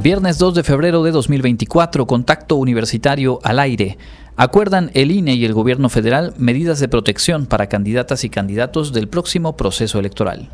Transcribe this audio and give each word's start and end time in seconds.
Viernes 0.00 0.38
2 0.38 0.54
de 0.54 0.62
febrero 0.62 1.02
de 1.02 1.10
2024, 1.10 2.06
contacto 2.06 2.54
universitario 2.54 3.40
al 3.42 3.58
aire. 3.58 3.98
Acuerdan 4.36 4.92
el 4.94 5.10
INE 5.10 5.34
y 5.34 5.44
el 5.44 5.52
gobierno 5.52 5.88
federal 5.88 6.34
medidas 6.38 6.78
de 6.78 6.86
protección 6.86 7.46
para 7.46 7.66
candidatas 7.66 8.22
y 8.22 8.30
candidatos 8.30 8.92
del 8.92 9.08
próximo 9.08 9.56
proceso 9.56 9.98
electoral. 9.98 10.50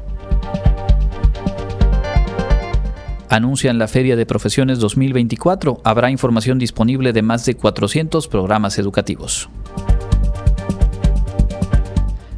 Anuncian 3.28 3.78
la 3.78 3.86
Feria 3.86 4.16
de 4.16 4.24
Profesiones 4.24 4.78
2024. 4.78 5.82
Habrá 5.84 6.10
información 6.10 6.58
disponible 6.58 7.12
de 7.12 7.20
más 7.20 7.44
de 7.44 7.54
400 7.54 8.28
programas 8.28 8.78
educativos. 8.78 9.50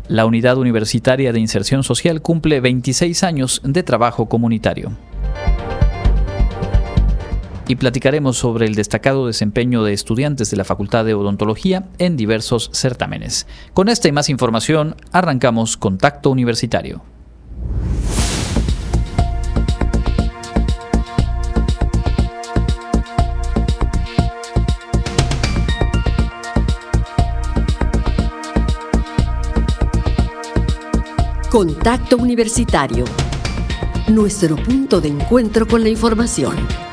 La 0.09 0.27
Unidad 0.27 0.59
Universitaria 0.59 1.33
de 1.33 1.39
Inserción 1.39 1.85
Social 1.85 2.21
cumple 2.21 2.61
26 2.61 3.23
años 3.23 3.61
de 3.65 3.85
trabajo 3.85 4.27
comunitario 4.29 4.91
y 7.69 7.77
platicaremos 7.77 8.37
sobre 8.37 8.67
el 8.67 8.75
destacado 8.75 9.27
desempeño 9.27 9.83
de 9.83 9.93
estudiantes 9.93 10.51
de 10.51 10.57
la 10.57 10.65
Facultad 10.65 11.05
de 11.05 11.15
Odontología 11.15 11.89
en 11.99 12.17
diversos 12.17 12.71
certámenes. 12.73 13.47
Con 13.75 13.89
esta 13.89 14.09
y 14.09 14.13
más 14.13 14.29
información, 14.29 14.97
arrancamos 15.13 15.77
Contacto 15.77 16.31
Universitario. 16.31 17.03
Contacto 31.51 32.19
Universitario. 32.19 33.07
Nuestro 34.09 34.57
punto 34.57 35.01
de 35.01 35.09
encuentro 35.09 35.67
con 35.67 35.83
la 35.83 35.89
información. 35.89 36.86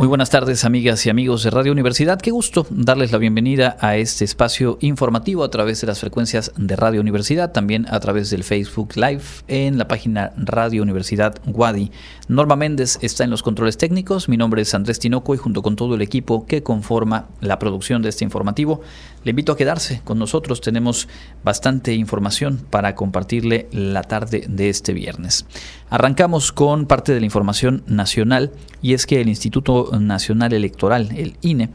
Muy 0.00 0.08
buenas 0.08 0.30
tardes 0.30 0.64
amigas 0.64 1.04
y 1.04 1.10
amigos 1.10 1.42
de 1.42 1.50
Radio 1.50 1.72
Universidad. 1.72 2.18
Qué 2.18 2.30
gusto 2.30 2.66
darles 2.70 3.12
la 3.12 3.18
bienvenida 3.18 3.76
a 3.80 3.96
este 3.96 4.24
espacio 4.24 4.78
informativo 4.80 5.44
a 5.44 5.50
través 5.50 5.82
de 5.82 5.88
las 5.88 6.00
frecuencias 6.00 6.52
de 6.56 6.74
Radio 6.74 7.02
Universidad, 7.02 7.52
también 7.52 7.84
a 7.90 8.00
través 8.00 8.30
del 8.30 8.42
Facebook 8.42 8.96
Live 8.96 9.20
en 9.46 9.76
la 9.76 9.88
página 9.88 10.32
Radio 10.38 10.82
Universidad 10.82 11.38
Wadi. 11.44 11.90
Norma 12.28 12.56
Méndez 12.56 12.98
está 13.02 13.24
en 13.24 13.30
los 13.30 13.42
controles 13.42 13.76
técnicos, 13.76 14.30
mi 14.30 14.38
nombre 14.38 14.62
es 14.62 14.72
Andrés 14.72 15.00
Tinoco 15.00 15.34
y 15.34 15.36
junto 15.36 15.60
con 15.60 15.76
todo 15.76 15.96
el 15.96 16.00
equipo 16.00 16.46
que 16.46 16.62
conforma 16.62 17.28
la 17.42 17.58
producción 17.58 18.00
de 18.00 18.08
este 18.08 18.24
informativo, 18.24 18.80
le 19.22 19.30
invito 19.30 19.52
a 19.52 19.56
quedarse 19.58 20.00
con 20.04 20.18
nosotros. 20.18 20.62
Tenemos 20.62 21.08
bastante 21.44 21.92
información 21.92 22.58
para 22.70 22.94
compartirle 22.94 23.68
la 23.70 24.02
tarde 24.02 24.46
de 24.48 24.70
este 24.70 24.94
viernes. 24.94 25.44
Arrancamos 25.90 26.52
con 26.52 26.86
parte 26.86 27.12
de 27.12 27.20
la 27.20 27.26
información 27.26 27.82
nacional 27.86 28.52
y 28.80 28.94
es 28.94 29.06
que 29.06 29.20
el 29.20 29.28
Instituto 29.28 29.89
Nacional 29.98 30.52
Electoral, 30.52 31.10
el 31.16 31.36
INE, 31.40 31.70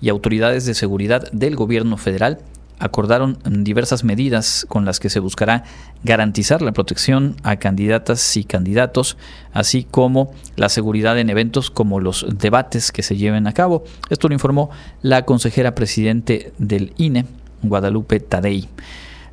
y 0.00 0.08
autoridades 0.08 0.64
de 0.64 0.74
seguridad 0.74 1.30
del 1.32 1.56
gobierno 1.56 1.96
federal 1.96 2.38
acordaron 2.78 3.38
diversas 3.44 4.04
medidas 4.04 4.64
con 4.68 4.84
las 4.84 5.00
que 5.00 5.10
se 5.10 5.20
buscará 5.20 5.64
garantizar 6.04 6.62
la 6.62 6.72
protección 6.72 7.36
a 7.42 7.56
candidatas 7.56 8.36
y 8.36 8.44
candidatos, 8.44 9.16
así 9.52 9.84
como 9.84 10.32
la 10.56 10.68
seguridad 10.68 11.18
en 11.18 11.30
eventos 11.30 11.70
como 11.70 12.00
los 12.00 12.26
debates 12.38 12.92
que 12.92 13.02
se 13.02 13.16
lleven 13.16 13.46
a 13.46 13.52
cabo. 13.52 13.84
Esto 14.10 14.28
lo 14.28 14.34
informó 14.34 14.70
la 15.02 15.24
consejera 15.24 15.74
presidente 15.74 16.52
del 16.58 16.92
INE, 16.96 17.26
Guadalupe 17.62 18.20
Tadei. 18.20 18.68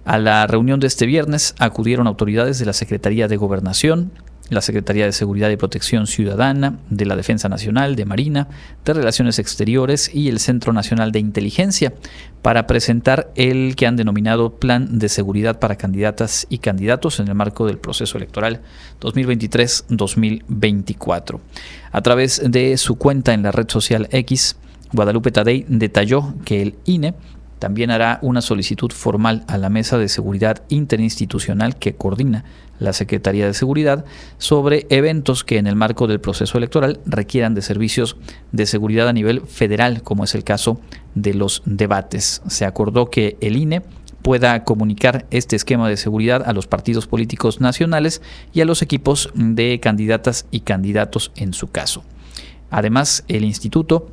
A 0.06 0.20
la 0.20 0.46
reunión 0.46 0.80
de 0.80 0.88
este 0.88 1.06
viernes 1.06 1.56
acudieron 1.58 2.08
autoridades 2.08 2.60
de 2.60 2.66
la 2.66 2.74
Secretaría 2.74 3.28
de 3.28 3.38
Gobernación, 3.38 4.12
la 4.50 4.62
Secretaría 4.62 5.06
de 5.06 5.12
Seguridad 5.12 5.50
y 5.50 5.58
Protección 5.58 6.08
Ciudadana, 6.08 6.80
de 6.90 7.06
la 7.06 7.16
Defensa 7.16 7.48
Nacional, 7.50 7.96
de 7.96 8.06
Marina, 8.06 8.48
de 8.84 8.94
Relaciones 8.94 9.38
Exteriores 9.40 10.10
y 10.14 10.30
el 10.30 10.40
Centro 10.40 10.74
Nacional 10.74 11.12
de 11.12 11.20
Inteligencia 11.20 11.94
para 12.42 12.66
presentar 12.68 13.32
el 13.36 13.76
que 13.76 13.88
han 13.88 13.96
denominado 13.96 14.58
Plan 14.58 15.00
de 15.00 15.10
Seguridad 15.10 15.60
para 15.60 15.78
Candidatas 15.78 16.46
y 16.50 16.60
Candidatos 16.60 17.20
en 17.20 17.28
el 17.28 17.36
marco 17.36 17.66
del 17.66 17.80
proceso 17.80 18.18
electoral 18.18 18.62
2023-2024. 19.02 21.40
A 21.92 22.02
través 22.02 22.42
de 22.46 22.78
su 22.78 22.98
cuenta 22.98 23.34
en 23.34 23.44
la 23.44 23.52
red 23.52 23.70
social 23.70 24.08
X, 24.12 24.56
Guadalupe 24.94 25.32
Tadei 25.32 25.66
detalló 25.68 26.36
que 26.46 26.62
el 26.62 26.76
INE 26.86 27.16
también 27.60 27.92
hará 27.92 28.20
una 28.22 28.42
solicitud 28.42 28.92
formal 28.92 29.44
a 29.48 29.58
la 29.58 29.70
Mesa 29.70 29.98
de 29.98 30.10
Seguridad 30.10 30.64
Interinstitucional 30.70 31.78
que 31.78 31.96
coordina 31.96 32.46
la 32.80 32.94
Secretaría 32.94 33.46
de 33.46 33.54
Seguridad 33.54 34.06
sobre 34.38 34.86
eventos 34.90 35.44
que 35.44 35.58
en 35.58 35.68
el 35.68 35.76
marco 35.76 36.08
del 36.08 36.20
proceso 36.20 36.58
electoral 36.58 37.00
requieran 37.06 37.56
de 37.56 37.62
servicios 37.62 38.18
de 38.52 38.66
seguridad 38.66 39.08
a 39.08 39.14
nivel 39.14 39.42
federal, 39.42 40.04
como 40.04 40.24
es 40.26 40.36
el 40.36 40.44
caso 40.44 40.80
de 41.14 41.34
los 41.34 41.62
debates. 41.66 42.42
Se 42.48 42.66
acordó 42.66 43.10
que 43.10 43.38
el 43.40 43.56
INE 43.56 43.82
pueda 44.22 44.64
comunicar 44.64 45.28
este 45.30 45.56
esquema 45.56 45.88
de 45.88 45.98
seguridad 45.98 46.44
a 46.46 46.54
los 46.54 46.68
partidos 46.68 47.06
políticos 47.06 47.62
nacionales 47.62 48.22
y 48.54 48.62
a 48.62 48.66
los 48.66 48.82
equipos 48.82 49.30
de 49.36 49.80
candidatas 49.80 50.48
y 50.50 50.62
candidatos 50.62 51.32
en 51.36 51.54
su 51.54 51.68
caso. 51.68 52.04
Además, 52.72 53.24
el 53.28 53.46
instituto 53.46 54.10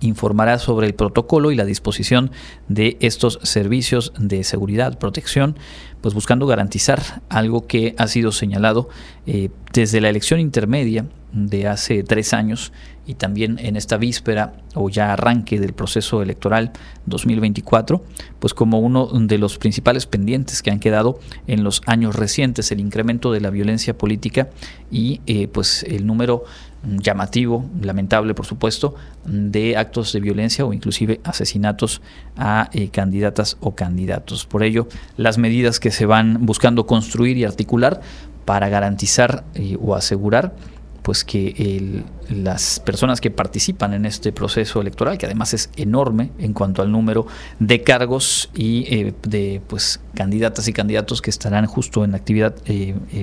informará 0.00 0.58
sobre 0.58 0.86
el 0.86 0.94
protocolo 0.94 1.50
y 1.50 1.56
la 1.56 1.64
disposición 1.64 2.30
de 2.68 2.96
estos 3.00 3.38
servicios 3.42 4.12
de 4.18 4.44
seguridad, 4.44 4.98
protección, 4.98 5.56
pues 6.00 6.14
buscando 6.14 6.46
garantizar 6.46 7.22
algo 7.28 7.66
que 7.66 7.94
ha 7.98 8.06
sido 8.06 8.32
señalado 8.32 8.88
eh, 9.26 9.50
desde 9.72 10.00
la 10.00 10.08
elección 10.08 10.40
intermedia 10.40 11.06
de 11.32 11.68
hace 11.68 12.02
tres 12.02 12.32
años 12.32 12.72
y 13.06 13.14
también 13.14 13.58
en 13.60 13.76
esta 13.76 13.96
víspera 13.98 14.54
o 14.74 14.88
ya 14.88 15.12
arranque 15.12 15.60
del 15.60 15.72
proceso 15.74 16.22
electoral 16.22 16.72
2024, 17.06 18.02
pues 18.40 18.52
como 18.52 18.80
uno 18.80 19.06
de 19.06 19.38
los 19.38 19.58
principales 19.58 20.06
pendientes 20.06 20.62
que 20.62 20.70
han 20.70 20.80
quedado 20.80 21.20
en 21.46 21.62
los 21.62 21.82
años 21.86 22.16
recientes, 22.16 22.72
el 22.72 22.80
incremento 22.80 23.32
de 23.32 23.40
la 23.40 23.50
violencia 23.50 23.96
política 23.96 24.48
y 24.90 25.20
eh, 25.26 25.46
pues 25.48 25.84
el 25.84 26.06
número 26.06 26.44
llamativo, 26.86 27.68
lamentable 27.80 28.34
por 28.34 28.46
supuesto, 28.46 28.94
de 29.24 29.76
actos 29.76 30.12
de 30.12 30.20
violencia 30.20 30.64
o 30.64 30.72
inclusive 30.72 31.20
asesinatos 31.24 32.00
a 32.36 32.68
eh, 32.72 32.88
candidatas 32.88 33.56
o 33.60 33.74
candidatos. 33.74 34.46
Por 34.46 34.62
ello, 34.62 34.88
las 35.16 35.38
medidas 35.38 35.80
que 35.80 35.90
se 35.90 36.06
van 36.06 36.46
buscando 36.46 36.86
construir 36.86 37.36
y 37.36 37.44
articular 37.44 38.00
para 38.44 38.68
garantizar 38.68 39.44
eh, 39.54 39.76
o 39.80 39.94
asegurar 39.94 40.54
pues 41.02 41.22
que 41.22 42.02
las 42.28 42.80
personas 42.80 43.20
que 43.20 43.30
participan 43.30 43.94
en 43.94 44.06
este 44.06 44.32
proceso 44.32 44.80
electoral, 44.80 45.18
que 45.18 45.26
además 45.26 45.54
es 45.54 45.70
enorme 45.76 46.32
en 46.40 46.52
cuanto 46.52 46.82
al 46.82 46.90
número 46.90 47.28
de 47.60 47.82
cargos 47.84 48.50
y 48.54 48.92
eh, 48.92 49.14
de 49.22 49.62
pues 49.68 50.00
candidatas 50.16 50.66
y 50.66 50.72
candidatos 50.72 51.22
que 51.22 51.30
estarán 51.30 51.66
justo 51.66 52.02
en 52.02 52.16
actividad 52.16 52.56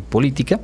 política, 0.08 0.62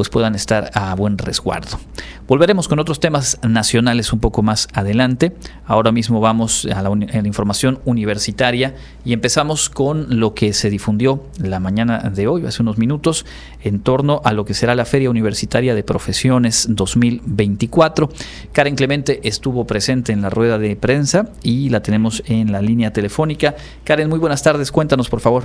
pues 0.00 0.08
puedan 0.08 0.34
estar 0.34 0.70
a 0.72 0.94
buen 0.94 1.18
resguardo. 1.18 1.78
Volveremos 2.26 2.68
con 2.68 2.78
otros 2.78 3.00
temas 3.00 3.38
nacionales 3.46 4.14
un 4.14 4.18
poco 4.18 4.42
más 4.42 4.66
adelante. 4.72 5.36
Ahora 5.66 5.92
mismo 5.92 6.20
vamos 6.20 6.66
a 6.74 6.80
la, 6.80 6.88
información 7.22 7.80
universitaria 7.84 8.74
y 9.04 9.12
empezamos 9.12 9.68
con 9.68 10.18
lo 10.18 10.32
que 10.32 10.54
se 10.54 10.70
difundió 10.70 11.26
la 11.38 11.60
mañana 11.60 11.98
de 11.98 12.28
hoy, 12.28 12.46
hace 12.46 12.62
unos 12.62 12.78
minutos, 12.78 13.26
en 13.62 13.80
torno 13.80 14.22
a 14.24 14.32
lo 14.32 14.46
que 14.46 14.54
será 14.54 14.74
la 14.74 14.86
Feria 14.86 15.10
Universitaria 15.10 15.74
de 15.74 15.82
Profesiones 15.82 16.68
2024. 16.70 18.08
Karen 18.52 18.76
Clemente 18.76 19.20
estuvo 19.24 19.66
presente 19.66 20.12
en 20.12 20.22
la 20.22 20.30
rueda 20.30 20.56
de 20.56 20.76
prensa 20.76 21.28
y 21.42 21.68
la 21.68 21.82
tenemos 21.82 22.22
en 22.24 22.52
la 22.52 22.62
línea 22.62 22.90
telefónica. 22.94 23.54
Karen, 23.84 24.08
muy 24.08 24.18
buenas 24.18 24.42
tardes, 24.42 24.72
cuéntanos 24.72 25.10
por 25.10 25.20
favor. 25.20 25.44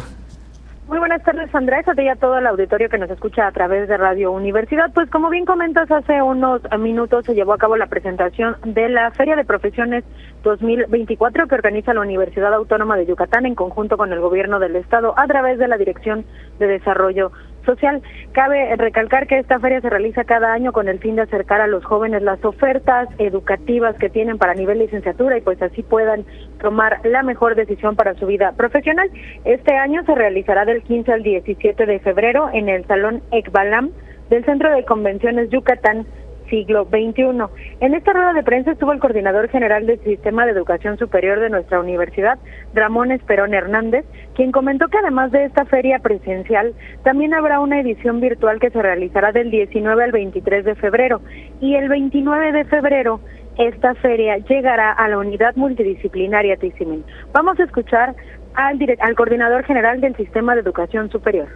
Muy 0.87 0.99
buenas 0.99 1.23
tardes, 1.23 1.53
Andrés, 1.55 1.87
a 1.87 1.95
ti 1.95 2.03
y 2.03 2.09
a 2.09 2.15
todo 2.15 2.37
el 2.37 2.45
auditorio 2.45 2.89
que 2.89 2.99
nos 2.99 3.09
escucha 3.09 3.47
a 3.47 3.51
través 3.51 3.87
de 3.87 3.97
Radio 3.97 4.31
Universidad. 4.31 4.93
Pues 4.93 5.09
como 5.09 5.31
bien 5.31 5.43
comentas, 5.43 5.89
hace 5.89 6.21
unos 6.21 6.61
minutos 6.77 7.25
se 7.25 7.33
llevó 7.33 7.53
a 7.53 7.57
cabo 7.57 7.75
la 7.75 7.87
presentación 7.87 8.55
de 8.63 8.89
la 8.89 9.09
Feria 9.09 9.35
de 9.35 9.45
Profesiones 9.45 10.03
2024 10.43 11.47
que 11.47 11.55
organiza 11.55 11.95
la 11.95 12.01
Universidad 12.01 12.53
Autónoma 12.53 12.97
de 12.97 13.07
Yucatán 13.07 13.47
en 13.47 13.55
conjunto 13.55 13.97
con 13.97 14.13
el 14.13 14.19
Gobierno 14.19 14.59
del 14.59 14.75
Estado 14.75 15.15
a 15.17 15.25
través 15.25 15.57
de 15.57 15.67
la 15.67 15.77
Dirección 15.77 16.23
de 16.59 16.67
Desarrollo 16.67 17.31
social. 17.65 18.01
Cabe 18.31 18.75
recalcar 18.75 19.27
que 19.27 19.39
esta 19.39 19.59
feria 19.59 19.81
se 19.81 19.89
realiza 19.89 20.23
cada 20.23 20.53
año 20.53 20.71
con 20.71 20.87
el 20.87 20.99
fin 20.99 21.15
de 21.15 21.23
acercar 21.23 21.61
a 21.61 21.67
los 21.67 21.83
jóvenes 21.83 22.21
las 22.21 22.43
ofertas 22.45 23.09
educativas 23.17 23.95
que 23.97 24.09
tienen 24.09 24.37
para 24.37 24.53
nivel 24.53 24.79
licenciatura 24.79 25.37
y 25.37 25.41
pues 25.41 25.61
así 25.61 25.83
puedan 25.83 26.25
tomar 26.61 26.99
la 27.03 27.23
mejor 27.23 27.55
decisión 27.55 27.95
para 27.95 28.13
su 28.15 28.25
vida 28.27 28.53
profesional. 28.53 29.09
Este 29.43 29.75
año 29.75 30.03
se 30.05 30.15
realizará 30.15 30.65
del 30.65 30.83
15 30.83 31.11
al 31.11 31.23
17 31.23 31.85
de 31.85 31.99
febrero 31.99 32.49
en 32.53 32.69
el 32.69 32.85
Salón 32.85 33.21
Ekbalam 33.31 33.91
del 34.29 34.43
Centro 34.45 34.71
de 34.71 34.85
Convenciones 34.85 35.49
Yucatán 35.49 36.05
siglo 36.49 36.85
XXI. 36.85 37.45
En 37.79 37.93
esta 37.93 38.13
rueda 38.13 38.33
de 38.33 38.43
prensa 38.43 38.71
estuvo 38.71 38.91
el 38.91 38.99
coordinador 38.99 39.49
general 39.49 39.85
del 39.85 39.99
Sistema 40.03 40.45
de 40.45 40.51
Educación 40.51 40.97
Superior 40.97 41.39
de 41.39 41.49
nuestra 41.49 41.79
universidad, 41.79 42.37
Ramón 42.73 43.11
Esperón 43.11 43.53
Hernández, 43.53 44.05
quien 44.35 44.51
comentó 44.51 44.87
que 44.87 44.97
además 44.97 45.31
de 45.31 45.45
esta 45.45 45.65
feria 45.65 45.99
presencial, 45.99 46.73
también 47.03 47.33
habrá 47.33 47.59
una 47.59 47.79
edición 47.79 48.19
virtual 48.19 48.59
que 48.59 48.69
se 48.69 48.81
realizará 48.81 49.31
del 49.31 49.51
19 49.51 50.03
al 50.03 50.11
23 50.11 50.65
de 50.65 50.75
febrero. 50.75 51.21
Y 51.61 51.75
el 51.75 51.89
29 51.89 52.51
de 52.51 52.65
febrero 52.65 53.19
esta 53.57 53.95
feria 53.95 54.37
llegará 54.37 54.91
a 54.91 55.07
la 55.07 55.17
unidad 55.17 55.55
multidisciplinaria 55.55 56.57
Tizimin. 56.57 57.05
Vamos 57.31 57.59
a 57.59 57.63
escuchar 57.63 58.15
al, 58.53 58.79
al 58.99 59.15
coordinador 59.15 59.63
general 59.63 60.01
del 60.01 60.15
Sistema 60.15 60.55
de 60.55 60.61
Educación 60.61 61.09
Superior. 61.09 61.47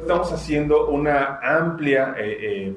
Estamos 0.00 0.32
haciendo 0.32 0.88
una 0.88 1.40
amplia 1.42 2.14
eh, 2.18 2.36
eh, 2.40 2.74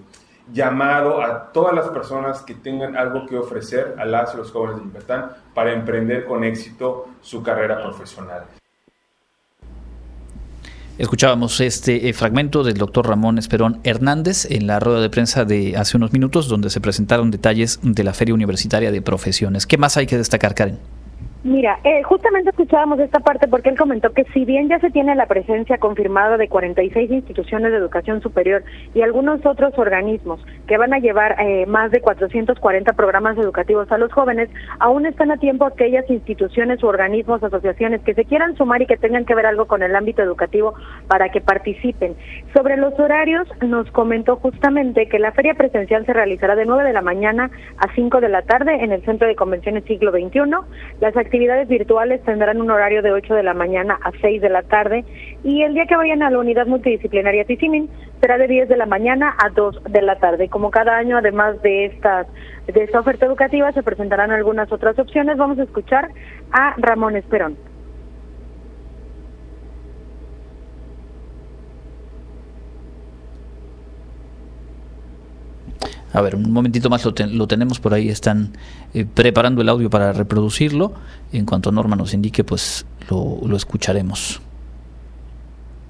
llamado 0.54 1.22
a 1.22 1.52
todas 1.52 1.74
las 1.76 1.88
personas 1.90 2.42
que 2.42 2.56
tengan 2.56 2.98
algo 2.98 3.26
que 3.26 3.38
ofrecer 3.38 3.96
a 3.98 4.06
las 4.06 4.34
y 4.34 4.38
los 4.38 4.52
jóvenes 4.52 4.78
de 4.78 4.84
Yucatán 4.86 5.32
para 5.54 5.74
emprender 5.74 6.26
con 6.26 6.44
éxito 6.44 7.08
su 7.22 7.44
carrera 7.44 7.82
profesional. 7.82 8.44
Escuchábamos 10.98 11.62
este 11.62 12.10
eh, 12.10 12.14
fragmento 12.14 12.62
del 12.62 12.78
doctor 12.78 13.08
Ramón 13.08 13.38
Esperón 13.38 13.80
Hernández 13.86 14.46
en 14.52 14.68
la 14.68 14.82
rueda 14.82 15.00
de 15.00 15.10
prensa 15.10 15.46
de 15.46 15.78
hace 15.78 15.96
unos 15.96 16.12
minutos 16.12 16.50
donde 16.50 16.70
se 16.70 16.82
presentaron 16.82 17.32
detalles 17.32 17.80
de 17.82 18.04
la 18.04 18.14
Feria 18.14 18.34
Universitaria 18.34 18.92
de 18.92 19.02
Profesiones. 19.02 19.66
¿Qué 19.66 19.78
más 19.78 19.96
hay 19.96 20.08
que 20.08 20.18
destacar, 20.18 20.56
Karen? 20.56 20.78
Mira, 21.42 21.80
eh, 21.86 22.04
justamente 22.04 22.50
escuchábamos 22.50 23.00
esta 23.00 23.22
parte 23.22 23.48
porque 23.48 23.70
él 23.70 23.78
comentó 23.78 24.12
que 24.12 24.26
si 24.34 24.44
bien 24.44 24.68
ya 24.68 24.78
se 24.80 24.90
tiene 24.90 25.16
la 25.16 25.26
presencia 25.26 25.78
confirmada 25.78 26.36
de 26.36 26.50
46 26.50 27.10
instituciones 27.10 27.72
de 27.72 27.78
educación 27.78 28.22
superior 28.22 28.62
y 28.94 29.04
algunos 29.04 29.46
otros 29.46 29.72
organismos 29.78 30.46
que 30.68 30.78
van 30.78 30.94
a 30.94 31.00
llevar 31.00 31.38
eh, 31.40 31.66
más 31.66 31.92
de 31.92 32.02
440 32.02 32.92
programas 32.92 33.38
educativos 33.38 33.90
a 33.90 33.98
los 33.98 34.12
jóvenes, 34.12 34.50
aún 34.80 35.06
están 35.06 35.32
a 35.32 35.38
tiempo 35.38 35.64
aquellas 35.64 36.10
instituciones 36.10 36.84
u 36.84 36.88
organismos, 36.88 37.42
asociaciones 37.42 38.02
que 38.02 38.16
se 38.16 38.26
quieran 38.26 38.58
sumar 38.58 38.82
y 38.82 38.86
que 38.86 38.98
tengan 38.98 39.24
que 39.24 39.34
ver 39.34 39.46
algo 39.46 39.66
con 39.66 39.82
el 39.82 39.96
ámbito 39.96 40.22
educativo 40.22 40.74
para 41.08 41.30
que 41.30 41.40
participen. 41.40 42.18
Sobre 42.54 42.76
los 42.76 43.00
horarios, 43.00 43.48
nos 43.62 43.90
comentó 43.92 44.36
justamente 44.36 45.08
que 45.08 45.20
la 45.20 45.32
feria 45.32 45.54
presencial 45.54 46.06
se 46.06 46.12
realizará 46.12 46.58
de 46.58 46.66
9 46.66 46.84
de 46.84 46.92
la 46.92 47.02
mañana 47.02 47.50
a 47.78 47.94
5 47.96 48.20
de 48.20 48.28
la 48.28 48.42
tarde 48.42 48.84
en 48.84 48.92
el 48.92 49.06
Centro 49.06 49.26
de 49.26 49.38
Convenciones 49.38 49.86
Siglo 49.86 50.12
XXI. 50.12 50.42
Las 51.00 51.16
actividades 51.30 51.68
virtuales 51.68 52.24
tendrán 52.24 52.60
un 52.60 52.72
horario 52.72 53.04
de 53.04 53.12
8 53.12 53.36
de 53.36 53.44
la 53.44 53.54
mañana 53.54 54.00
a 54.04 54.12
6 54.20 54.42
de 54.42 54.50
la 54.50 54.64
tarde 54.64 55.06
y 55.44 55.62
el 55.62 55.76
día 55.76 55.86
que 55.86 55.96
vayan 55.96 56.24
a 56.24 56.32
la 56.32 56.40
unidad 56.40 56.66
multidisciplinaria 56.66 57.46
Tisimin 57.46 57.88
será 58.20 58.40
de 58.40 58.48
10 58.48 58.68
de 58.68 58.76
la 58.76 58.88
mañana 58.88 59.36
a 59.38 59.50
2 59.50 59.84
de 59.92 60.02
la 60.02 60.18
tarde. 60.18 60.50
Como 60.50 60.72
cada 60.72 60.98
año, 60.98 61.18
además 61.18 61.62
de 61.62 61.86
estas 61.86 62.26
de 62.66 62.84
esta 62.84 63.00
oferta 63.00 63.28
educativa, 63.28 63.72
se 63.74 63.84
presentarán 63.84 64.32
algunas 64.32 64.72
otras 64.72 64.98
opciones. 64.98 65.38
Vamos 65.38 65.60
a 65.60 65.64
escuchar 65.64 66.10
a 66.52 66.74
Ramón 66.78 67.16
Esperón. 67.16 67.69
A 76.12 76.22
ver, 76.22 76.36
un 76.36 76.52
momentito 76.52 76.90
más 76.90 77.06
lo, 77.06 77.48
tenemos 77.48 77.80
por 77.80 77.94
ahí, 77.94 78.10
están 78.10 78.54
eh, 78.94 79.06
preparando 79.06 79.62
el 79.62 79.70
audio 79.70 79.90
para 79.90 80.12
reproducirlo. 80.12 80.94
En 81.32 81.46
cuanto 81.46 81.72
Norma 81.72 81.96
nos 81.96 82.14
indique, 82.14 82.44
pues 82.44 82.86
lo, 83.10 83.56
escucharemos. 83.56 84.42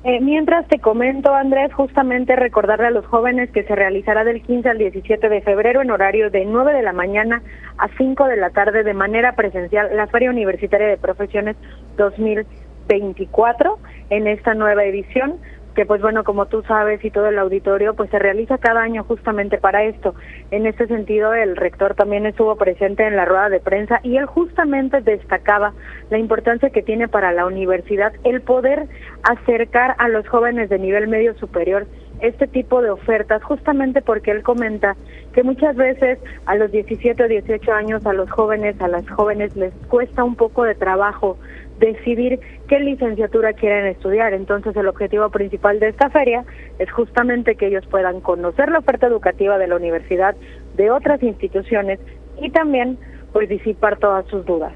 Eh, 0.03 0.19
mientras 0.21 0.67
te 0.67 0.79
comento, 0.79 1.33
Andrés, 1.33 1.73
justamente 1.73 2.35
recordarle 2.35 2.87
a 2.87 2.91
los 2.91 3.05
jóvenes 3.05 3.49
que 3.51 3.63
se 3.63 3.75
realizará 3.75 4.23
del 4.23 4.41
15 4.41 4.69
al 4.69 4.77
17 4.77 5.29
de 5.29 5.41
febrero 5.41 5.81
en 5.81 5.91
horario 5.91 6.29
de 6.29 6.45
9 6.45 6.73
de 6.73 6.81
la 6.81 6.93
mañana 6.93 7.41
a 7.77 7.87
5 7.97 8.25
de 8.27 8.37
la 8.37 8.49
tarde 8.49 8.83
de 8.83 8.93
manera 8.93 9.33
presencial 9.35 9.89
la 9.95 10.07
Feria 10.07 10.29
Universitaria 10.29 10.87
de 10.87 10.97
Profesiones 10.97 11.57
2024 11.97 13.77
en 14.09 14.27
esta 14.27 14.53
nueva 14.53 14.85
edición 14.85 15.35
que 15.75 15.85
pues 15.85 16.01
bueno, 16.01 16.23
como 16.23 16.47
tú 16.47 16.61
sabes 16.63 17.03
y 17.03 17.11
todo 17.11 17.27
el 17.27 17.39
auditorio, 17.39 17.93
pues 17.93 18.09
se 18.09 18.19
realiza 18.19 18.57
cada 18.57 18.81
año 18.81 19.03
justamente 19.03 19.57
para 19.57 19.83
esto. 19.83 20.15
En 20.51 20.65
este 20.65 20.87
sentido, 20.87 21.33
el 21.33 21.55
rector 21.55 21.95
también 21.95 22.25
estuvo 22.25 22.55
presente 22.55 23.05
en 23.05 23.15
la 23.15 23.25
rueda 23.25 23.49
de 23.49 23.59
prensa 23.59 23.99
y 24.03 24.17
él 24.17 24.25
justamente 24.25 25.01
destacaba 25.01 25.73
la 26.09 26.17
importancia 26.17 26.69
que 26.69 26.81
tiene 26.81 27.07
para 27.07 27.31
la 27.31 27.45
universidad 27.45 28.13
el 28.23 28.41
poder 28.41 28.87
acercar 29.23 29.95
a 29.97 30.07
los 30.07 30.27
jóvenes 30.27 30.69
de 30.69 30.79
nivel 30.79 31.07
medio 31.07 31.33
superior 31.35 31.87
este 32.21 32.47
tipo 32.47 32.81
de 32.81 32.89
ofertas, 32.89 33.43
justamente 33.43 34.01
porque 34.01 34.31
él 34.31 34.43
comenta 34.43 34.95
que 35.33 35.43
muchas 35.43 35.75
veces 35.75 36.19
a 36.45 36.55
los 36.55 36.71
17 36.71 37.23
o 37.23 37.27
18 37.27 37.71
años 37.71 38.05
a 38.05 38.13
los 38.13 38.29
jóvenes, 38.29 38.79
a 38.81 38.87
las 38.87 39.09
jóvenes 39.09 39.55
les 39.55 39.73
cuesta 39.87 40.23
un 40.23 40.35
poco 40.35 40.63
de 40.63 40.75
trabajo 40.75 41.37
decidir 41.79 42.39
qué 42.67 42.79
licenciatura 42.79 43.53
quieren 43.53 43.87
estudiar. 43.87 44.33
Entonces 44.33 44.75
el 44.75 44.87
objetivo 44.87 45.29
principal 45.29 45.79
de 45.79 45.89
esta 45.89 46.09
feria 46.09 46.45
es 46.77 46.91
justamente 46.91 47.55
que 47.55 47.67
ellos 47.67 47.85
puedan 47.89 48.21
conocer 48.21 48.69
la 48.69 48.79
oferta 48.79 49.07
educativa 49.07 49.57
de 49.57 49.67
la 49.67 49.75
universidad, 49.75 50.35
de 50.75 50.91
otras 50.91 51.23
instituciones 51.23 51.99
y 52.41 52.49
también 52.51 52.97
pues 53.33 53.49
disipar 53.49 53.97
todas 53.97 54.25
sus 54.27 54.45
dudas. 54.45 54.73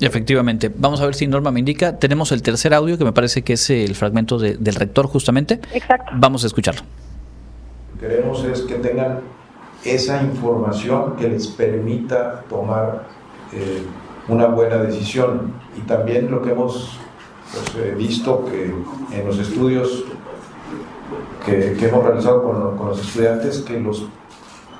Efectivamente. 0.00 0.70
Vamos 0.74 1.00
a 1.00 1.06
ver 1.06 1.14
si 1.14 1.26
Norma 1.26 1.50
me 1.50 1.60
indica. 1.60 1.98
Tenemos 1.98 2.30
el 2.32 2.42
tercer 2.42 2.74
audio 2.74 2.98
que 2.98 3.04
me 3.04 3.12
parece 3.12 3.42
que 3.42 3.54
es 3.54 3.70
el 3.70 3.94
fragmento 3.94 4.38
del 4.38 4.74
rector 4.74 5.06
justamente. 5.06 5.60
Exacto. 5.72 6.12
Vamos 6.14 6.44
a 6.44 6.48
escucharlo. 6.48 6.82
Lo 7.94 8.00
que 8.00 8.08
queremos 8.08 8.44
es 8.44 8.60
que 8.62 8.74
tengan 8.74 9.20
esa 9.84 10.22
información 10.22 11.16
que 11.16 11.28
les 11.28 11.46
permita 11.46 12.42
tomar 12.48 13.06
eh, 13.54 13.82
una 14.28 14.46
buena 14.46 14.76
decisión. 14.76 15.52
Y 15.76 15.80
también 15.82 16.30
lo 16.30 16.42
que 16.42 16.50
hemos 16.50 16.98
pues, 17.52 17.84
eh, 17.84 17.94
visto 17.96 18.44
que 18.46 18.74
en 19.16 19.26
los 19.26 19.38
estudios 19.38 20.04
que, 21.44 21.76
hemos 21.78 22.04
realizado 22.04 22.42
con, 22.42 22.88
los 22.88 23.00
estudiantes, 23.00 23.60
que 23.62 23.78
los 23.78 24.06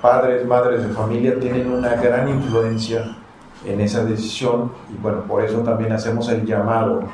padres, 0.03 0.45
madres 0.47 0.87
de 0.87 0.93
familia 0.93 1.39
tienen 1.39 1.73
una 1.73 1.95
gran 1.95 2.29
influencia 2.29 3.17
en 3.65 3.81
esa 3.81 4.05
decisión 4.05 4.73
y 4.93 5.01
bueno, 5.01 5.23
por 5.23 5.45
eso 5.45 5.59
también 5.61 5.93
hacemos 5.93 6.29
el 6.29 6.45
llamado 6.45 7.05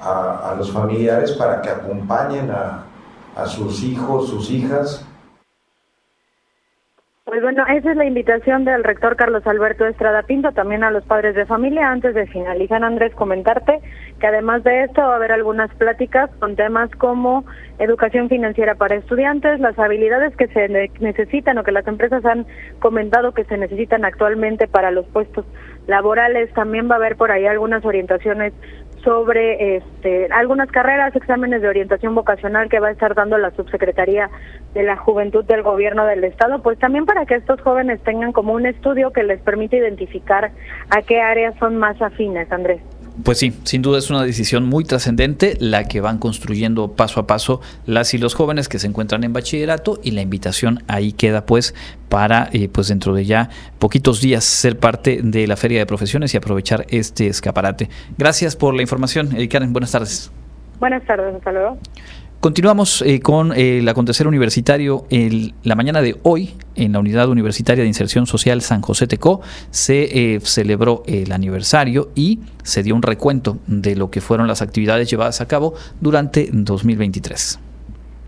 a, 0.00 0.50
a 0.50 0.54
los 0.54 0.70
familiares 0.70 1.32
para 1.32 1.60
que 1.60 1.70
acompañen 1.70 2.50
a, 2.50 2.84
a 3.36 3.46
sus 3.46 3.82
hijos, 3.82 4.28
sus 4.28 4.50
hijas 4.50 5.04
pues 7.34 7.42
bueno, 7.42 7.64
esa 7.66 7.90
es 7.90 7.96
la 7.96 8.04
invitación 8.04 8.64
del 8.64 8.84
rector 8.84 9.16
Carlos 9.16 9.44
Alberto 9.44 9.84
Estrada 9.86 10.22
Pinto, 10.22 10.52
también 10.52 10.84
a 10.84 10.92
los 10.92 11.04
padres 11.04 11.34
de 11.34 11.46
familia. 11.46 11.90
Antes 11.90 12.14
de 12.14 12.28
finalizar, 12.28 12.84
Andrés, 12.84 13.12
comentarte 13.16 13.80
que 14.20 14.26
además 14.28 14.62
de 14.62 14.84
esto 14.84 15.00
va 15.00 15.14
a 15.14 15.16
haber 15.16 15.32
algunas 15.32 15.68
pláticas 15.74 16.30
con 16.38 16.54
temas 16.54 16.92
como 16.92 17.44
educación 17.80 18.28
financiera 18.28 18.76
para 18.76 18.94
estudiantes, 18.94 19.58
las 19.58 19.76
habilidades 19.80 20.36
que 20.36 20.46
se 20.46 20.68
necesitan 21.00 21.58
o 21.58 21.64
que 21.64 21.72
las 21.72 21.84
empresas 21.88 22.24
han 22.24 22.46
comentado 22.78 23.34
que 23.34 23.42
se 23.46 23.58
necesitan 23.58 24.04
actualmente 24.04 24.68
para 24.68 24.92
los 24.92 25.04
puestos 25.06 25.44
laborales. 25.88 26.52
También 26.54 26.88
va 26.88 26.94
a 26.94 26.98
haber 26.98 27.16
por 27.16 27.32
ahí 27.32 27.46
algunas 27.46 27.84
orientaciones 27.84 28.52
sobre 29.04 29.76
este, 29.76 30.28
algunas 30.32 30.70
carreras, 30.70 31.14
exámenes 31.14 31.62
de 31.62 31.68
orientación 31.68 32.14
vocacional 32.14 32.68
que 32.68 32.80
va 32.80 32.88
a 32.88 32.92
estar 32.92 33.14
dando 33.14 33.38
la 33.38 33.50
Subsecretaría 33.52 34.30
de 34.72 34.82
la 34.82 34.96
Juventud 34.96 35.44
del 35.44 35.62
Gobierno 35.62 36.06
del 36.06 36.24
Estado, 36.24 36.62
pues 36.62 36.78
también 36.78 37.06
para 37.06 37.26
que 37.26 37.34
estos 37.34 37.60
jóvenes 37.60 38.02
tengan 38.02 38.32
como 38.32 38.54
un 38.54 38.66
estudio 38.66 39.12
que 39.12 39.22
les 39.22 39.40
permite 39.40 39.76
identificar 39.76 40.50
a 40.90 41.02
qué 41.02 41.20
áreas 41.20 41.54
son 41.58 41.76
más 41.76 42.00
afines, 42.00 42.50
Andrés. 42.50 42.80
Pues 43.22 43.38
sí, 43.38 43.54
sin 43.62 43.80
duda 43.80 43.98
es 43.98 44.10
una 44.10 44.24
decisión 44.24 44.64
muy 44.64 44.82
trascendente 44.84 45.56
la 45.60 45.84
que 45.84 46.00
van 46.00 46.18
construyendo 46.18 46.92
paso 46.92 47.20
a 47.20 47.26
paso 47.28 47.60
las 47.86 48.12
y 48.12 48.18
los 48.18 48.34
jóvenes 48.34 48.68
que 48.68 48.80
se 48.80 48.88
encuentran 48.88 49.22
en 49.22 49.32
bachillerato 49.32 50.00
y 50.02 50.10
la 50.10 50.20
invitación 50.20 50.82
ahí 50.88 51.12
queda 51.12 51.46
pues 51.46 51.76
para 52.08 52.48
eh, 52.52 52.68
pues 52.68 52.88
dentro 52.88 53.14
de 53.14 53.24
ya 53.24 53.50
poquitos 53.78 54.20
días 54.20 54.42
ser 54.42 54.80
parte 54.80 55.20
de 55.22 55.46
la 55.46 55.56
feria 55.56 55.78
de 55.78 55.86
profesiones 55.86 56.34
y 56.34 56.38
aprovechar 56.38 56.86
este 56.88 57.28
escaparate. 57.28 57.88
Gracias 58.18 58.56
por 58.56 58.74
la 58.74 58.82
información, 58.82 59.30
eh, 59.36 59.48
Karen. 59.48 59.72
Buenas 59.72 59.92
tardes. 59.92 60.32
Buenas 60.80 61.04
tardes, 61.06 61.36
hasta 61.36 61.52
luego. 61.52 61.78
Continuamos 62.44 63.00
eh, 63.00 63.20
con 63.20 63.54
eh, 63.54 63.78
el 63.78 63.88
acontecer 63.88 64.28
universitario. 64.28 65.06
El, 65.08 65.54
la 65.62 65.76
mañana 65.76 66.02
de 66.02 66.20
hoy, 66.24 66.52
en 66.74 66.92
la 66.92 66.98
Unidad 66.98 67.30
Universitaria 67.30 67.80
de 67.80 67.88
Inserción 67.88 68.26
Social 68.26 68.60
San 68.60 68.82
José 68.82 69.06
Tecó, 69.06 69.40
se 69.70 70.34
eh, 70.34 70.40
celebró 70.40 71.04
el 71.06 71.32
aniversario 71.32 72.10
y 72.14 72.40
se 72.62 72.82
dio 72.82 72.96
un 72.96 73.00
recuento 73.00 73.60
de 73.66 73.96
lo 73.96 74.10
que 74.10 74.20
fueron 74.20 74.46
las 74.46 74.60
actividades 74.60 75.08
llevadas 75.08 75.40
a 75.40 75.48
cabo 75.48 75.72
durante 76.02 76.50
2023. 76.52 77.60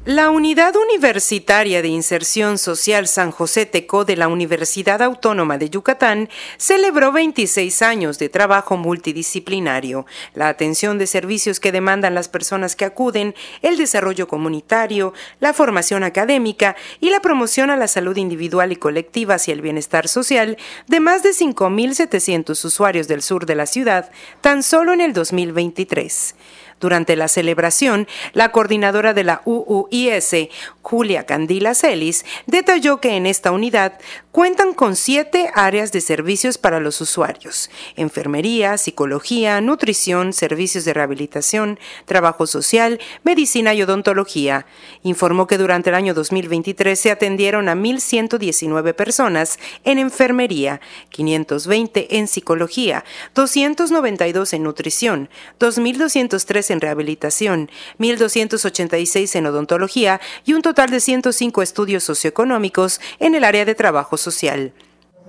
La 0.07 0.31
Unidad 0.31 0.77
Universitaria 0.77 1.83
de 1.83 1.89
Inserción 1.89 2.59
Social 2.59 3.09
San 3.09 3.33
José 3.33 3.67
Tecó 3.67 4.05
de 4.05 4.15
la 4.15 4.29
Universidad 4.29 5.03
Autónoma 5.03 5.59
de 5.59 5.69
Yucatán 5.69 6.29
celebró 6.59 7.11
26 7.11 7.83
años 7.83 8.17
de 8.21 8.29
trabajo 8.29 8.77
multidisciplinario, 8.77 10.07
la 10.33 10.47
atención 10.47 10.99
de 10.99 11.09
servicios 11.09 11.59
que 11.59 11.73
demandan 11.73 12.15
las 12.15 12.29
personas 12.29 12.77
que 12.77 12.85
acuden, 12.85 13.35
el 13.63 13.77
desarrollo 13.77 14.29
comunitario, 14.29 15.13
la 15.41 15.53
formación 15.53 16.05
académica 16.05 16.77
y 17.01 17.11
la 17.11 17.19
promoción 17.19 17.71
a 17.71 17.77
la 17.77 17.89
salud 17.89 18.17
individual 18.17 18.71
y 18.71 18.77
colectiva 18.77 19.35
hacia 19.35 19.55
el 19.55 19.61
bienestar 19.61 20.07
social 20.07 20.57
de 20.87 21.01
más 21.01 21.25
de 21.25 21.31
5.700 21.31 22.65
usuarios 22.65 23.09
del 23.09 23.23
sur 23.23 23.45
de 23.45 23.57
la 23.57 23.67
ciudad 23.67 24.13
tan 24.41 24.63
solo 24.63 24.93
en 24.93 25.01
el 25.01 25.13
2023. 25.13 26.37
Durante 26.81 27.17
la 27.17 27.29
celebración, 27.29 28.07
la 28.33 28.53
coordinadora 28.53 29.15
de 29.15 29.25
la 29.25 29.43
UUIS, 29.45 30.49
Julia 30.83 31.25
Candila 31.25 31.75
Celis, 31.75 32.25
detalló 32.47 33.01
que 33.01 33.17
en 33.17 33.27
esta 33.27 33.51
unidad 33.51 33.99
cuentan 34.37 34.75
con 34.75 34.97
siete 34.97 35.51
áreas 35.55 35.93
de 35.93 36.03
servicios 36.03 36.59
para 36.59 36.79
los 36.79 37.01
usuarios, 37.01 37.71
enfermería, 37.97 38.77
psicología, 38.77 39.63
nutrición, 39.63 40.35
servicios 40.35 40.85
de 40.85 40.93
rehabilitación, 40.93 41.79
trabajo 42.05 42.47
social, 42.47 43.01
medicina 43.25 43.73
y 43.73 43.81
odontología. 43.81 44.67
Informó 45.03 45.47
que 45.47 45.57
durante 45.57 45.89
el 45.89 45.97
año 45.97 46.13
2023 46.13 47.01
se 47.01 47.11
atendieron 47.11 47.71
a 47.71 47.75
1.119 47.75 48.93
personas 48.93 49.59
en 49.85 49.99
enfermería, 49.99 50.83
520 51.09 52.19
en 52.19 52.29
psicología, 52.29 53.07
292 53.35 54.53
en 54.53 54.63
nutrición, 54.65 55.31
2.203 55.59 56.73
en 56.73 56.81
rehabilitación, 56.83 57.71
1.286 57.99 59.35
en 59.35 59.47
odontología 59.47 60.21
y 60.45 60.53
un 60.53 60.61
total 60.61 60.91
de 60.91 61.01
105 61.01 61.63
estudios 61.63 62.05
socioeconómicos 62.05 63.01
en 63.19 63.35
el 63.35 63.43
área 63.43 63.65
de 63.65 63.75
trabajo 63.75 64.19
social. 64.19 64.26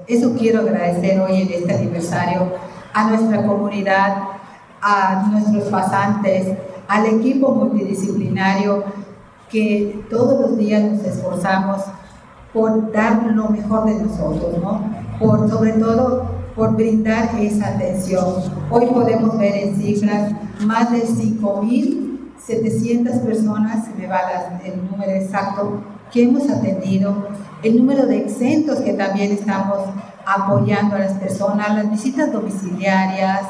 Eso 0.07 0.33
quiero 0.37 0.61
agradecer 0.61 1.19
hoy 1.19 1.41
en 1.41 1.51
este 1.51 1.73
aniversario 1.73 2.53
a 2.93 3.09
nuestra 3.09 3.45
comunidad, 3.45 4.17
a 4.81 5.27
nuestros 5.31 5.65
pasantes, 5.65 6.47
al 6.87 7.05
equipo 7.05 7.53
multidisciplinario 7.53 8.83
que 9.49 10.03
todos 10.09 10.41
los 10.41 10.57
días 10.57 10.83
nos 10.83 11.03
esforzamos 11.03 11.83
por 12.53 12.91
dar 12.91 13.27
lo 13.27 13.49
mejor 13.49 13.85
de 13.85 13.93
nosotros, 13.95 14.57
¿no? 14.61 14.81
Por 15.19 15.49
sobre 15.49 15.71
todo 15.73 16.37
por 16.55 16.75
brindar 16.75 17.29
esa 17.39 17.67
atención. 17.67 18.25
Hoy 18.71 18.87
podemos 18.87 19.37
ver 19.37 19.55
en 19.55 19.75
cifras 19.75 20.31
más 20.65 20.91
de 20.91 21.05
5.700 21.05 23.21
personas, 23.21 23.85
se 23.85 23.93
me 23.93 24.07
va 24.07 24.21
el 24.65 24.89
número 24.89 25.11
exacto, 25.11 25.83
que 26.11 26.23
hemos 26.23 26.49
atendido, 26.49 27.27
el 27.63 27.77
número 27.77 28.05
de 28.05 28.17
exentos 28.17 28.79
que 28.81 28.93
también 28.93 29.31
estamos 29.31 29.79
apoyando 30.25 30.95
a 30.95 30.99
las 30.99 31.13
personas, 31.13 31.75
las 31.75 31.89
visitas 31.89 32.31
domiciliarias, 32.31 33.41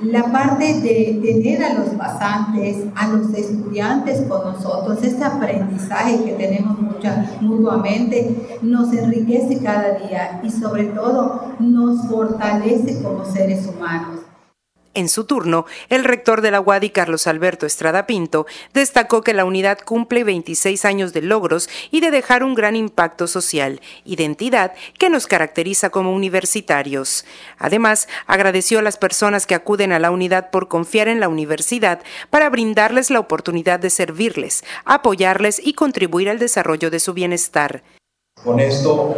la 0.00 0.30
parte 0.30 0.80
de 0.80 1.20
tener 1.22 1.64
a 1.64 1.74
los 1.74 1.88
pasantes, 1.90 2.84
a 2.94 3.08
los 3.08 3.34
estudiantes 3.34 4.22
con 4.28 4.52
nosotros, 4.52 5.02
ese 5.02 5.24
aprendizaje 5.24 6.22
que 6.22 6.32
tenemos 6.32 6.78
mutuamente, 7.40 8.58
nos 8.62 8.92
enriquece 8.92 9.58
cada 9.60 9.94
día 9.94 10.40
y 10.44 10.50
sobre 10.50 10.84
todo 10.84 11.54
nos 11.58 12.06
fortalece 12.06 13.02
como 13.02 13.24
seres 13.24 13.66
humanos. 13.66 14.17
En 14.94 15.08
su 15.08 15.24
turno, 15.24 15.66
el 15.90 16.02
rector 16.02 16.40
de 16.40 16.50
la 16.50 16.60
UADI, 16.60 16.90
Carlos 16.90 17.26
Alberto 17.26 17.66
Estrada 17.66 18.06
Pinto, 18.06 18.46
destacó 18.72 19.22
que 19.22 19.34
la 19.34 19.44
unidad 19.44 19.78
cumple 19.84 20.24
26 20.24 20.84
años 20.84 21.12
de 21.12 21.22
logros 21.22 21.68
y 21.90 22.00
de 22.00 22.10
dejar 22.10 22.42
un 22.42 22.54
gran 22.54 22.74
impacto 22.74 23.26
social, 23.26 23.80
identidad 24.04 24.72
que 24.98 25.10
nos 25.10 25.26
caracteriza 25.26 25.90
como 25.90 26.14
universitarios. 26.14 27.24
Además, 27.58 28.08
agradeció 28.26 28.78
a 28.78 28.82
las 28.82 28.96
personas 28.96 29.46
que 29.46 29.54
acuden 29.54 29.92
a 29.92 29.98
la 29.98 30.10
unidad 30.10 30.50
por 30.50 30.68
confiar 30.68 31.08
en 31.08 31.20
la 31.20 31.28
universidad 31.28 32.00
para 32.30 32.48
brindarles 32.48 33.10
la 33.10 33.20
oportunidad 33.20 33.78
de 33.78 33.90
servirles, 33.90 34.64
apoyarles 34.84 35.60
y 35.64 35.74
contribuir 35.74 36.30
al 36.30 36.38
desarrollo 36.38 36.90
de 36.90 36.98
su 36.98 37.12
bienestar. 37.12 37.82
Con 38.42 38.58
esto 38.58 39.16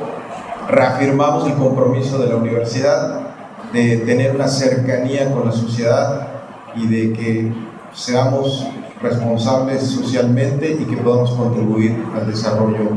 reafirmamos 0.69 1.47
el 1.47 1.55
compromiso 1.55 2.19
de 2.19 2.29
la 2.29 2.37
universidad 2.37 3.29
de 3.73 3.99
tener 3.99 4.35
una 4.35 4.49
cercanía 4.49 5.33
con 5.33 5.47
la 5.47 5.53
sociedad 5.53 6.29
y 6.75 6.87
de 6.87 7.12
que 7.12 7.53
seamos 7.95 8.67
responsables 9.03 9.83
socialmente 9.83 10.77
y 10.79 10.85
que 10.85 10.97
podamos 10.97 11.31
contribuir 11.33 11.97
al 12.15 12.31
desarrollo 12.31 12.91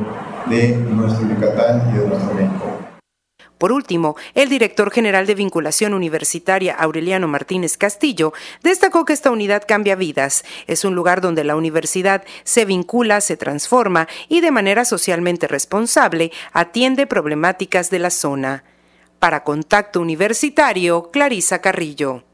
de 0.48 0.76
nuestro 0.76 1.28
Yucatán 1.28 1.92
y 1.94 2.00
de 2.00 2.08
nuestro 2.08 2.34
México. 2.34 2.84
Por 3.58 3.72
último, 3.72 4.18
el 4.34 4.50
director 4.50 4.92
general 4.92 5.26
de 5.26 5.36
vinculación 5.36 5.94
universitaria, 5.94 6.76
Aureliano 6.76 7.30
Martínez 7.30 7.78
Castillo, 7.78 8.34
destacó 8.62 9.06
que 9.06 9.14
esta 9.14 9.32
unidad 9.32 9.64
cambia 9.66 9.96
vidas. 9.96 10.44
Es 10.68 10.84
un 10.84 10.96
lugar 10.96 11.22
donde 11.22 11.46
la 11.46 11.56
universidad 11.56 12.26
se 12.44 12.66
vincula, 12.66 13.22
se 13.22 13.38
transforma 13.38 14.10
y 14.28 14.42
de 14.42 14.52
manera 14.52 14.84
socialmente 14.84 15.48
responsable 15.48 16.34
atiende 16.52 17.08
problemáticas 17.08 17.90
de 17.90 18.00
la 18.00 18.10
zona. 18.10 18.66
Para 19.24 19.46
Contacto 19.46 20.02
Universitario, 20.02 21.10
Clarisa 21.10 21.60
Carrillo. 21.60 22.26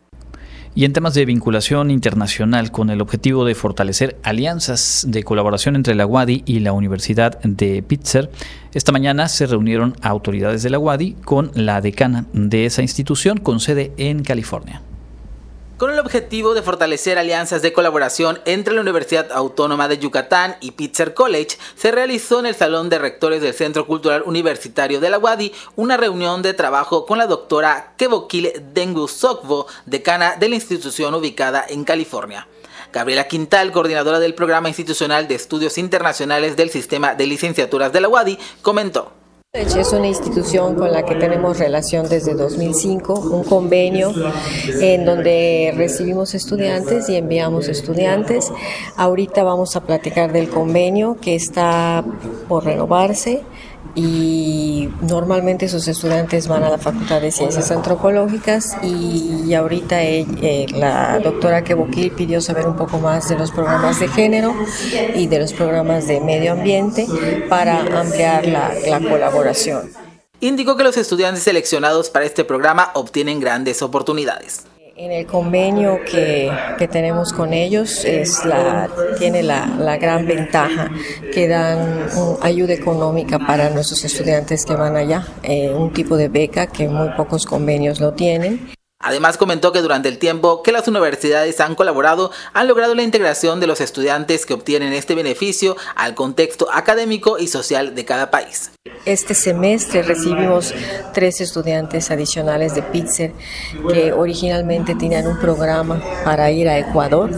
Y 0.74 0.86
en 0.86 0.94
temas 0.94 1.14
de 1.14 1.24
vinculación 1.24 1.92
internacional, 1.92 2.72
con 2.72 2.90
el 2.90 3.00
objetivo 3.00 3.46
de 3.46 3.54
fortalecer 3.54 4.18
alianzas 4.24 5.06
de 5.08 5.22
colaboración 5.22 5.76
entre 5.76 5.94
la 5.94 6.08
UADI 6.08 6.42
y 6.48 6.62
la 6.62 6.72
Universidad 6.74 7.40
de 7.44 7.84
Pitzer, 7.84 8.32
esta 8.74 8.92
mañana 8.92 9.28
se 9.28 9.46
reunieron 9.46 9.98
autoridades 10.02 10.64
de 10.64 10.72
la 10.72 10.80
UADI 10.80 11.14
con 11.24 11.52
la 11.54 11.80
decana 11.80 12.26
de 12.34 12.66
esa 12.66 12.82
institución 12.82 13.38
con 13.38 13.60
sede 13.60 13.94
en 13.98 14.24
California 14.24 14.82
con 15.80 15.92
el 15.92 16.00
objetivo 16.00 16.54
de 16.54 16.62
fortalecer 16.62 17.18
alianzas 17.18 17.62
de 17.62 17.72
colaboración 17.72 18.42
entre 18.44 18.74
la 18.74 18.82
Universidad 18.82 19.32
Autónoma 19.32 19.88
de 19.88 19.98
Yucatán 19.98 20.58
y 20.60 20.72
Pitzer 20.72 21.14
College, 21.14 21.58
se 21.76 21.92
realizó 21.92 22.42
en 22.42 22.48
el 22.48 22.56
Salón 22.56 22.90
de 22.90 23.00
Rectores 23.00 23.42
del 23.42 23.54
Centro 23.54 23.88
Cultural 23.88 24.24
Universitario 24.26 25.00
de 25.00 25.10
la 25.10 25.18
UADI 25.18 25.54
una 25.78 25.96
reunión 25.96 26.42
de 26.42 26.54
trabajo 26.54 27.06
con 27.06 27.18
la 27.18 27.28
doctora 27.28 27.94
Kevokil 27.96 28.52
Dengu 28.74 29.08
Sokvo, 29.08 29.68
decana 29.86 30.36
de 30.36 30.50
la 30.50 30.56
institución 30.56 31.16
ubicada 31.16 31.66
en 31.70 31.86
California. 31.86 32.46
Gabriela 32.92 33.30
Quintal, 33.30 33.72
coordinadora 33.72 34.20
del 34.20 34.36
Programa 34.36 34.68
Institucional 34.68 35.30
de 35.30 35.36
Estudios 35.36 35.78
Internacionales 35.78 36.58
del 36.58 36.72
Sistema 36.72 37.16
de 37.16 37.26
Licenciaturas 37.26 37.94
de 37.94 38.02
la 38.02 38.10
UADI, 38.10 38.38
comentó. 38.62 39.19
Es 39.52 39.94
una 39.94 40.06
institución 40.06 40.76
con 40.76 40.92
la 40.92 41.04
que 41.06 41.16
tenemos 41.16 41.58
relación 41.58 42.08
desde 42.08 42.36
2005, 42.36 43.16
un 43.32 43.44
convenio 43.44 44.14
en 44.80 45.06
donde 45.06 45.74
recibimos 45.76 46.36
estudiantes 46.36 47.10
y 47.10 47.16
enviamos 47.16 47.68
estudiantes. 47.68 48.52
Ahorita 48.96 49.44
vamos 49.44 49.76
a 49.76 49.82
platicar 49.82 50.32
del 50.32 50.50
convenio 50.50 51.18
que 51.20 51.34
está 51.34 52.06
por 52.48 52.66
renovarse 52.66 53.42
y 53.96 54.90
normalmente 55.02 55.68
sus 55.68 55.88
estudiantes 55.88 56.48
van 56.48 56.64
a 56.64 56.70
la 56.70 56.78
Facultad 56.78 57.22
de 57.22 57.32
Ciencias 57.32 57.72
Antropológicas 57.72 58.78
y, 58.84 59.54
ahorita 59.54 60.04
eh, 60.04 60.68
la 60.74 61.20
doctora 61.20 61.64
Keboquil 61.64 62.12
pidió 62.12 62.40
saber 62.40 62.68
un 62.68 62.76
poco 62.76 63.00
más 63.00 63.28
de 63.30 63.38
los 63.38 63.52
programas 63.52 64.00
de 64.00 64.08
género 64.08 64.54
y 65.16 65.28
de 65.28 65.40
los 65.40 65.54
programas 65.54 66.08
de 66.08 66.22
medio 66.22 66.54
ambiente 66.54 67.08
para 67.50 67.80
ampliar 68.00 68.48
la, 68.48 68.74
la 68.88 69.00
colaboración. 69.00 69.92
Indicó 70.40 70.78
que 70.78 70.84
los 70.84 70.96
estudiantes 70.96 71.44
seleccionados 71.44 72.10
para 72.10 72.26
este 72.26 72.46
programa 72.46 72.92
obtienen 72.94 73.40
grandes 73.40 73.82
oportunidades. 73.82 74.66
En 75.02 75.14
el 75.14 75.26
convenio 75.26 76.02
que, 76.04 76.52
tenemos 76.92 77.32
con 77.32 77.54
ellos 77.54 78.04
es 78.04 78.44
la, 78.44 78.90
tiene 79.18 79.44
la, 79.44 79.96
gran 79.96 80.28
ventaja 80.28 80.92
que 81.34 81.48
dan 81.48 82.10
ayuda 82.42 82.74
económica 82.74 83.40
para 83.40 83.70
nuestros 83.70 84.04
estudiantes 84.04 84.66
que 84.66 84.76
van 84.76 84.98
allá, 84.98 85.26
eh, 85.44 85.74
un 85.74 85.94
tipo 85.94 86.18
de 86.18 86.28
beca 86.28 86.68
que 86.68 86.90
muy 86.90 87.08
pocos 87.12 87.46
convenios 87.46 88.02
lo 88.02 88.12
tienen. 88.12 88.72
Además 89.02 89.38
comentó 89.38 89.72
que 89.72 89.82
durante 89.82 90.10
el 90.10 90.18
tiempo 90.18 90.62
que 90.62 90.74
las 90.74 90.90
universidades 90.90 91.62
han 91.62 91.76
colaborado 91.76 92.32
han 92.54 92.68
logrado 92.68 92.96
la 92.96 93.04
integración 93.04 93.62
de 93.62 93.68
los 93.68 93.80
estudiantes 93.80 94.46
que 94.46 94.54
obtienen 94.54 94.92
este 94.92 95.16
beneficio 95.16 95.78
al 95.96 96.16
contexto 96.16 96.68
académico 96.70 97.40
y 97.40 97.48
social 97.48 97.96
de 97.96 98.04
cada 98.04 98.30
país. 98.30 98.72
Este 99.06 99.34
semestre 99.34 100.04
recibimos 100.04 100.74
tres 101.14 101.40
estudiantes 101.40 102.12
adicionales 102.12 102.76
de 102.76 102.82
Pitzer 102.82 103.32
que 103.90 104.12
originalmente 104.12 104.96
tenían 104.96 105.28
un 105.28 105.40
programa 105.40 106.02
para 106.26 106.52
ir 106.52 106.68
a 106.68 106.78
Ecuador, 106.78 107.32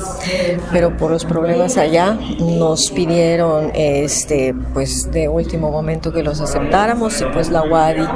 pero 0.72 0.98
por 0.98 1.12
los 1.12 1.26
problemas 1.26 1.78
allá 1.78 2.18
nos 2.40 2.90
pidieron 2.90 3.72
este, 3.76 4.56
pues 4.74 5.12
de 5.12 5.28
último 5.30 5.70
momento 5.70 6.12
que 6.12 6.24
los 6.24 6.42
aceptáramos 6.42 7.22
y 7.22 7.26
pues 7.26 7.50
la 7.52 7.64
UADI 7.64 8.08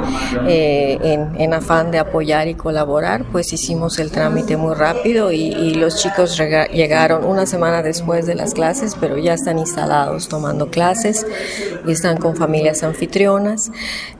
eh, 0.48 0.98
en, 1.02 1.40
en 1.40 1.54
afán 1.54 1.92
de 1.92 2.00
apoyar 2.00 2.48
y 2.48 2.54
colaborar 2.54 3.24
pues 3.36 3.52
hicimos 3.52 3.98
el 3.98 4.10
trámite 4.10 4.56
muy 4.56 4.74
rápido 4.74 5.30
y, 5.30 5.74
los 5.74 5.96
chicos 5.96 6.38
llegaron 6.38 7.22
una 7.22 7.44
semana 7.44 7.82
después 7.82 8.24
de 8.24 8.34
las 8.34 8.54
clases, 8.54 8.96
pero 8.98 9.18
ya 9.18 9.34
están 9.34 9.58
instalados 9.58 10.26
tomando 10.28 10.70
clases 10.70 11.26
y 11.86 11.92
están 11.92 12.16
con 12.16 12.34
familias 12.34 12.82
anfitrionas. 12.82 13.70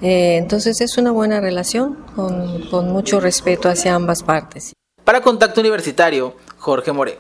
Eh, 0.03 0.37
entonces 0.37 0.83
es 0.83 0.99
una 0.99 1.13
buena 1.13 1.41
relación 1.41 1.97
con, 2.15 2.93
mucho 2.93 3.19
respeto 3.19 3.71
hacia 3.71 3.95
ambas 3.95 4.23
partes. 4.23 4.75
Para 5.03 5.23
Contacto 5.23 5.63
Universitario, 5.63 6.37
Jorge 6.59 6.93
More. 6.93 7.19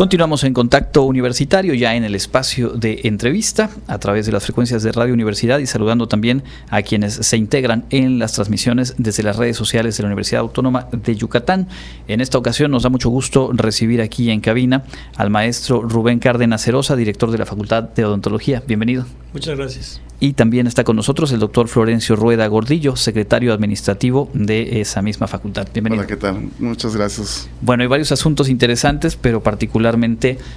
Continuamos 0.00 0.44
en 0.44 0.54
contacto 0.54 1.02
universitario 1.02 1.74
ya 1.74 1.94
en 1.94 2.04
el 2.04 2.14
espacio 2.14 2.70
de 2.70 3.00
entrevista 3.04 3.68
a 3.86 3.98
través 3.98 4.24
de 4.24 4.32
las 4.32 4.44
frecuencias 4.44 4.82
de 4.82 4.92
Radio 4.92 5.12
Universidad 5.12 5.58
y 5.58 5.66
saludando 5.66 6.08
también 6.08 6.42
a 6.70 6.80
quienes 6.80 7.12
se 7.12 7.36
integran 7.36 7.84
en 7.90 8.18
las 8.18 8.32
transmisiones 8.32 8.94
desde 8.96 9.22
las 9.22 9.36
redes 9.36 9.58
sociales 9.58 9.98
de 9.98 10.04
la 10.04 10.06
Universidad 10.06 10.40
Autónoma 10.40 10.88
de 10.90 11.16
Yucatán. 11.16 11.68
En 12.08 12.22
esta 12.22 12.38
ocasión 12.38 12.70
nos 12.70 12.84
da 12.84 12.88
mucho 12.88 13.10
gusto 13.10 13.50
recibir 13.52 14.00
aquí 14.00 14.30
en 14.30 14.40
cabina 14.40 14.84
al 15.16 15.28
maestro 15.28 15.82
Rubén 15.82 16.18
Cárdenas 16.18 16.64
Cerosa, 16.64 16.96
director 16.96 17.30
de 17.30 17.36
la 17.36 17.44
Facultad 17.44 17.82
de 17.82 18.06
Odontología. 18.06 18.62
Bienvenido. 18.66 19.04
Muchas 19.34 19.58
gracias. 19.58 20.00
Y 20.22 20.34
también 20.34 20.66
está 20.66 20.84
con 20.84 20.96
nosotros 20.96 21.32
el 21.32 21.40
doctor 21.40 21.68
Florencio 21.68 22.14
Rueda 22.14 22.46
Gordillo, 22.46 22.94
secretario 22.94 23.54
administrativo 23.54 24.28
de 24.34 24.82
esa 24.82 25.00
misma 25.00 25.26
facultad. 25.28 25.68
Bienvenido. 25.72 26.02
Hola, 26.02 26.08
¿qué 26.08 26.16
tal? 26.16 26.50
Muchas 26.58 26.94
gracias. 26.94 27.48
Bueno, 27.62 27.82
hay 27.82 27.86
varios 27.86 28.12
asuntos 28.12 28.50
interesantes, 28.50 29.16
pero 29.16 29.42
particularmente 29.42 29.89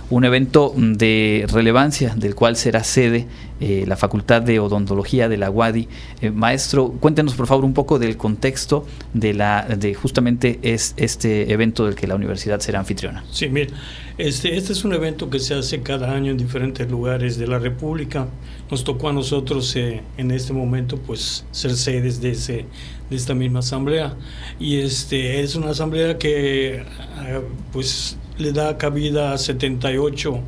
un 0.10 0.26
evento 0.26 0.74
de 0.78 1.46
relevancia 1.52 2.14
del 2.16 2.36
cual 2.36 2.56
será 2.56 2.84
sede 2.84 3.28
eh, 3.60 3.86
la 3.88 3.96
Facultad 3.96 4.42
de 4.42 4.60
Odontología 4.60 5.30
de 5.30 5.38
la 5.38 5.50
UADI. 5.50 5.88
Eh, 6.22 6.32
maestro, 6.32 6.90
cuéntenos 7.00 7.34
por 7.36 7.48
favor 7.48 7.64
un 7.64 7.74
poco 7.74 8.00
del 8.00 8.18
contexto 8.18 8.86
de, 9.14 9.34
la, 9.34 9.64
de 9.64 9.94
justamente 9.94 10.60
es, 10.64 10.94
este 10.98 11.52
evento 11.52 11.86
del 11.86 11.96
que 11.96 12.08
la 12.08 12.16
universidad 12.16 12.60
será 12.60 12.80
anfitriona. 12.80 13.24
Sí, 13.32 13.48
mire, 13.50 13.70
este, 14.18 14.58
este 14.58 14.74
es 14.74 14.84
un 14.84 14.94
evento 14.94 15.30
que 15.30 15.40
se 15.40 15.54
hace 15.54 15.82
cada 15.82 16.12
año 16.14 16.32
en 16.32 16.38
diferentes 16.38 16.90
lugares 16.90 17.38
de 17.38 17.48
la 17.48 17.58
República 17.58 18.28
nos 18.70 18.84
tocó 18.84 19.10
a 19.10 19.14
nosotros 19.14 19.76
eh, 19.76 20.02
en 20.18 20.32
este 20.32 20.52
momento 20.52 20.98
pues 20.98 21.46
ser 21.52 21.76
sedes 21.76 22.22
de, 22.22 22.32
ese, 22.32 22.66
de 23.10 23.16
esta 23.16 23.34
misma 23.34 23.60
asamblea 23.60 24.16
y 24.60 24.78
este 24.78 25.42
es 25.42 25.56
una 25.56 25.70
asamblea 25.70 26.18
que 26.18 26.84
ah, 27.18 27.42
pues 27.72 28.18
le 28.38 28.52
da 28.52 28.78
cabida 28.78 29.34
a 29.34 29.38
78 29.38 30.40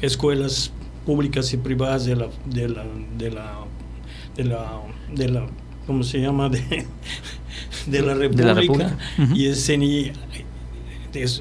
escuelas 0.00 0.72
públicas 1.06 1.52
y 1.52 1.56
privadas 1.56 2.04
de 2.04 2.16
la 2.16 2.28
de 2.46 2.68
la 2.68 2.84
de 3.16 3.30
la 3.30 3.64
de 4.36 4.44
la, 4.44 4.82
de 5.14 5.28
la 5.28 5.46
¿cómo 5.86 6.02
se 6.02 6.20
llama? 6.20 6.48
de, 6.48 6.86
de 7.86 8.02
la 8.02 8.14
República, 8.14 8.96
y 9.34 9.46
es 9.46 9.68
en, 9.68 10.12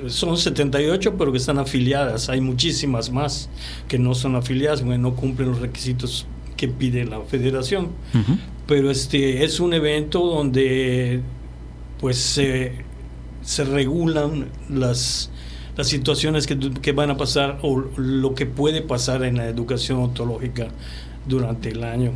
son 0.08 0.38
78, 0.38 1.16
pero 1.18 1.32
que 1.32 1.38
están 1.38 1.60
afiliadas. 1.60 2.30
Hay 2.30 2.42
muchísimas 2.42 3.12
más 3.12 3.50
que 3.88 4.00
no 4.00 4.16
son 4.16 4.36
afiliadas, 4.36 4.84
no 4.84 5.16
cumplen 5.16 5.50
los 5.50 5.60
requisitos 5.60 6.26
que 6.56 6.68
pide 6.68 7.06
la 7.06 7.22
federación. 7.22 7.90
Pero 8.66 8.92
este 8.92 9.44
es 9.44 9.60
un 9.60 9.74
evento 9.74 10.26
donde 10.26 11.22
pues 12.00 12.18
se, 12.18 12.74
se 13.42 13.64
regulan 13.64 14.48
las, 14.70 15.30
las 15.78 15.88
situaciones 15.88 16.48
que, 16.48 16.58
que, 16.58 16.92
van 16.92 17.12
a 17.12 17.18
pasar 17.18 17.60
o 17.62 17.78
lo 17.98 18.34
que 18.36 18.46
puede 18.46 18.82
pasar 18.82 19.24
en 19.24 19.38
la 19.38 19.48
educación 19.48 20.00
ontológica 20.00 20.68
durante 21.28 21.70
el 21.70 21.84
año 21.84 22.12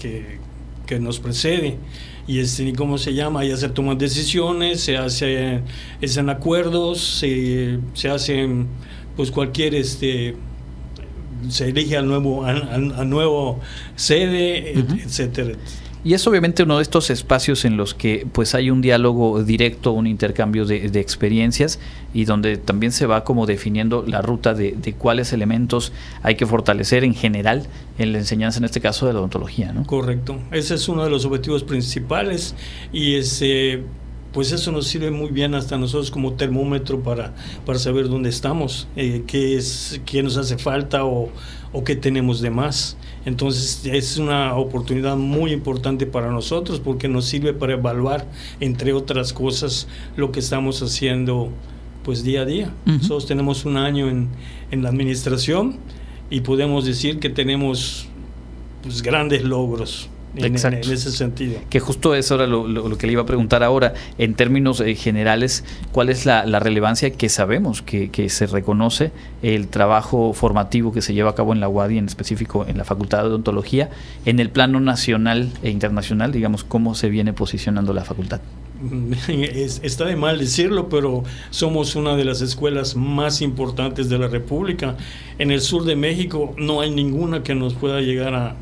que, 0.00 0.38
que 0.86 1.00
nos 1.00 1.18
precede 1.18 1.78
y 2.26 2.38
este, 2.38 2.72
¿cómo 2.74 2.98
se 2.98 3.14
llama? 3.14 3.44
Ya 3.44 3.56
se 3.56 3.68
toman 3.68 3.98
decisiones, 3.98 4.80
se 4.80 4.96
hace, 4.96 5.60
hacen 6.02 6.28
acuerdos, 6.30 7.00
se, 7.00 7.78
se 7.94 8.08
hacen 8.08 8.68
pues 9.16 9.30
cualquier 9.30 9.74
este 9.74 10.36
se 11.48 11.68
elige 11.68 11.96
al 11.96 12.06
nuevo 12.06 12.44
al, 12.44 13.10
nuevo 13.10 13.60
sede, 13.96 14.78
etcétera. 14.78 15.54
Y 16.04 16.14
es 16.14 16.26
obviamente 16.26 16.64
uno 16.64 16.78
de 16.78 16.82
estos 16.82 17.10
espacios 17.10 17.64
en 17.64 17.76
los 17.76 17.94
que 17.94 18.26
pues 18.32 18.54
hay 18.54 18.70
un 18.70 18.80
diálogo 18.80 19.42
directo, 19.44 19.92
un 19.92 20.08
intercambio 20.08 20.64
de, 20.64 20.86
experiencias 21.00 21.78
y 22.12 22.24
donde 22.24 22.56
también 22.56 22.90
se 22.92 23.06
va 23.06 23.22
como 23.22 23.46
definiendo 23.46 24.04
la 24.06 24.20
ruta 24.20 24.52
de, 24.54 24.94
cuáles 24.98 25.32
elementos 25.32 25.92
hay 26.22 26.34
que 26.34 26.44
fortalecer 26.44 27.04
en 27.04 27.14
general 27.14 27.66
en 27.98 28.12
la 28.12 28.18
enseñanza, 28.18 28.58
en 28.58 28.64
este 28.64 28.80
caso 28.80 29.06
de 29.06 29.12
la 29.12 29.20
odontología. 29.20 29.72
¿no? 29.72 29.86
Correcto, 29.86 30.38
ese 30.50 30.74
es 30.74 30.88
uno 30.88 31.04
de 31.04 31.10
los 31.10 31.24
objetivos 31.24 31.62
principales 31.62 32.54
y 32.92 33.14
ese 33.14 33.82
pues 34.32 34.50
eso 34.50 34.72
nos 34.72 34.86
sirve 34.86 35.10
muy 35.10 35.30
bien 35.30 35.54
hasta 35.54 35.76
nosotros 35.76 36.10
como 36.10 36.32
termómetro 36.32 37.02
para, 37.02 37.34
para 37.66 37.78
saber 37.78 38.08
dónde 38.08 38.30
estamos, 38.30 38.88
eh, 38.96 39.24
qué, 39.26 39.56
es, 39.56 40.00
qué 40.06 40.22
nos 40.22 40.38
hace 40.38 40.56
falta 40.56 41.04
o, 41.04 41.28
o 41.72 41.84
qué 41.84 41.96
tenemos 41.96 42.40
de 42.40 42.50
más. 42.50 42.96
Entonces 43.24 43.82
es 43.84 44.18
una 44.18 44.54
oportunidad 44.56 45.16
muy 45.16 45.52
importante 45.52 46.06
para 46.06 46.30
nosotros 46.30 46.80
porque 46.80 47.08
nos 47.08 47.26
sirve 47.26 47.52
para 47.52 47.74
evaluar, 47.74 48.26
entre 48.60 48.92
otras 48.92 49.32
cosas, 49.32 49.86
lo 50.16 50.32
que 50.32 50.40
estamos 50.40 50.82
haciendo 50.82 51.50
pues 52.02 52.24
día 52.24 52.42
a 52.42 52.44
día. 52.44 52.74
Nosotros 52.84 53.26
tenemos 53.26 53.64
un 53.64 53.76
año 53.76 54.08
en, 54.08 54.28
en, 54.70 54.82
la 54.82 54.88
administración 54.88 55.76
y 56.30 56.40
podemos 56.40 56.84
decir 56.84 57.20
que 57.20 57.30
tenemos 57.30 58.08
pues, 58.82 59.02
grandes 59.02 59.44
logros 59.44 60.08
en, 60.36 60.54
ese 60.54 61.12
sentido. 61.12 61.60
Que 61.68 61.80
justo 61.80 62.14
es 62.14 62.30
ahora 62.30 62.46
lo, 62.46 62.96
que 62.96 63.06
le 63.06 63.12
iba 63.12 63.22
a 63.22 63.26
preguntar 63.26 63.62
ahora, 63.62 63.94
en 64.18 64.34
términos 64.34 64.80
eh, 64.80 64.94
generales, 64.94 65.64
¿cuál 65.92 66.08
es 66.08 66.26
la, 66.26 66.44
relevancia 66.60 67.10
que 67.10 67.28
sabemos 67.28 67.82
que, 67.82 68.10
se 68.28 68.46
reconoce 68.46 69.10
el 69.42 69.68
trabajo 69.68 70.32
formativo 70.32 70.92
que 70.92 71.02
se 71.02 71.12
lleva 71.12 71.30
a 71.30 71.34
cabo 71.34 71.52
en 71.52 71.60
la 71.60 71.68
UADI, 71.68 71.98
en 71.98 72.06
específico 72.06 72.64
en 72.66 72.78
la 72.78 72.84
Facultad 72.84 73.22
de 73.22 73.28
Odontología, 73.28 73.90
en 74.24 74.38
el 74.38 74.48
plano 74.50 74.80
nacional 74.80 75.50
e 75.62 75.70
internacional, 75.70 76.32
digamos, 76.32 76.64
cómo 76.64 76.94
se 76.94 77.08
viene 77.08 77.32
posicionando 77.32 77.92
la 77.92 78.04
facultad? 78.04 78.40
está 79.82 80.06
de 80.06 80.16
mal 80.16 80.38
decirlo, 80.38 80.88
pero 80.88 81.24
somos 81.50 81.94
una 81.94 82.16
de 82.16 82.24
las 82.24 82.40
escuelas 82.40 82.96
más 82.96 83.42
importantes 83.42 84.08
de 84.08 84.18
la 84.18 84.28
República. 84.28 84.96
En 85.38 85.50
el 85.50 85.60
sur 85.60 85.84
de 85.84 85.96
México 85.96 86.54
no 86.56 86.80
hay 86.80 86.90
ninguna 86.90 87.42
que 87.42 87.54
nos 87.54 87.74
pueda 87.74 88.00
llegar 88.00 88.34
a, 88.34 88.56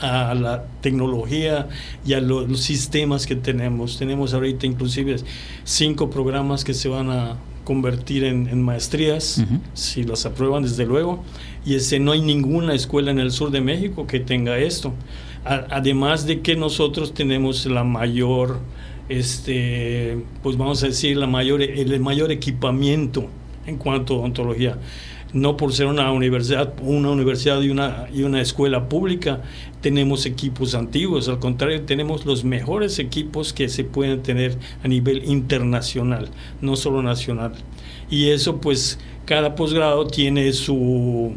a 0.00 0.34
la 0.34 0.64
tecnología 0.80 1.68
y 2.06 2.14
a 2.14 2.20
los, 2.20 2.60
sistemas 2.60 3.26
que 3.26 3.36
tenemos. 3.36 3.98
Tenemos 3.98 4.34
ahorita 4.34 4.66
inclusive 4.66 5.16
cinco 5.64 6.10
programas 6.10 6.64
que 6.64 6.74
se 6.74 6.88
van 6.88 7.10
a 7.10 7.36
convertir 7.64 8.24
en, 8.24 8.62
maestrías, 8.62 9.44
si 9.74 10.02
las 10.02 10.26
aprueban 10.26 10.62
desde 10.62 10.86
luego, 10.86 11.22
y 11.64 11.74
ese, 11.74 12.00
no 12.00 12.12
hay 12.12 12.20
ninguna 12.20 12.74
escuela 12.74 13.10
en 13.10 13.20
el 13.20 13.30
sur 13.30 13.50
de 13.50 13.60
México 13.60 14.06
que 14.06 14.18
tenga 14.18 14.58
esto. 14.58 14.92
además 15.44 16.26
de 16.26 16.40
que 16.40 16.56
nosotros 16.56 17.14
tenemos 17.14 17.66
la 17.66 17.84
mayor, 17.84 18.58
este, 19.08 20.24
pues 20.42 20.56
vamos 20.56 20.82
a 20.82 20.88
decir, 20.88 21.16
la 21.16 21.26
mayor, 21.26 21.62
el 21.62 22.00
mayor 22.00 22.32
equipamiento 22.32 23.28
en 23.66 23.76
cuanto 23.76 24.14
a 24.14 24.18
odontología 24.18 24.78
no 25.32 25.56
por 25.56 25.72
ser 25.72 25.86
una 25.86 26.10
universidad, 26.12 26.74
una 26.82 27.10
universidad 27.10 27.60
y 27.60 27.70
una, 27.70 28.06
y 28.12 28.22
una 28.22 28.40
escuela 28.40 28.88
pública, 28.88 29.42
tenemos 29.80 30.26
equipos 30.26 30.74
antiguos, 30.74 31.28
al 31.28 31.38
contrario, 31.38 31.82
tenemos 31.82 32.26
los 32.26 32.44
mejores 32.44 32.98
equipos 32.98 33.52
que 33.52 33.68
se 33.68 33.84
pueden 33.84 34.22
tener 34.22 34.58
a 34.82 34.88
nivel 34.88 35.24
internacional, 35.24 36.28
no 36.60 36.76
solo 36.76 37.02
nacional. 37.02 37.52
Y 38.10 38.28
eso 38.28 38.60
pues 38.60 38.98
cada 39.24 39.54
posgrado 39.54 40.06
tiene 40.06 40.52
su, 40.52 41.34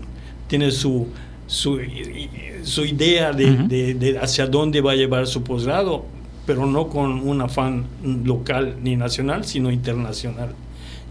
tiene 0.47 0.71
su, 0.71 1.07
su, 1.45 1.79
idea 1.79 3.31
de, 3.31 3.93
de 3.93 4.17
hacia 4.19 4.47
dónde 4.47 4.81
va 4.81 4.93
a 4.93 4.95
llevar 4.95 5.27
su 5.27 5.43
posgrado, 5.43 6.05
pero 6.45 6.65
no 6.65 6.89
con 6.89 7.27
un 7.27 7.41
afán 7.41 7.85
local 8.25 8.77
ni 8.81 8.95
nacional, 8.95 9.45
sino 9.45 9.71
internacional. 9.71 10.55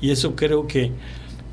Y 0.01 0.11
eso 0.11 0.35
creo 0.35 0.67
que 0.67 0.91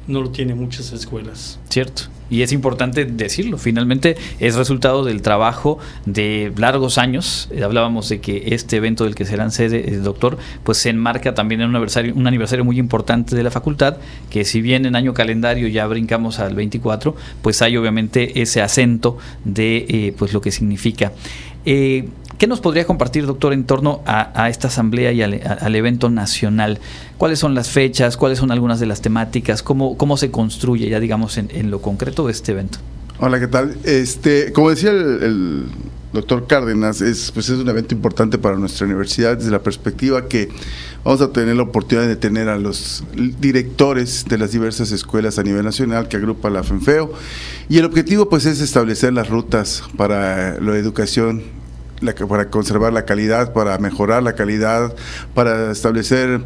no 0.07 0.21
lo 0.21 0.31
tiene 0.31 0.55
muchas 0.55 0.91
escuelas. 0.91 1.59
Cierto. 1.69 2.03
Y 2.29 2.43
es 2.43 2.51
importante 2.51 3.05
decirlo, 3.05 3.57
finalmente 3.57 4.15
es 4.39 4.55
resultado 4.55 5.03
del 5.03 5.21
trabajo 5.21 5.79
de 6.05 6.53
largos 6.57 6.97
años. 6.97 7.49
Eh, 7.51 7.63
hablábamos 7.63 8.07
de 8.09 8.21
que 8.21 8.53
este 8.53 8.77
evento 8.77 9.03
del 9.03 9.15
que 9.15 9.25
serán 9.25 9.51
sede, 9.51 9.89
el 9.89 10.03
doctor, 10.03 10.37
pues 10.63 10.77
se 10.77 10.89
enmarca 10.89 11.33
también 11.33 11.61
en 11.61 11.69
un 11.69 11.75
aniversario, 11.75 12.13
un 12.13 12.27
aniversario 12.27 12.63
muy 12.63 12.77
importante 12.77 13.35
de 13.35 13.43
la 13.43 13.51
facultad, 13.51 13.97
que 14.29 14.45
si 14.45 14.61
bien 14.61 14.85
en 14.85 14.95
año 14.95 15.13
calendario 15.13 15.67
ya 15.67 15.87
brincamos 15.87 16.39
al 16.39 16.53
24, 16.53 17.15
pues 17.41 17.61
hay 17.61 17.77
obviamente 17.77 18.41
ese 18.41 18.61
acento 18.61 19.17
de 19.43 19.85
eh, 19.89 20.13
pues 20.17 20.33
lo 20.33 20.41
que 20.41 20.51
significa. 20.51 21.11
Eh, 21.65 22.09
¿Qué 22.39 22.47
nos 22.47 22.61
podría 22.61 22.85
compartir, 22.85 23.25
doctor, 23.25 23.51
en 23.51 23.65
torno 23.65 24.01
a, 24.05 24.47
esta 24.47 24.69
asamblea 24.69 25.11
y 25.11 25.21
al, 25.21 25.75
evento 25.75 26.09
nacional? 26.09 26.79
¿Cuáles 27.17 27.37
son 27.37 27.53
las 27.53 27.69
fechas? 27.69 28.15
¿Cuáles 28.15 28.39
son 28.39 28.49
algunas 28.49 28.79
de 28.79 28.85
las 28.85 29.01
temáticas? 29.01 29.61
¿Cómo, 29.61 29.97
cómo 29.97 30.15
se 30.15 30.31
construye 30.31 30.87
ya, 30.87 31.01
digamos, 31.01 31.37
en, 31.37 31.69
lo 31.69 31.81
concreto 31.81 32.29
este 32.29 32.53
evento? 32.53 32.79
Hola, 33.19 33.41
¿qué 33.41 33.47
tal? 33.47 33.75
Este, 33.83 34.53
como 34.53 34.69
decía 34.69 34.91
el, 34.91 35.65
doctor 36.13 36.47
Cárdenas, 36.47 37.01
es, 37.01 37.29
pues 37.33 37.49
es 37.49 37.59
un 37.59 37.67
evento 37.67 37.93
importante 37.93 38.37
para 38.37 38.55
nuestra 38.55 38.87
universidad 38.87 39.35
desde 39.35 39.51
la 39.51 39.59
perspectiva 39.59 40.29
que 40.29 40.47
vamos 41.03 41.19
a 41.19 41.33
tener 41.33 41.57
la 41.57 41.63
oportunidad 41.63 42.07
de 42.07 42.15
tener 42.15 42.47
a 42.47 42.57
los 42.57 43.03
directores 43.41 44.25
de 44.29 44.37
las 44.37 44.53
diversas 44.53 44.93
escuelas 44.93 45.37
a 45.39 45.43
nivel 45.43 45.65
nacional 45.65 46.07
que 46.07 46.15
agrupa 46.15 46.49
la 46.49 46.63
FENFEO 46.63 47.13
y 47.67 47.79
el 47.79 47.85
objetivo 47.85 48.29
pues 48.29 48.45
es 48.45 48.61
establecer 48.61 49.11
las 49.11 49.27
rutas 49.27 49.83
para 49.97 50.59
la 50.59 50.77
educación 50.77 51.58
para 52.27 52.49
conservar 52.49 52.93
la 52.93 53.05
calidad, 53.05 53.53
para 53.53 53.77
mejorar 53.77 54.23
la 54.23 54.33
calidad, 54.33 54.93
para 55.33 55.71
establecer 55.71 56.41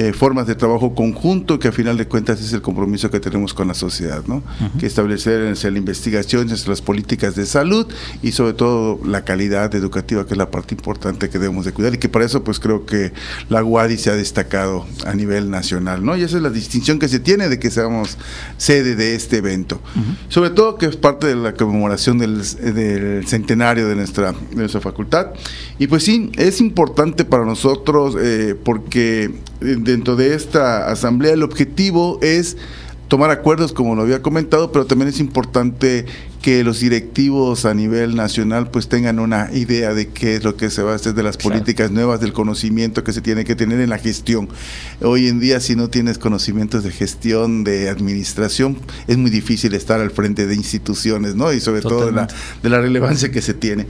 eh, 0.00 0.12
formas 0.12 0.46
de 0.46 0.54
trabajo 0.54 0.94
conjunto, 0.94 1.58
que 1.58 1.66
a 1.66 1.72
final 1.72 1.96
de 1.96 2.06
cuentas 2.06 2.40
es 2.40 2.52
el 2.52 2.62
compromiso 2.62 3.10
que 3.10 3.18
tenemos 3.18 3.52
con 3.52 3.66
la 3.66 3.74
sociedad, 3.74 4.22
¿no? 4.28 4.44
Que 4.78 4.86
establecer 4.86 5.40
la 5.40 5.76
investigación, 5.76 6.46
las 6.48 6.82
políticas 6.82 7.34
de 7.34 7.44
salud 7.46 7.84
y 8.22 8.30
sobre 8.30 8.52
todo 8.52 9.00
la 9.04 9.24
calidad 9.24 9.74
educativa, 9.74 10.24
que 10.24 10.34
es 10.34 10.38
la 10.38 10.52
parte 10.52 10.76
importante 10.76 11.28
que 11.28 11.40
debemos 11.40 11.64
de 11.64 11.72
cuidar 11.72 11.94
y 11.94 11.98
que 11.98 12.08
para 12.08 12.24
eso 12.24 12.44
pues 12.44 12.60
creo 12.60 12.86
que 12.86 13.12
la 13.48 13.64
UADI 13.64 13.96
se 13.96 14.10
ha 14.10 14.14
destacado 14.14 14.86
a 15.04 15.14
nivel 15.14 15.50
nacional, 15.50 16.04
¿no? 16.04 16.16
Y 16.16 16.22
esa 16.22 16.36
es 16.36 16.44
la 16.44 16.50
distinción 16.50 17.00
que 17.00 17.08
se 17.08 17.18
tiene 17.18 17.48
de 17.48 17.58
que 17.58 17.68
seamos 17.68 18.18
sede 18.56 18.94
de 18.94 19.16
este 19.16 19.38
evento. 19.38 19.80
Sobre 20.28 20.50
todo 20.50 20.78
que 20.78 20.86
es 20.86 20.96
parte 20.96 21.26
de 21.26 21.34
la 21.34 21.54
conmemoración 21.54 22.18
del, 22.18 22.44
centenario 23.26 23.88
de 23.88 23.96
nuestra, 23.96 24.30
de 24.30 24.54
nuestra 24.54 24.80
facultad. 24.80 25.32
Y 25.80 25.88
pues 25.88 26.04
sí, 26.04 26.30
es 26.36 26.60
importante 26.60 27.24
para 27.24 27.44
nosotros 27.44 28.16
eh, 28.16 28.54
porque 28.62 29.47
dentro 29.60 30.16
de 30.16 30.34
esta 30.34 30.88
asamblea 30.90 31.32
el 31.32 31.42
objetivo 31.42 32.18
es 32.22 32.56
tomar 33.08 33.30
acuerdos, 33.30 33.72
como 33.72 33.94
lo 33.94 34.02
había 34.02 34.22
comentado, 34.22 34.70
pero 34.70 34.86
también 34.86 35.08
es 35.08 35.18
importante 35.18 36.06
que 36.42 36.62
los 36.62 36.80
directivos 36.80 37.64
a 37.64 37.74
nivel 37.74 38.14
nacional 38.14 38.70
pues 38.70 38.88
tengan 38.88 39.18
una 39.18 39.50
idea 39.52 39.94
de 39.94 40.08
qué 40.08 40.36
es 40.36 40.44
lo 40.44 40.56
que 40.56 40.70
se 40.70 40.82
va 40.82 40.92
a 40.92 40.94
hacer 40.94 41.14
de 41.14 41.22
las 41.22 41.36
políticas 41.36 41.90
nuevas, 41.90 42.20
del 42.20 42.32
conocimiento 42.32 43.02
que 43.02 43.12
se 43.12 43.20
tiene 43.20 43.44
que 43.44 43.56
tener 43.56 43.80
en 43.80 43.90
la 43.90 43.98
gestión. 43.98 44.48
Hoy 45.00 45.28
en 45.28 45.40
día 45.40 45.60
si 45.60 45.74
no 45.74 45.88
tienes 45.88 46.18
conocimientos 46.18 46.84
de 46.84 46.90
gestión, 46.90 47.64
de 47.64 47.88
administración, 47.88 48.78
es 49.08 49.16
muy 49.16 49.30
difícil 49.30 49.74
estar 49.74 50.00
al 50.00 50.10
frente 50.10 50.46
de 50.46 50.54
instituciones, 50.54 51.34
¿no? 51.34 51.52
Y 51.52 51.60
sobre 51.60 51.82
todo 51.82 52.06
de 52.06 52.12
la, 52.12 52.28
de 52.62 52.68
la 52.68 52.80
relevancia 52.80 53.30
que 53.30 53.42
se 53.42 53.54
tiene. 53.54 53.86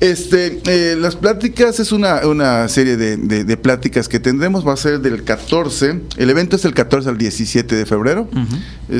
Este, 0.00 0.60
eh, 0.66 0.94
las 0.96 1.16
pláticas 1.16 1.80
es 1.80 1.90
una, 1.90 2.26
una 2.26 2.68
serie 2.68 2.98
de, 2.98 3.16
de, 3.16 3.56
pláticas 3.56 4.08
que 4.08 4.20
tendremos, 4.20 4.66
va 4.66 4.74
a 4.74 4.76
ser 4.76 5.00
del 5.00 5.24
14, 5.24 6.02
el 6.18 6.30
evento 6.30 6.56
es 6.56 6.66
el 6.66 6.74
14 6.74 7.08
al 7.08 7.16
17 7.16 7.74
de 7.74 7.86
febrero, 7.86 8.28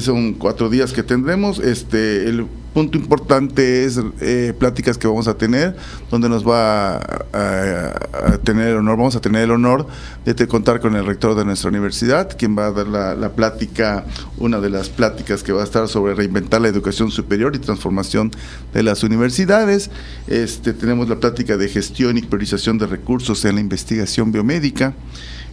son 0.00 0.32
cuatro 0.32 0.70
días 0.70 0.94
que 0.94 1.02
tendremos, 1.02 1.58
este, 1.58 2.28
el 2.28 2.46
punto 2.76 2.98
importante 2.98 3.86
es 3.86 3.98
eh, 4.20 4.52
pláticas 4.58 4.98
que 4.98 5.08
vamos 5.08 5.28
a 5.28 5.38
tener, 5.38 5.74
donde 6.10 6.28
nos 6.28 6.46
va 6.46 6.96
a, 7.32 8.38
tener 8.44 8.68
el 8.68 8.76
honor, 8.76 8.98
vamos 8.98 9.16
a 9.16 9.20
tener 9.22 9.44
el 9.44 9.50
honor 9.50 9.86
de 10.26 10.46
contar 10.46 10.80
con 10.80 10.94
el 10.94 11.06
rector 11.06 11.34
de 11.34 11.46
nuestra 11.46 11.70
universidad, 11.70 12.36
quien 12.36 12.54
va 12.54 12.66
a 12.66 12.72
dar 12.72 12.86
la, 12.86 13.32
plática, 13.32 14.04
una 14.36 14.60
de 14.60 14.68
las 14.68 14.90
pláticas 14.90 15.42
que 15.42 15.54
va 15.54 15.62
a 15.62 15.64
estar 15.64 15.88
sobre 15.88 16.14
reinventar 16.14 16.60
la 16.60 16.68
educación 16.68 17.10
superior 17.10 17.56
y 17.56 17.60
transformación 17.60 18.30
de 18.74 18.82
las 18.82 19.02
universidades. 19.02 19.90
Este, 20.26 20.74
tenemos 20.74 21.08
la 21.08 21.16
plática 21.16 21.56
de 21.56 21.70
gestión 21.70 22.18
y 22.18 22.20
priorización 22.20 22.76
de 22.76 22.86
recursos 22.86 23.42
en 23.46 23.54
la 23.54 23.62
investigación 23.62 24.32
biomédica, 24.32 24.92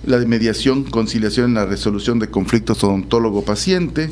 la 0.05 0.19
de 0.19 0.25
mediación, 0.25 0.83
conciliación 0.83 1.45
en 1.45 1.53
la 1.53 1.65
resolución 1.65 2.19
de 2.19 2.27
conflictos 2.27 2.83
odontólogo-paciente, 2.83 4.09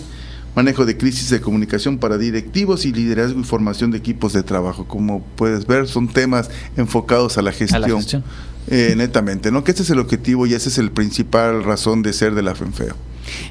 manejo 0.55 0.85
de 0.85 0.97
crisis 0.97 1.29
de 1.29 1.41
comunicación 1.41 1.97
para 1.97 2.17
directivos 2.17 2.85
y 2.85 2.91
liderazgo 2.91 3.39
y 3.39 3.43
formación 3.43 3.91
de 3.91 3.97
equipos 3.97 4.33
de 4.33 4.43
trabajo. 4.43 4.85
Como 4.85 5.23
puedes 5.35 5.65
ver, 5.67 5.87
son 5.87 6.07
temas 6.07 6.49
enfocados 6.77 7.37
a 7.37 7.41
la 7.41 7.51
gestión, 7.51 8.03
eh, 8.67 8.93
netamente, 8.97 9.51
¿no? 9.51 9.63
Que 9.63 9.71
ese 9.71 9.83
es 9.83 9.89
el 9.89 9.99
objetivo 9.99 10.45
y 10.45 10.53
ese 10.53 10.69
es 10.69 10.77
el 10.77 10.91
principal 10.91 11.63
razón 11.63 12.01
de 12.01 12.13
ser 12.13 12.35
de 12.35 12.41
la 12.41 12.55
FENFEO. 12.55 12.95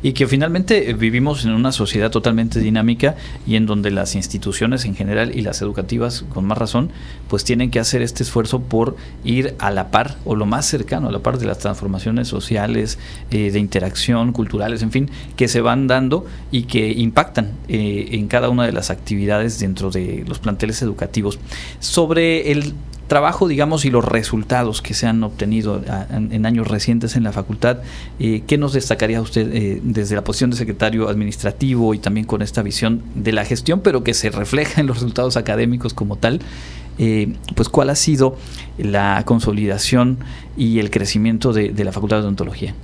Y 0.03 0.13
que 0.13 0.27
finalmente 0.27 0.91
eh, 0.91 0.95
vivimos 0.95 1.45
en 1.45 1.53
una 1.53 1.73
sociedad 1.73 2.11
totalmente 2.11 2.61
dinámica 2.61 3.17
y 3.47 3.57
en 3.57 3.67
donde 3.67 3.91
las 3.91 4.15
instituciones 4.15 4.85
en 4.85 4.95
general 4.95 5.37
y 5.37 5.43
las 5.43 5.63
educativas, 5.63 6.25
con 6.29 6.45
más 6.45 6.59
razón, 6.59 6.91
pues 7.29 7.45
tienen 7.45 7.71
que 7.71 7.81
hacer 7.81 8.03
este 8.03 8.23
esfuerzo 8.23 8.61
por 8.61 8.97
ir 9.25 9.55
a 9.59 9.71
la 9.71 9.91
par 9.91 10.17
o 10.25 10.35
lo 10.35 10.47
más 10.47 10.67
cercano 10.67 11.09
a 11.09 11.13
la 11.13 11.21
par 11.21 11.39
de 11.39 11.47
las 11.47 11.59
transformaciones 11.59 12.29
sociales, 12.29 12.99
eh, 13.31 13.51
de 13.51 13.59
interacción, 13.59 14.33
culturales, 14.33 14.83
en 14.83 14.91
fin, 14.91 15.11
que 15.37 15.49
se 15.49 15.61
van 15.61 15.87
dando 15.87 16.27
y 16.51 16.65
que 16.65 16.91
impactan 16.93 17.53
eh, 17.69 18.09
en 18.13 18.29
cada 18.29 18.49
una 18.49 18.67
de 18.67 18.73
las 18.73 18.91
actividades 18.91 19.59
dentro 19.59 19.91
de 19.91 20.25
los 20.27 20.39
planteles 20.39 20.83
educativos. 20.83 21.39
Sobre 21.81 22.53
el 22.53 22.75
trabajo, 23.11 23.49
digamos, 23.49 23.85
y 23.85 23.91
los 23.91 24.05
resultados 24.05 24.81
que 24.81 24.95
se 24.95 25.09
han 25.09 25.23
obtenido 25.25 25.83
en, 26.11 26.47
años 26.47 26.69
recientes 26.69 27.17
en 27.17 27.25
la 27.25 27.33
facultad, 27.33 27.79
eh, 28.21 28.45
¿qué 28.47 28.57
nos 28.57 28.73
destacaría 28.73 29.21
usted 29.21 29.53
eh, 29.53 29.81
desde 29.83 30.15
la 30.15 30.23
posición 30.23 30.51
de 30.51 30.57
secretario 30.57 31.09
administrativo 31.09 31.93
y 31.93 31.99
también 31.99 32.25
con 32.25 32.41
esta 32.41 32.63
visión 32.63 33.03
de 33.17 33.33
la 33.33 33.45
gestión, 33.45 33.81
pero 33.81 34.05
que 34.05 34.15
se 34.15 34.31
refleja 34.31 34.81
en 34.81 34.87
los 34.87 34.99
resultados 34.99 35.37
académicos 35.37 35.93
como 35.93 36.17
tal? 36.17 36.41
Eh, 36.99 37.33
pues 37.57 37.69
cuál 37.69 37.91
ha 37.91 37.97
sido 37.97 38.37
la 38.79 39.23
consolidación 39.27 40.19
y 40.57 40.79
el 40.79 40.91
crecimiento 40.91 41.53
de, 41.53 41.71
de 41.71 41.85
la 41.85 41.91
Facultad 41.91 42.19
de 42.19 42.23
Odontología. 42.23 42.75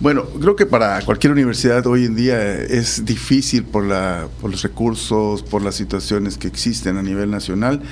Bueno, 0.00 0.24
creo 0.40 0.56
que 0.56 0.64
para 0.64 1.02
cualquier 1.02 1.32
universidad 1.32 1.86
hoy 1.86 2.06
en 2.06 2.14
día 2.14 2.54
es 2.54 3.04
difícil 3.04 3.64
por, 3.64 3.84
la, 3.84 4.28
por 4.40 4.50
los 4.50 4.62
recursos, 4.62 5.42
por 5.42 5.60
las 5.60 5.74
situaciones 5.74 6.38
que 6.38 6.48
existen 6.48 6.96
a 6.96 7.02
nivel 7.02 7.30
nacional. 7.30 7.82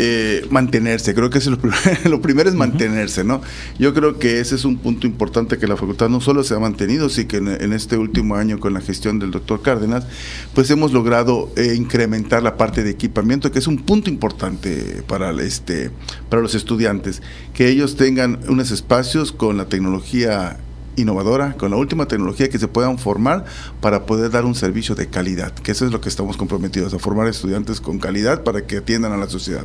Eh, 0.00 0.46
mantenerse. 0.50 1.12
Creo 1.12 1.28
que 1.28 1.38
es 1.38 1.46
lo, 1.48 1.58
primero, 1.58 1.80
lo 2.04 2.22
primero 2.22 2.48
es 2.48 2.54
mantenerse, 2.54 3.24
¿no? 3.24 3.42
Yo 3.80 3.92
creo 3.94 4.20
que 4.20 4.38
ese 4.38 4.54
es 4.54 4.64
un 4.64 4.78
punto 4.78 5.08
importante 5.08 5.58
que 5.58 5.66
la 5.66 5.76
facultad 5.76 6.08
no 6.08 6.20
solo 6.20 6.44
se 6.44 6.54
ha 6.54 6.60
mantenido, 6.60 7.08
sino 7.08 7.26
que 7.26 7.38
en, 7.38 7.72
este 7.72 7.96
último 7.96 8.36
año 8.36 8.60
con 8.60 8.74
la 8.74 8.80
gestión 8.80 9.18
del 9.18 9.32
doctor 9.32 9.60
Cárdenas, 9.60 10.06
pues 10.54 10.70
hemos 10.70 10.92
logrado 10.92 11.50
eh, 11.56 11.74
incrementar 11.74 12.44
la 12.44 12.56
parte 12.56 12.84
de 12.84 12.90
equipamiento, 12.90 13.50
que 13.50 13.58
es 13.58 13.66
un 13.66 13.78
punto 13.78 14.08
importante 14.08 15.02
para, 15.08 15.32
este, 15.42 15.90
para 16.28 16.42
los 16.42 16.54
estudiantes, 16.54 17.20
que 17.52 17.68
ellos 17.68 17.96
tengan 17.96 18.38
unos 18.48 18.70
espacios 18.70 19.32
con 19.32 19.56
la 19.56 19.64
tecnología 19.64 20.58
innovadora, 21.00 21.54
con 21.54 21.70
la 21.70 21.76
última 21.76 22.06
tecnología 22.06 22.48
que 22.48 22.58
se 22.58 22.68
puedan 22.68 22.98
formar 22.98 23.44
para 23.80 24.06
poder 24.06 24.30
dar 24.30 24.44
un 24.44 24.54
servicio 24.54 24.94
de 24.94 25.08
calidad, 25.08 25.52
que 25.52 25.72
eso 25.72 25.86
es 25.86 25.92
lo 25.92 26.00
que 26.00 26.08
estamos 26.08 26.36
comprometidos, 26.36 26.92
a 26.94 26.98
formar 26.98 27.28
estudiantes 27.28 27.80
con 27.80 27.98
calidad 27.98 28.42
para 28.42 28.66
que 28.66 28.78
atiendan 28.78 29.12
a 29.12 29.16
la 29.16 29.28
sociedad. 29.28 29.64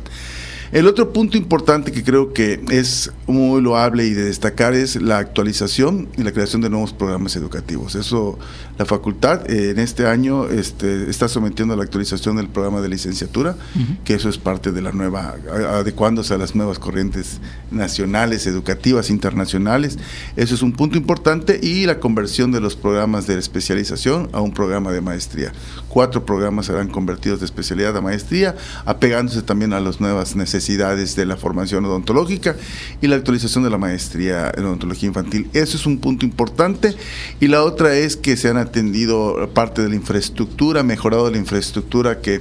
El 0.74 0.88
otro 0.88 1.12
punto 1.12 1.36
importante 1.36 1.92
que 1.92 2.02
creo 2.02 2.32
que 2.32 2.60
es 2.68 3.12
muy 3.28 3.62
loable 3.62 4.06
y 4.06 4.12
de 4.12 4.24
destacar 4.24 4.74
es 4.74 5.00
la 5.00 5.18
actualización 5.18 6.08
y 6.18 6.24
la 6.24 6.32
creación 6.32 6.62
de 6.62 6.68
nuevos 6.68 6.92
programas 6.92 7.36
educativos. 7.36 7.94
Eso 7.94 8.40
la 8.76 8.84
facultad 8.84 9.48
eh, 9.48 9.70
en 9.70 9.78
este 9.78 10.08
año 10.08 10.48
este, 10.48 11.08
está 11.08 11.28
sometiendo 11.28 11.74
a 11.74 11.76
la 11.76 11.84
actualización 11.84 12.38
del 12.38 12.48
programa 12.48 12.80
de 12.80 12.88
licenciatura, 12.88 13.54
que 14.02 14.14
eso 14.14 14.28
es 14.28 14.36
parte 14.36 14.72
de 14.72 14.82
la 14.82 14.90
nueva, 14.90 15.36
adecuándose 15.70 16.34
a 16.34 16.38
las 16.38 16.56
nuevas 16.56 16.80
corrientes 16.80 17.38
nacionales, 17.70 18.48
educativas, 18.48 19.10
internacionales. 19.10 19.96
Eso 20.34 20.56
es 20.56 20.62
un 20.62 20.72
punto 20.72 20.98
importante 20.98 21.60
y 21.62 21.86
la 21.86 22.00
conversión 22.00 22.50
de 22.50 22.60
los 22.60 22.74
programas 22.74 23.28
de 23.28 23.38
especialización 23.38 24.28
a 24.32 24.40
un 24.40 24.52
programa 24.52 24.90
de 24.90 25.00
maestría. 25.00 25.52
Cuatro 25.88 26.26
programas 26.26 26.66
serán 26.66 26.88
convertidos 26.88 27.38
de 27.38 27.46
especialidad 27.46 27.96
a 27.96 28.00
maestría, 28.00 28.56
apegándose 28.84 29.42
también 29.42 29.72
a 29.72 29.78
las 29.78 30.00
nuevas 30.00 30.34
necesidades 30.34 30.63
de 30.66 31.26
la 31.26 31.36
formación 31.36 31.84
odontológica 31.84 32.56
y 33.02 33.06
la 33.06 33.16
actualización 33.16 33.64
de 33.64 33.70
la 33.70 33.76
maestría 33.76 34.50
en 34.56 34.64
odontología 34.64 35.08
infantil. 35.08 35.48
Eso 35.52 35.76
es 35.76 35.84
un 35.84 35.98
punto 35.98 36.24
importante. 36.24 36.94
Y 37.38 37.48
la 37.48 37.62
otra 37.62 37.94
es 37.94 38.16
que 38.16 38.36
se 38.36 38.48
han 38.48 38.56
atendido 38.56 39.50
parte 39.52 39.82
de 39.82 39.90
la 39.90 39.94
infraestructura, 39.94 40.82
mejorado 40.82 41.30
la 41.30 41.36
infraestructura 41.36 42.20
que 42.20 42.40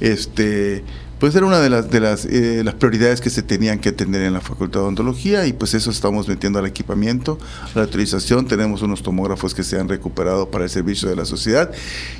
este 0.00 0.84
pues 1.24 1.34
era 1.34 1.46
una 1.46 1.60
de 1.60 1.70
las 1.70 1.88
de 1.88 2.00
las, 2.00 2.26
eh, 2.26 2.60
las 2.62 2.74
prioridades 2.74 3.22
que 3.22 3.30
se 3.30 3.42
tenían 3.42 3.78
que 3.78 3.88
atender 3.88 4.20
en 4.20 4.34
la 4.34 4.42
Facultad 4.42 4.80
de 4.80 4.84
Odontología 4.84 5.46
y 5.46 5.54
pues 5.54 5.72
eso 5.72 5.90
estamos 5.90 6.28
metiendo 6.28 6.58
al 6.58 6.66
equipamiento, 6.66 7.38
a 7.74 7.78
la 7.78 7.86
utilización, 7.86 8.46
tenemos 8.46 8.82
unos 8.82 9.02
tomógrafos 9.02 9.54
que 9.54 9.64
se 9.64 9.80
han 9.80 9.88
recuperado 9.88 10.50
para 10.50 10.64
el 10.64 10.70
servicio 10.70 11.08
de 11.08 11.16
la 11.16 11.24
sociedad. 11.24 11.70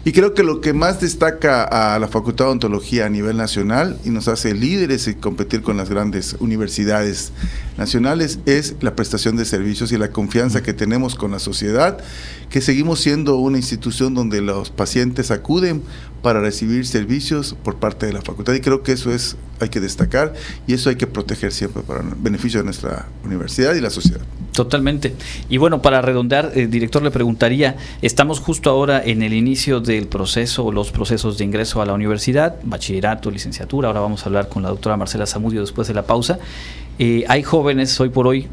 Y 0.07 0.13
creo 0.13 0.33
que 0.33 0.43
lo 0.43 0.63
que 0.63 0.73
más 0.73 1.03
destaca 1.03 1.65
a 1.65 1.99
la 1.99 2.09
Facultad 2.09 2.47
de 2.47 2.49
Odontología 2.53 3.05
a 3.05 3.11
nivel 3.11 3.37
nacional 3.37 3.99
y 4.07 4.09
nos 4.09 4.27
hace 4.27 4.55
líderes 4.55 5.07
y 5.07 5.17
competir 5.17 5.61
con 5.61 5.77
las 5.77 5.91
grandes 5.91 6.37
universidades 6.41 7.33
nacionales 7.77 8.39
es 8.47 8.75
la 8.81 8.97
prestación 8.97 9.37
de 9.37 9.45
servicios 9.45 9.93
y 9.93 9.99
la 9.99 10.13
confianza 10.13 10.63
que 10.63 10.73
tenemos 10.73 11.15
con 11.15 11.33
la 11.33 11.41
sociedad, 11.41 11.99
que 12.51 12.61
seguimos 12.61 13.01
siendo 13.01 13.37
una 13.37 13.59
institución 13.59 14.15
donde 14.15 14.41
los 14.41 14.71
pacientes 14.71 15.31
acuden 15.31 15.83
para 16.23 16.41
recibir 16.41 16.87
servicios 16.87 17.57
por 17.63 17.77
parte 17.77 18.07
de 18.07 18.13
la 18.13 18.23
facultad 18.23 18.55
y 18.55 18.61
creo 18.61 18.83
que 18.83 18.93
eso 18.93 19.13
es 19.13 19.37
hay 19.61 19.69
que 19.69 19.81
destacar 19.81 20.35
y 20.67 20.75
eso 20.75 20.91
hay 20.91 20.97
que 20.97 21.07
proteger 21.07 21.53
siempre 21.53 21.83
para 21.83 22.01
el 22.01 22.15
beneficio 22.17 22.61
de 22.61 22.65
nuestra 22.65 23.09
universidad 23.25 23.75
y 23.75 23.81
la 23.81 23.91
sociedad. 23.91 24.23
Totalmente. 24.55 25.17
Y 25.49 25.57
bueno, 25.57 25.83
para 25.83 26.01
redondear, 26.01 26.53
el 26.55 26.71
director 26.71 27.03
le 27.03 27.11
preguntaría, 27.11 27.77
estamos 28.03 28.39
justo 28.39 28.71
ahora 28.71 29.03
en 29.05 29.25
el 29.25 29.33
inicio 29.33 29.81
del 29.81 30.07
proceso, 30.07 30.71
los 30.71 30.93
procesos 30.93 31.39
de 31.39 31.45
ingreso 31.45 31.83
a 31.83 31.87
la 31.87 31.93
universidad, 31.93 32.55
bachillerato, 32.63 33.33
licenciatura, 33.33 33.89
ahora 33.89 33.99
vamos 33.99 34.23
a 34.23 34.27
hablar 34.27 34.49
con 34.49 34.63
la 34.63 34.69
doctora 34.69 34.97
Marcela 34.97 35.27
Zamudio 35.27 35.61
después 35.61 35.89
de 35.89 35.95
la 35.95 36.05
pausa. 36.05 36.39
Eh, 37.01 37.25
hay 37.27 37.43
jóvenes 37.43 37.99
hoy 37.99 38.11
por 38.11 38.29
hoy 38.29 38.47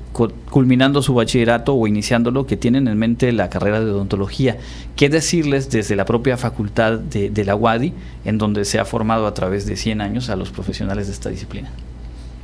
culminando 0.49 1.03
su 1.03 1.13
bachillerato 1.13 1.75
o 1.75 1.85
iniciándolo 1.85 2.47
que 2.47 2.57
tienen 2.57 2.87
en 2.87 2.97
mente 2.97 3.31
la 3.31 3.51
carrera 3.51 3.79
de 3.79 3.91
odontología. 3.91 4.57
¿Qué 4.95 5.07
decirles 5.07 5.69
desde 5.69 5.95
la 5.95 6.05
propia 6.05 6.35
facultad 6.35 6.97
de, 6.97 7.29
de 7.29 7.45
la 7.45 7.55
UADI, 7.55 7.93
en 8.25 8.39
donde 8.39 8.65
se 8.65 8.79
ha 8.79 8.85
formado 8.85 9.27
a 9.27 9.35
través 9.35 9.67
de 9.67 9.75
100 9.75 10.01
años 10.01 10.29
a 10.31 10.35
los 10.35 10.49
profesionales 10.49 11.05
de 11.05 11.13
esta 11.13 11.29
disciplina? 11.29 11.69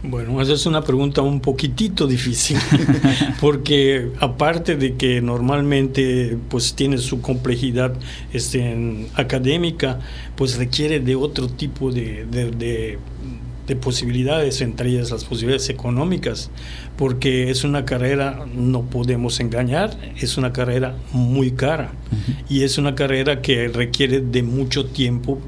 Bueno, 0.03 0.39
esa 0.41 0.53
es 0.53 0.65
una 0.67 0.83
pregunta 0.83 1.21
un 1.23 1.39
poquitito 1.39 2.05
difícil, 2.05 2.57
porque 3.41 4.11
aparte 4.19 4.75
de 4.75 4.95
que 4.95 5.21
normalmente 5.21 6.37
pues 6.49 6.75
tiene 6.75 6.99
su 6.99 7.19
complejidad 7.19 7.93
este, 8.31 9.07
académica, 9.15 9.99
pues 10.35 10.57
requiere 10.57 10.99
de 10.99 11.15
otro 11.15 11.47
tipo 11.47 11.91
de, 11.91 12.25
de, 12.25 12.99
de, 13.65 13.75
posibilidades, 13.75 14.61
entre 14.61 14.91
ellas 14.91 15.11
las 15.11 15.25
posibilidades 15.25 15.69
económicas, 15.69 16.51
porque 16.95 17.49
es 17.49 17.63
una 17.63 17.83
carrera, 17.83 18.45
no 18.55 18.83
podemos 18.83 19.39
engañar, 19.39 19.97
es 20.15 20.37
una 20.37 20.53
carrera 20.53 20.95
muy 21.11 21.51
cara. 21.51 21.91
Y 22.47 22.63
es 22.63 22.77
una 22.77 22.95
carrera 22.95 23.41
que 23.41 23.67
requiere 23.67 24.21
de 24.21 24.41
mucho 24.41 24.85
tiempo 24.85 25.41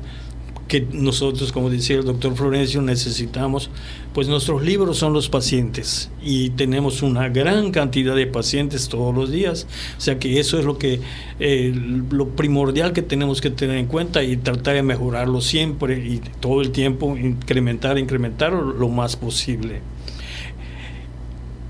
que 0.69 0.87
nosotros, 0.93 1.51
como 1.51 1.69
decía 1.69 1.97
el 1.97 2.05
doctor 2.05 2.35
Florencio, 2.35 2.81
necesitamos, 2.81 3.71
pues 4.13 4.27
nuestros 4.27 4.63
libros 4.63 4.97
son 4.97 5.13
los 5.13 5.29
pacientes 5.29 6.09
y 6.23 6.49
tenemos 6.51 7.03
una 7.03 7.29
gran 7.29 7.71
cantidad 7.71 8.15
de 8.15 8.25
pacientes 8.27 8.89
todos 8.89 9.13
los 9.13 9.31
días, 9.31 9.67
o 9.97 10.01
sea 10.01 10.17
que 10.19 10.39
eso 10.39 10.57
es 10.57 10.65
lo 10.65 10.77
que 10.77 10.99
eh, 11.39 11.73
lo 12.09 12.29
primordial 12.29 12.91
que 12.93 13.01
tenemos 13.01 13.39
que 13.39 13.51
tener 13.51 13.77
en 13.77 13.85
cuenta 13.85 14.23
y 14.23 14.37
tratar 14.37 14.75
de 14.75 14.83
mejorarlo 14.83 15.41
siempre 15.41 15.99
y 15.99 16.21
todo 16.39 16.61
el 16.61 16.71
tiempo 16.71 17.15
incrementar, 17.17 17.97
incrementar 17.97 18.53
lo 18.53 18.89
más 18.89 19.15
posible. 19.15 19.81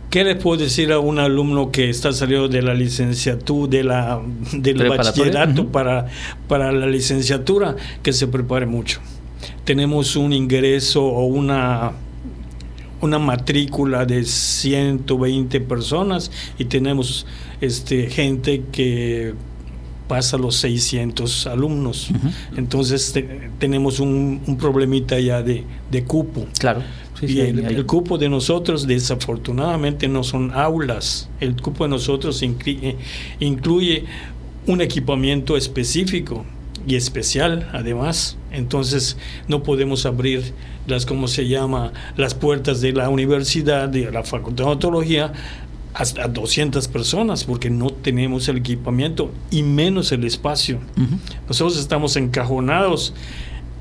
¿Qué 0.09 0.23
le 0.23 0.35
puedo 0.35 0.63
decir 0.63 0.91
a 0.91 0.97
un 0.97 1.19
alumno 1.19 1.71
que 1.71 1.89
está 1.89 2.11
saliendo 2.11 2.47
de 2.47 2.63
la 2.63 2.73
licenciatura, 2.73 3.69
de 3.69 3.83
la, 3.83 4.19
del 4.53 4.89
bachillerato 4.89 5.67
para, 5.67 6.07
para 6.47 6.71
la 6.71 6.87
licenciatura? 6.87 7.75
Que 8.01 8.11
se 8.11 8.25
prepare 8.25 8.65
mucho. 8.65 9.01
Tenemos 9.65 10.15
un 10.15 10.33
ingreso 10.33 11.05
o 11.05 11.25
una, 11.25 11.91
una 13.01 13.19
matrícula 13.19 14.05
de 14.05 14.23
120 14.23 15.61
personas 15.61 16.31
y 16.57 16.65
tenemos 16.65 17.25
este, 17.61 18.09
gente 18.09 18.63
que 18.71 19.33
pasa 20.07 20.37
los 20.37 20.55
600 20.55 21.47
alumnos. 21.47 22.09
Entonces 22.57 23.13
tenemos 23.59 23.99
un, 23.99 24.41
un, 24.45 24.57
problemita 24.57 25.19
ya 25.19 25.43
de, 25.43 25.63
de 25.91 26.03
cupo. 26.03 26.47
Claro. 26.57 26.81
Y 27.21 27.39
el, 27.41 27.85
cupo 27.85 28.17
de 28.17 28.29
nosotros 28.29 28.87
desafortunadamente 28.87 30.07
no 30.07 30.23
son 30.23 30.51
aulas, 30.51 31.29
el 31.39 31.55
cupo 31.61 31.83
de 31.83 31.89
nosotros 31.89 32.41
eh, 32.41 32.95
incluye 33.39 34.05
un 34.67 34.81
equipamiento 34.81 35.57
específico 35.57 36.45
y 36.87 36.95
especial 36.95 37.69
además, 37.73 38.37
entonces 38.51 39.17
no 39.47 39.63
podemos 39.63 40.05
abrir 40.05 40.53
las, 40.87 41.05
¿cómo 41.05 41.27
se 41.27 41.47
llama?, 41.47 41.93
las 42.17 42.33
puertas 42.35 42.81
de 42.81 42.93
la 42.93 43.09
universidad, 43.09 43.89
de 43.89 44.11
la 44.11 44.23
Facultad 44.23 44.63
de 44.63 44.69
Odontología 44.69 45.33
hasta 45.93 46.27
200 46.27 46.87
personas 46.87 47.43
porque 47.43 47.69
no 47.69 47.89
tenemos 47.89 48.47
el 48.47 48.57
equipamiento 48.57 49.31
y 49.51 49.63
menos 49.63 50.11
el 50.11 50.23
espacio. 50.23 50.79
Nosotros 51.47 51.79
estamos 51.79 52.15
encajonados 52.15 53.13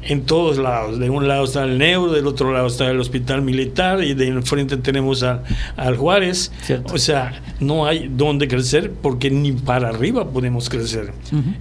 en 0.09 0.23
todos 0.23 0.59
lados. 0.59 0.99
De 0.99 1.11
un 1.11 1.29
lado 1.29 1.45
está 1.45 1.65
el 1.65 1.79
Neuro, 1.79 2.13
del 2.13 2.27
otro 2.27 2.53
lado 2.53 2.67
está 2.67 2.91
el 2.91 2.99
Hospital 2.99 3.43
Militar 3.43 4.03
y 4.03 4.15
de 4.15 4.29
enfrente 4.29 4.77
tenemos 4.79 5.23
al 5.23 5.97
Juárez. 5.97 6.51
O 6.93 6.99
sea, 6.99 7.41
no 7.61 7.87
hay 7.87 8.09
dónde 8.09 8.49
crecer 8.49 8.91
porque 8.91 9.31
ni 9.31 9.53
para 9.53 9.91
arriba 9.91 10.29
podemos 10.29 10.69
crecer. 10.69 11.13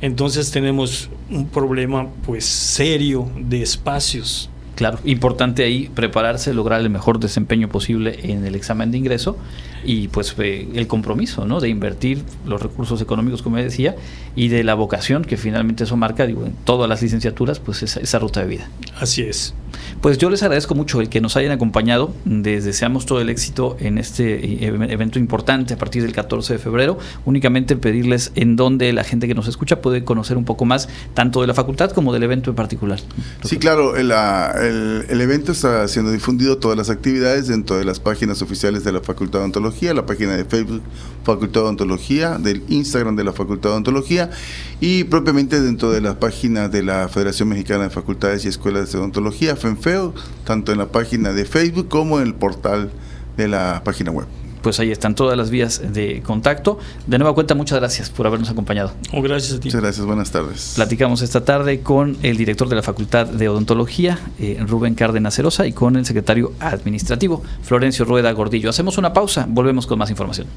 Entonces 0.02 0.50
tenemos 0.50 1.10
un 1.30 1.48
problema 1.48 2.08
pues 2.26 2.46
serio 2.46 3.30
de 3.38 3.62
espacios. 3.62 4.50
Claro, 4.76 5.00
importante 5.06 5.64
ahí 5.64 5.90
prepararse, 5.94 6.54
lograr 6.54 6.82
el 6.82 6.92
mejor 6.92 7.20
desempeño 7.20 7.68
posible 7.68 8.20
en 8.22 8.46
el 8.46 8.54
examen 8.54 8.92
de 8.92 9.00
ingreso 9.00 9.36
y 9.88 10.10
pues 10.10 10.36
eh, 10.38 10.68
el 10.76 10.86
compromiso 10.86 11.46
¿no? 11.46 11.62
de 11.62 11.70
invertir 11.70 12.22
los 12.46 12.62
recursos 12.62 13.02
económicos, 13.02 13.42
como 13.42 13.56
decía, 13.56 13.96
y 14.36 14.50
de 14.50 14.66
la 14.66 14.76
vocación 14.76 15.24
que 15.24 15.38
finalmente 15.38 15.86
eso 15.86 15.96
marca, 15.96 16.28
digo, 16.28 16.46
en 16.46 16.52
todas 16.66 16.90
las 16.90 17.02
licenciaturas, 17.02 17.60
pues 17.60 17.82
esa, 17.84 18.02
esa 18.02 18.20
ruta 18.20 18.42
de 18.42 18.48
vida. 18.48 18.70
Así 19.00 19.22
es. 19.22 19.54
Pues 20.02 20.18
yo 20.18 20.30
les 20.30 20.44
agradezco 20.44 20.76
mucho 20.76 21.02
el 21.02 21.10
que 21.10 21.22
nos 21.22 21.38
hayan 21.38 21.52
acompañado. 21.52 22.14
Les 22.26 22.66
deseamos 22.66 23.06
todo 23.06 23.22
el 23.22 23.30
éxito 23.30 23.78
en 23.80 23.98
este 23.98 24.66
eh, 24.66 24.68
evento 24.90 25.20
importante 25.20 25.74
a 25.74 25.78
partir 25.78 26.04
del 26.04 26.12
14 26.12 26.54
de 26.54 26.60
febrero. 26.60 26.98
Únicamente 27.26 27.76
pedirles 27.78 28.32
en 28.36 28.56
dónde 28.56 28.92
la 28.94 29.04
gente 29.04 29.28
que 29.28 29.34
nos 29.34 29.48
escucha 29.48 29.82
puede 29.82 30.04
conocer 30.04 30.38
un 30.38 30.46
poco 30.46 30.66
más, 30.66 30.90
tanto 31.14 31.42
de 31.42 31.48
la 31.48 31.54
facultad 31.54 31.92
como 31.92 32.14
del 32.14 32.24
evento 32.24 32.50
en 32.50 32.56
particular. 32.56 33.00
Sí, 33.44 33.58
claro, 33.58 33.96
el, 33.96 34.12
el, 34.12 35.22
evento 35.22 35.52
está 35.52 35.88
siendo 35.88 36.12
difundido, 36.12 36.58
todas 36.58 36.78
las 36.78 36.90
actividades 36.90 37.48
dentro 37.48 37.78
de 37.78 37.86
las 37.86 38.00
páginas 38.00 38.42
oficiales 38.42 38.84
de 38.84 38.92
la 38.92 39.02
Facultad 39.02 39.40
de 39.40 39.46
La 39.82 40.06
página 40.06 40.36
de 40.36 40.44
Facebook 40.44 40.82
Facultad 41.24 41.62
de 41.62 41.66
Odontología, 41.66 42.38
del 42.38 42.64
Instagram 42.68 43.16
de 43.16 43.24
la 43.24 43.32
Facultad 43.32 43.70
de 43.70 43.74
Odontología 43.74 44.32
y 44.80 45.04
propiamente 45.04 45.62
dentro 45.62 45.92
de 45.92 46.02
la 46.02 46.20
página 46.20 46.68
de 46.68 46.84
la 46.84 47.08
Federación 47.10 47.50
Mexicana 47.50 47.84
de 47.84 47.90
Facultades 47.90 48.46
y 48.46 48.48
Escuelas 48.48 48.92
de 48.92 48.98
Odontología, 48.98 49.56
FENFEO, 49.56 50.14
tanto 50.46 50.72
en 50.72 50.80
la 50.80 50.88
página 50.88 51.34
de 51.34 51.46
Facebook 51.46 51.90
como 51.90 52.20
en 52.20 52.28
el 52.28 52.34
portal 52.34 52.92
de 53.38 53.48
la 53.48 53.82
página 53.84 54.12
web 54.12 54.28
pues 54.62 54.80
ahí 54.80 54.92
están 54.92 55.16
todas 55.16 55.38
las 55.38 55.50
vías 55.50 55.82
de 55.94 56.22
contacto. 56.22 56.80
De 57.06 57.18
nueva 57.18 57.34
cuenta, 57.34 57.56
muchas 57.56 57.80
gracias 57.80 58.10
por 58.10 58.28
habernos 58.28 58.50
acompañado. 58.50 58.92
Oh, 59.14 59.22
gracias 59.22 59.58
a 59.58 59.60
ti. 59.60 59.68
Muchas 59.70 59.82
gracias, 59.82 60.06
buenas 60.06 60.32
tardes. 60.32 60.74
Platicamos 60.76 61.22
esta 61.22 61.44
tarde 61.46 61.82
con 61.82 62.18
el 62.24 62.38
director 62.38 62.70
de 62.70 62.76
la 62.76 62.84
Facultad 62.84 63.28
de 63.28 63.50
Odontología, 63.50 64.20
eh, 64.40 64.58
Rubén 64.66 64.96
Cárdenas 64.96 65.36
Cerosa, 65.36 65.68
y 65.68 65.74
con 65.74 65.96
el 65.96 66.06
secretario 66.06 66.54
administrativo, 66.60 67.44
Florencio 67.62 68.06
Rueda 68.06 68.32
Gordillo. 68.32 68.70
Hacemos 68.70 68.98
una 68.98 69.14
pausa, 69.14 69.46
volvemos 69.48 69.88
con 69.88 70.00
más 70.00 70.10
información. 70.10 70.48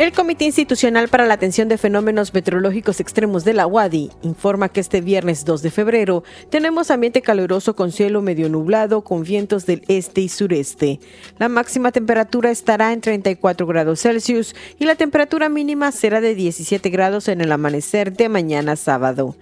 El 0.00 0.12
Comité 0.12 0.46
Institucional 0.46 1.08
para 1.08 1.26
la 1.26 1.34
Atención 1.34 1.68
de 1.68 1.76
Fenómenos 1.76 2.32
Meteorológicos 2.32 3.00
Extremos 3.00 3.44
de 3.44 3.52
la 3.52 3.66
UADI 3.66 4.10
informa 4.22 4.70
que 4.70 4.80
este 4.80 5.02
viernes 5.02 5.44
2 5.44 5.60
de 5.60 5.70
febrero 5.70 6.24
tenemos 6.48 6.90
ambiente 6.90 7.20
caluroso 7.20 7.76
con 7.76 7.92
cielo 7.92 8.22
medio 8.22 8.48
nublado 8.48 9.04
con 9.04 9.24
vientos 9.24 9.66
del 9.66 9.82
este 9.88 10.22
y 10.22 10.30
sureste. 10.30 11.00
La 11.38 11.50
máxima 11.50 11.92
temperatura 11.92 12.50
estará 12.50 12.94
en 12.94 13.02
34 13.02 13.66
grados 13.66 14.00
Celsius 14.00 14.56
y 14.78 14.86
la 14.86 14.94
temperatura 14.94 15.50
mínima 15.50 15.92
será 15.92 16.22
de 16.22 16.34
17 16.34 16.88
grados 16.88 17.28
en 17.28 17.42
el 17.42 17.52
amanecer 17.52 18.14
de 18.14 18.30
mañana 18.30 18.76
sábado. 18.76 19.36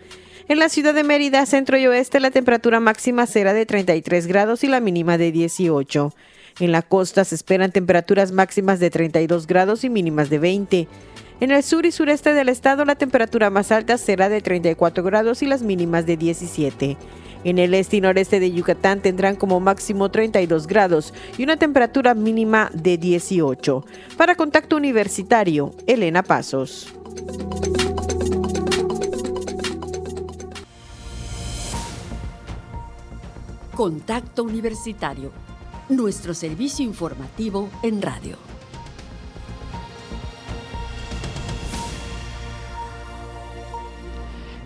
En 0.49 0.59
la 0.59 0.69
ciudad 0.69 0.93
de 0.93 1.05
Mérida, 1.05 1.47
centro 1.47 1.79
y 1.79 1.87
oeste, 1.87 2.19
la 2.19 2.33
temperatura 2.33 2.81
máxima 2.81 3.27
será 3.27 3.55
de 3.55 3.65
33 3.65 4.27
grados 4.27 4.65
y 4.65 4.67
la 4.67 4.81
mínima 4.81 5.19
de 5.19 5.31
18. 5.31 6.13
En 6.61 6.73
la 6.73 6.83
costa 6.83 7.25
se 7.25 7.37
esperan 7.37 7.71
temperaturas 7.71 8.33
máximas 8.33 8.81
de 8.81 8.91
32 8.91 9.47
grados 9.47 9.85
y 9.85 9.91
mínimas 9.91 10.29
de 10.29 10.39
20. 10.41 10.89
En 11.41 11.53
el 11.53 11.63
sur 11.63 11.87
y 11.87 11.93
sureste 11.93 12.35
del 12.35 12.49
estado 12.49 12.85
la 12.85 12.97
temperatura 12.97 13.49
más 13.49 13.71
alta 13.71 13.97
será 13.97 14.29
de 14.29 14.41
34 14.41 15.05
grados 15.05 15.43
y 15.43 15.47
las 15.47 15.63
mínimas 15.63 16.05
de 16.05 16.17
17. 16.17 16.97
En 17.45 17.61
el 17.61 17.75
este 17.75 17.99
y 17.99 18.01
noreste 18.01 18.41
de 18.41 18.51
Yucatán 18.51 19.01
tendrán 19.01 19.37
como 19.37 19.61
máximo 19.61 20.11
32 20.11 20.67
grados 20.67 21.15
y 21.37 21.45
una 21.45 21.57
temperatura 21.57 22.15
mínima 22.15 22.71
de 22.75 22.99
18. 22.99 23.85
Para 24.17 24.35
Contacto 24.35 24.77
Universitario, 24.77 25.73
Elena 25.87 26.25
Pasos. 26.25 26.93
Contacto 33.77 34.43
Universitario 34.43 35.31
nuestro 35.89 36.35
servicio 36.35 36.85
informativo 36.85 37.69
en 37.83 38.03
radio. 38.03 38.58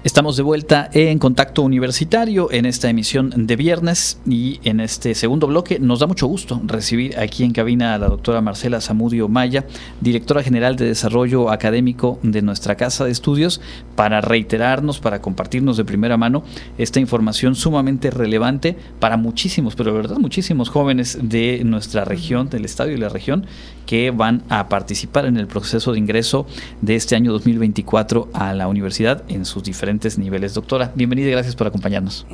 Estamos 0.05 0.37
de 0.37 0.43
vuelta 0.43 0.91
en 0.93 1.21
Contacto 1.21 1.63
Universitario 1.63 2.51
en 2.51 2.67
esta 2.67 2.91
emisión 2.91 3.47
de 3.47 3.55
viernes 3.55 4.19
y 4.27 4.59
en 4.65 4.81
este 4.81 5.15
segundo 5.15 5.47
bloque. 5.47 5.79
Nos 5.79 6.01
da 6.01 6.09
mucho 6.09 6.27
gusto 6.27 6.61
recibir 6.65 7.17
aquí 7.21 7.45
en 7.45 7.53
cabina 7.53 7.95
a 7.95 7.99
la 7.99 8.09
doctora 8.09 8.41
Marcela 8.41 8.81
Zamudio 8.81 9.29
Maya, 9.29 9.65
directora 10.01 10.43
general 10.43 10.75
de 10.75 10.87
Desarrollo 10.87 11.53
Académico 11.53 12.19
de 12.25 12.43
nuestra 12.43 12.75
Casa 12.75 13.05
de 13.05 13.13
Estudios, 13.13 13.61
para 13.95 14.21
reiterarnos, 14.21 14.99
para 14.99 15.23
compartirnos 15.23 15.77
de 15.77 15.85
primera 15.85 16.17
mano 16.17 16.43
esta 16.79 16.99
información 16.99 17.55
sumamente 17.55 18.11
relevante 18.11 18.77
para 18.99 19.17
muchísimos, 19.17 19.77
pero 19.77 19.93
de 19.93 19.99
verdad 19.99 20.19
muchísimos 20.19 20.69
jóvenes 20.69 21.17
de 21.23 21.63
nuestra 21.65 22.05
región, 22.05 22.51
del 22.51 22.65
estado 22.65 22.91
y 22.91 22.97
la 22.97 23.09
región, 23.09 23.47
que 23.87 24.11
van 24.11 24.43
a 24.49 24.69
participar 24.69 25.27
en 25.27 25.37
el 25.37 25.47
proceso 25.47 25.93
de 25.93 26.01
ingreso 26.01 26.45
de 26.81 26.97
este 26.97 27.15
año 27.15 27.31
2024 27.31 28.31
a 28.33 28.53
la 28.53 28.67
universidad 28.67 29.23
en 29.29 29.45
sus 29.45 29.63
diferentes 29.63 29.92
niveles. 30.19 30.55
Doctora, 30.55 30.93
bienvenida 30.95 31.29
y 31.29 31.33
gracias 31.33 31.57
por 31.57 31.67
acompañarnos. 31.67 32.27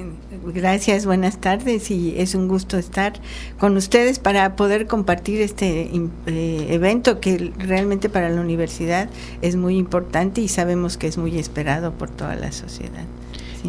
Gracias, 0.55 1.05
buenas 1.07 1.39
tardes 1.39 1.91
y 1.91 2.15
es 2.17 2.35
un 2.35 2.49
gusto 2.49 2.79
estar 2.79 3.15
con 3.59 3.77
ustedes 3.77 4.19
para 4.19 4.57
poder 4.57 4.87
compartir 4.87 5.41
este 5.41 5.91
eh, 6.27 6.67
evento 6.71 7.21
que 7.21 7.53
realmente 7.59 8.09
para 8.09 8.31
la 8.31 8.41
universidad 8.41 9.09
es 9.43 9.57
muy 9.57 9.77
importante 9.77 10.41
y 10.41 10.49
sabemos 10.49 10.97
que 10.97 11.07
es 11.07 11.19
muy 11.19 11.39
esperado 11.39 11.93
por 11.93 12.09
toda 12.11 12.35
la 12.37 12.53
sociedad 12.53 13.05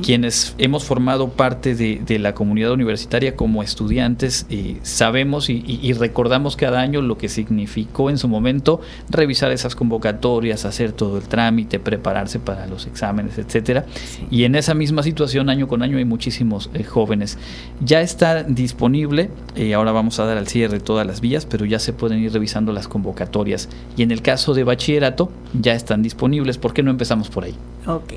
quienes 0.04 0.56
hemos 0.58 0.84
formado 0.84 1.30
parte 1.30 1.76
de, 1.76 2.20
la 2.20 2.34
comunidad 2.34 2.72
universitaria 2.72 3.36
como 3.36 3.64
estudiantes, 3.64 4.46
eh, 4.50 4.78
sabemos 4.84 5.50
y, 5.50 5.94
recordamos 5.94 6.56
cada 6.56 6.80
año 6.80 7.02
lo 7.02 7.18
que 7.18 7.30
significó 7.30 8.10
en 8.10 8.18
su 8.18 8.28
momento 8.28 8.82
revisar 9.10 9.52
esas 9.52 9.76
convocatorias, 9.76 10.66
hacer 10.66 10.92
todo 10.92 11.18
el 11.18 11.24
trámite, 11.24 11.80
prepararse 11.80 12.40
para 12.40 12.68
los 12.68 12.86
exámenes, 12.88 13.38
etcétera. 13.38 13.86
Y 14.30 14.44
en 14.44 14.56
esa 14.56 14.74
misma 14.74 15.04
situación, 15.04 15.50
año 15.50 15.68
con 15.68 15.82
año, 15.82 15.98
hay 15.98 16.06
muchísimos 16.06 16.70
eh, 16.74 16.84
jóvenes. 16.84 17.38
Ya 17.84 18.02
está 18.02 18.44
disponible, 18.44 19.30
eh, 19.56 19.74
ahora 19.74 19.92
vamos 19.92 20.20
a 20.20 20.26
dar 20.26 20.38
al 20.38 20.48
cierre 20.48 20.80
todas 20.80 21.06
las 21.06 21.22
vías, 21.22 21.46
pero 21.46 21.66
ya 21.66 21.80
se 21.80 21.94
pueden 21.94 22.20
ir 22.20 22.34
revisando 22.34 22.72
las 22.72 22.88
convocatorias. 22.88 23.70
Y 23.98 24.04
en 24.04 24.12
el 24.12 24.22
caso 24.22 24.54
de 24.54 24.64
bachillerato, 24.64 25.32
ya 25.54 25.74
están 25.74 26.02
disponibles. 26.02 26.58
¿Por 26.58 26.74
qué 26.74 26.84
no 26.84 26.92
empezamos 26.92 27.30
por 27.30 27.44
ahí? 27.44 27.56
Ok. 27.88 28.14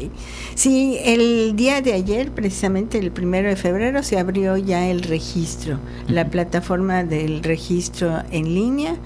Sí, 0.55 0.99
el 1.05 1.55
día 1.63 1.81
de 1.81 1.93
ayer, 1.93 2.33
precisamente 2.33 2.99
el 2.99 3.13
primero 3.13 3.49
de 3.49 3.55
febrero, 3.55 4.03
se 4.03 4.19
abrió 4.19 4.57
ya 4.57 4.89
el 4.89 5.01
registro, 5.01 5.79
la 6.09 6.29
plataforma 6.29 7.05
del 7.05 7.41
registro 7.45 8.21
en 8.33 8.53
línea, 8.53 8.97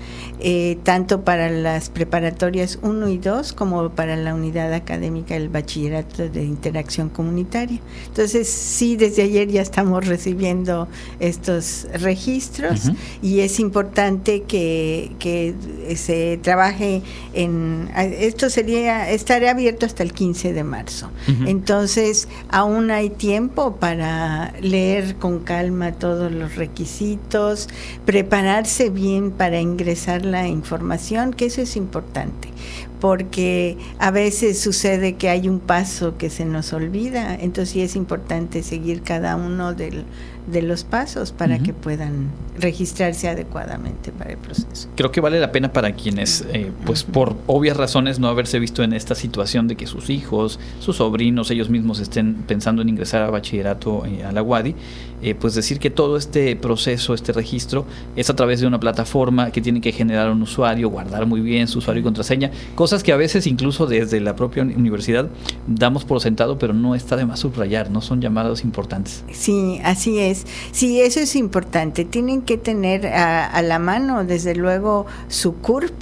eh, 0.40 0.78
tanto 0.82 1.22
para 1.22 1.50
las 1.50 1.88
preparatorias 1.88 2.78
1 2.82 3.08
y 3.08 3.18
2 3.18 3.52
como 3.52 3.90
para 3.90 4.16
la 4.16 4.34
unidad 4.34 4.72
académica 4.74 5.34
del 5.34 5.48
bachillerato 5.48 6.28
de 6.28 6.44
interacción 6.44 7.08
comunitaria. 7.08 7.80
Entonces, 8.08 8.48
sí, 8.48 8.96
desde 8.96 9.22
ayer 9.22 9.48
ya 9.48 9.62
estamos 9.62 10.06
recibiendo 10.06 10.88
estos 11.20 11.86
registros 11.94 12.90
y 13.22 13.40
es 13.40 13.58
importante 13.60 14.42
que, 14.42 15.12
que 15.18 15.54
se 15.96 16.38
trabaje 16.42 17.02
en... 17.32 17.90
Esto 17.96 18.50
sería, 18.50 19.10
estará 19.10 19.52
abierto 19.52 19.86
hasta 19.86 20.02
el 20.02 20.12
15 20.12 20.52
de 20.52 20.64
marzo. 20.64 21.10
Entonces, 21.46 22.28
aún 22.50 22.90
hay 22.90 23.10
tiempo 23.10 23.76
para 23.76 24.52
leer 24.60 25.16
con 25.16 25.40
calma 25.40 25.92
todos 25.92 26.30
los 26.30 26.56
requisitos, 26.56 27.68
prepararse 28.04 28.90
bien 28.90 29.30
para 29.30 29.60
ingresar 29.60 30.25
la 30.26 30.48
información, 30.48 31.32
que 31.32 31.46
eso 31.46 31.60
es 31.62 31.76
importante 31.76 32.48
porque 33.00 33.76
a 33.98 34.10
veces 34.10 34.58
sucede 34.58 35.14
que 35.14 35.28
hay 35.28 35.48
un 35.48 35.60
paso 35.60 36.16
que 36.16 36.30
se 36.30 36.44
nos 36.44 36.72
olvida, 36.72 37.34
entonces 37.34 37.70
sí 37.70 37.82
es 37.82 37.94
importante 37.94 38.62
seguir 38.62 39.02
cada 39.02 39.36
uno 39.36 39.74
del, 39.74 40.04
de 40.46 40.62
los 40.62 40.84
pasos 40.84 41.32
para 41.32 41.58
que 41.58 41.74
puedan 41.74 42.30
registrarse 42.58 43.28
adecuadamente 43.28 44.12
para 44.12 44.30
el 44.30 44.38
proceso. 44.38 44.88
Creo 44.94 45.10
que 45.10 45.20
vale 45.20 45.40
la 45.40 45.52
pena 45.52 45.72
para 45.72 45.92
quienes, 45.92 46.44
eh, 46.52 46.70
pues 46.84 47.02
por 47.02 47.36
obvias 47.46 47.76
razones, 47.76 48.18
no 48.18 48.28
haberse 48.28 48.58
visto 48.58 48.82
en 48.82 48.92
esta 48.92 49.14
situación 49.14 49.68
de 49.68 49.76
que 49.76 49.86
sus 49.86 50.08
hijos, 50.08 50.58
sus 50.78 50.96
sobrinos, 50.96 51.50
ellos 51.50 51.68
mismos 51.68 52.00
estén 52.00 52.34
pensando 52.34 52.82
en 52.82 52.88
ingresar 52.88 53.22
a 53.22 53.30
bachillerato 53.30 54.06
eh, 54.06 54.24
a 54.24 54.32
la 54.32 54.42
UADI, 54.42 54.74
eh, 55.22 55.34
pues 55.34 55.54
decir 55.54 55.78
que 55.78 55.90
todo 55.90 56.16
este 56.16 56.56
proceso, 56.56 57.14
este 57.14 57.32
registro, 57.32 57.86
es 58.16 58.30
a 58.30 58.36
través 58.36 58.60
de 58.60 58.66
una 58.66 58.78
plataforma 58.78 59.50
que 59.50 59.60
tiene 59.60 59.80
que 59.80 59.92
generar 59.92 60.30
un 60.30 60.42
usuario, 60.42 60.90
guardar 60.90 61.26
muy 61.26 61.40
bien 61.40 61.68
su 61.68 61.78
usuario 61.78 62.00
y 62.00 62.04
contraseña, 62.04 62.50
cosas 62.74 63.02
que 63.02 63.12
a 63.12 63.16
veces 63.16 63.46
incluso 63.46 63.86
desde 63.86 64.20
la 64.20 64.36
propia 64.36 64.62
universidad 64.62 65.28
damos 65.66 66.04
por 66.04 66.20
sentado, 66.20 66.58
pero 66.58 66.74
no 66.74 66.94
está 66.94 67.16
de 67.16 67.24
más 67.24 67.40
subrayar, 67.40 67.90
no 67.90 68.00
son 68.00 68.20
llamados 68.20 68.62
importantes. 68.62 69.24
Sí, 69.32 69.80
así 69.84 70.18
es. 70.18 70.46
Sí, 70.72 71.00
eso 71.00 71.20
es 71.20 71.36
importante. 71.36 72.04
Tienen 72.04 72.42
que 72.42 72.58
tener 72.58 73.06
a, 73.06 73.62
la 73.62 73.78
mano, 73.78 74.24
desde 74.24 74.54
luego, 74.54 75.06
su 75.28 75.54
CURP 75.54 75.94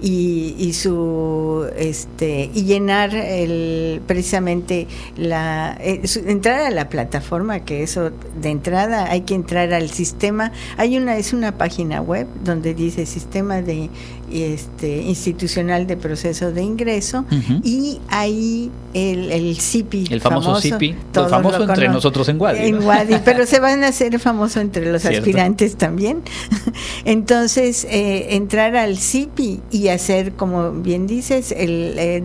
y, 0.00 0.72
su 0.72 1.66
este 1.76 2.50
y 2.54 2.64
llenar 2.64 3.14
el 3.14 4.00
precisamente 4.06 4.86
la 5.16 5.76
eh, 5.80 6.02
entrar 6.26 6.60
a 6.60 6.70
la 6.70 6.88
plataforma, 6.88 7.60
que 7.60 7.82
eso 7.82 8.10
de 8.42 8.50
entrada 8.50 9.10
hay 9.10 9.22
que 9.22 9.34
entrar 9.34 9.72
al 9.72 9.88
sistema. 9.90 10.52
Hay 10.76 10.98
una 10.98 11.16
es 11.16 11.32
una 11.32 11.52
página 11.52 12.00
web 12.00 12.26
donde 12.44 12.74
dice 12.74 13.06
sistema 13.06 13.62
de 13.62 13.88
este, 14.32 15.02
institucional 15.02 15.86
de 15.86 15.96
proceso 15.96 16.52
de 16.52 16.62
ingreso 16.62 17.24
y 17.62 18.00
ahí 18.08 18.70
el, 18.94 19.30
el 19.30 19.56
CIPI. 19.58 20.08
El 20.10 20.20
famoso, 20.20 20.60
CIPI, 20.60 20.96
famoso 21.12 21.62
entre 21.62 21.88
nosotros 21.88 22.28
en 22.28 22.40
Wadi. 22.40 22.58
En 22.60 22.78
pero 23.24 23.46
se 23.46 23.60
van 23.60 23.84
a 23.84 23.88
hacer 23.88 24.18
famoso 24.18 24.60
entre 24.60 24.90
los 24.90 25.04
aspirantes 25.04 25.76
también. 25.76 26.22
Entonces, 27.04 27.86
eh, 27.90 28.34
entrar 28.34 28.76
al 28.76 28.98
CIPI 28.98 29.60
y 29.70 29.88
hacer, 29.88 30.32
como 30.32 30.72
bien 30.72 31.06
dices, 31.06 31.52
el, 31.52 31.94
eh, 31.98 32.20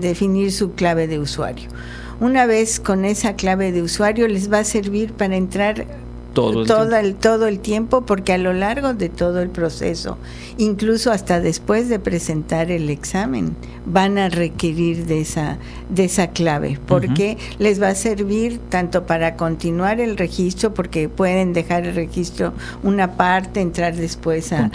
definir 0.00 0.52
su 0.52 0.72
clave 0.72 1.06
de 1.06 1.18
usuario. 1.18 1.68
Una 2.22 2.46
vez 2.46 2.78
con 2.78 3.04
esa 3.04 3.34
clave 3.34 3.72
de 3.72 3.82
usuario 3.82 4.28
les 4.28 4.48
va 4.48 4.60
a 4.60 4.64
servir 4.64 5.12
para 5.12 5.34
entrar 5.34 5.86
todo 6.32 6.96
el, 6.96 7.14
todo 7.14 7.46
el 7.46 7.58
tiempo 7.60 8.02
porque 8.02 8.32
a 8.32 8.38
lo 8.38 8.52
largo 8.52 8.94
de 8.94 9.08
todo 9.08 9.40
el 9.40 9.50
proceso, 9.50 10.18
incluso 10.58 11.10
hasta 11.10 11.40
después 11.40 11.88
de 11.88 11.98
presentar 11.98 12.70
el 12.70 12.90
examen, 12.90 13.56
van 13.84 14.18
a 14.18 14.28
requerir 14.28 15.06
de 15.06 15.20
esa 15.20 15.58
de 15.88 16.04
esa 16.04 16.28
clave 16.28 16.78
porque 16.86 17.36
les 17.58 17.82
va 17.82 17.88
a 17.88 17.94
servir 17.94 18.60
tanto 18.68 19.06
para 19.06 19.36
continuar 19.36 20.00
el 20.00 20.16
registro 20.16 20.72
porque 20.72 21.08
pueden 21.08 21.52
dejar 21.52 21.86
el 21.86 21.94
registro 21.94 22.52
una 22.82 23.16
parte, 23.16 23.60
entrar 23.60 23.96
después 23.96 24.52
a 24.52 24.70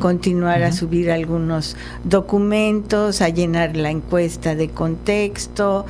continuar 0.00 0.62
a, 0.62 0.72
subir 0.72 1.10
algunos 1.10 1.76
documentos, 2.04 3.22
a 3.22 3.28
llenar 3.28 3.76
la 3.76 3.90
encuesta 3.90 4.54
de 4.54 4.68
contexto. 4.68 5.86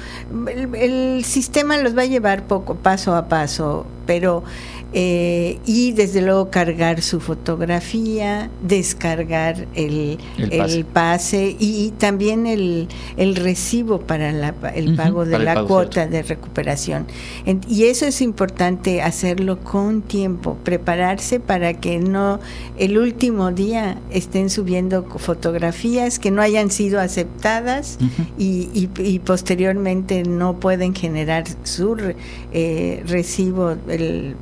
El, 0.49 0.75
el 0.75 1.25
sistema 1.25 1.79
los 1.79 1.97
va 1.97 2.03
a 2.03 2.07
llevar 2.07 2.45
poco 2.45 2.77
paso 2.77 3.15
a 3.17 3.29
paso, 3.29 3.87
pero 4.07 4.43
eh, 4.93 5.59
y 5.67 5.93
desde 5.93 6.23
luego 6.23 6.51
cargar 6.51 7.03
su 7.03 7.21
fotografía, 7.21 8.51
descargar 8.63 9.67
el, 9.75 10.19
pase. 10.93 11.57
y 11.59 11.93
también 11.99 12.47
el, 12.47 12.89
recibo 13.37 14.01
para 14.01 14.31
el 14.75 14.97
pago 14.97 15.27
de 15.27 15.39
la 15.39 15.65
cuota 15.65 16.07
de 16.07 16.23
recuperación. 16.23 17.07
y 17.69 17.85
eso 17.85 18.07
es 18.07 18.23
importante 18.23 19.03
hacerlo 19.03 19.61
con 19.61 20.03
tiempo, 20.03 20.57
prepararse 20.65 21.39
para 21.39 21.75
que 21.75 21.99
no 21.99 22.41
el 22.79 22.97
último 22.99 23.53
día 23.53 23.99
estén 24.11 24.49
subiendo 24.49 25.05
fotografías 25.05 26.19
que 26.19 26.31
no 26.31 26.41
hayan 26.41 26.71
sido 26.71 27.01
aceptadas 27.01 27.99
y, 28.39 28.89
posteriormente 29.25 30.23
no 30.23 30.61
pueden 30.61 30.95
generar 30.95 31.45
su 31.65 31.89
eh, 32.53 33.03
recibo 33.07 33.77
el, 33.89 34.37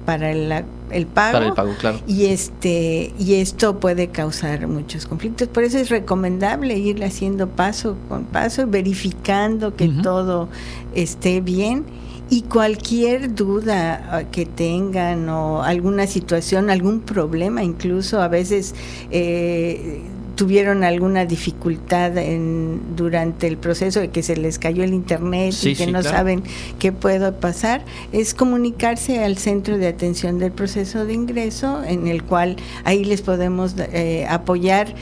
para 1.15 1.39
el 1.39 1.47
el, 1.47 1.53
pago. 1.53 1.75
Y 2.07 2.27
este 2.27 3.13
y 3.19 3.35
esto 3.35 3.81
puede 3.81 4.09
causar 4.09 4.67
muchos 4.69 5.07
conflictos. 5.07 5.49
Por 5.49 5.65
eso 5.65 5.79
es 5.79 5.89
recomendable 5.89 6.77
ir 6.77 7.05
haciendo 7.05 7.49
paso 7.49 7.97
con 8.09 8.25
paso, 8.25 8.67
verificando 8.67 9.75
que 9.75 9.89
todo 9.89 10.49
esté 10.95 11.41
bien 11.41 11.85
y 12.29 12.43
cualquier 12.43 13.35
duda 13.35 14.09
ah, 14.11 14.25
que 14.25 14.47
tengan 14.47 15.29
o 15.29 15.63
alguna 15.63 16.07
situación, 16.07 16.71
algún 16.71 17.01
problema, 17.01 17.63
incluso 17.63 18.21
a 18.21 18.29
veces 18.29 18.75
eh, 19.11 20.03
tuvieron 20.37 20.85
alguna 20.85 21.25
dificultad 21.25 22.17
en, 22.19 22.95
durante 22.95 23.49
el 23.49 23.57
proceso 23.57 24.01
de 24.01 24.11
que 24.11 24.23
se 24.23 24.37
les 24.37 24.59
cayó 24.59 24.85
el 24.85 24.93
internet 24.93 25.55
y 25.63 25.75
que 25.75 25.87
no 25.87 26.03
saben 26.03 26.45
qué 26.79 26.93
puede 26.93 27.33
pasar, 27.33 27.85
es 28.13 28.35
comunicarse 28.35 29.25
al 29.25 29.39
centro 29.39 29.79
de 29.79 29.89
atención 29.89 30.39
del 30.39 30.53
proceso 30.53 31.07
de 31.07 31.15
ingreso, 31.15 31.83
en 31.83 32.07
el 32.07 32.23
cual 32.23 32.57
ahí 32.85 33.05
les 33.05 33.23
podemos 33.23 33.75
eh, 33.79 34.27
apoyar 34.29 34.95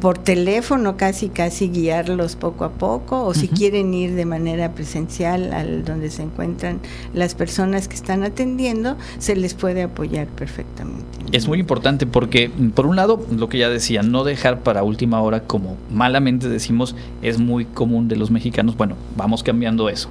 por 0.00 0.18
teléfono 0.18 0.96
casi 0.96 1.28
casi 1.28 1.68
guiarlos 1.68 2.36
poco 2.36 2.64
a 2.64 2.70
poco 2.70 3.24
o 3.24 3.34
si 3.34 3.48
quieren 3.48 3.92
ir 3.94 4.14
de 4.14 4.24
manera 4.24 4.72
presencial 4.72 5.52
al 5.52 5.84
donde 5.84 6.10
se 6.10 6.22
encuentran 6.22 6.80
las 7.14 7.34
personas 7.34 7.88
que 7.88 7.94
están 7.94 8.22
atendiendo 8.22 8.96
se 9.18 9.34
les 9.34 9.54
puede 9.54 9.82
apoyar 9.82 10.28
perfectamente. 10.28 11.04
Es 11.32 11.48
muy 11.48 11.58
importante 11.58 12.06
porque 12.06 12.50
por 12.74 12.86
un 12.86 12.96
lado 12.96 13.24
lo 13.30 13.48
que 13.48 13.58
ya 13.58 13.68
decía 13.68 14.02
no 14.02 14.24
dejar 14.24 14.60
para 14.60 14.82
última 14.82 15.20
hora 15.20 15.40
como 15.40 15.76
malamente 15.90 16.48
decimos 16.48 16.94
es 17.22 17.38
muy 17.38 17.64
común 17.64 18.08
de 18.08 18.16
los 18.16 18.30
mexicanos. 18.30 18.76
Bueno 18.76 18.96
vamos 19.16 19.42
cambiando 19.42 19.88
eso. 19.88 20.08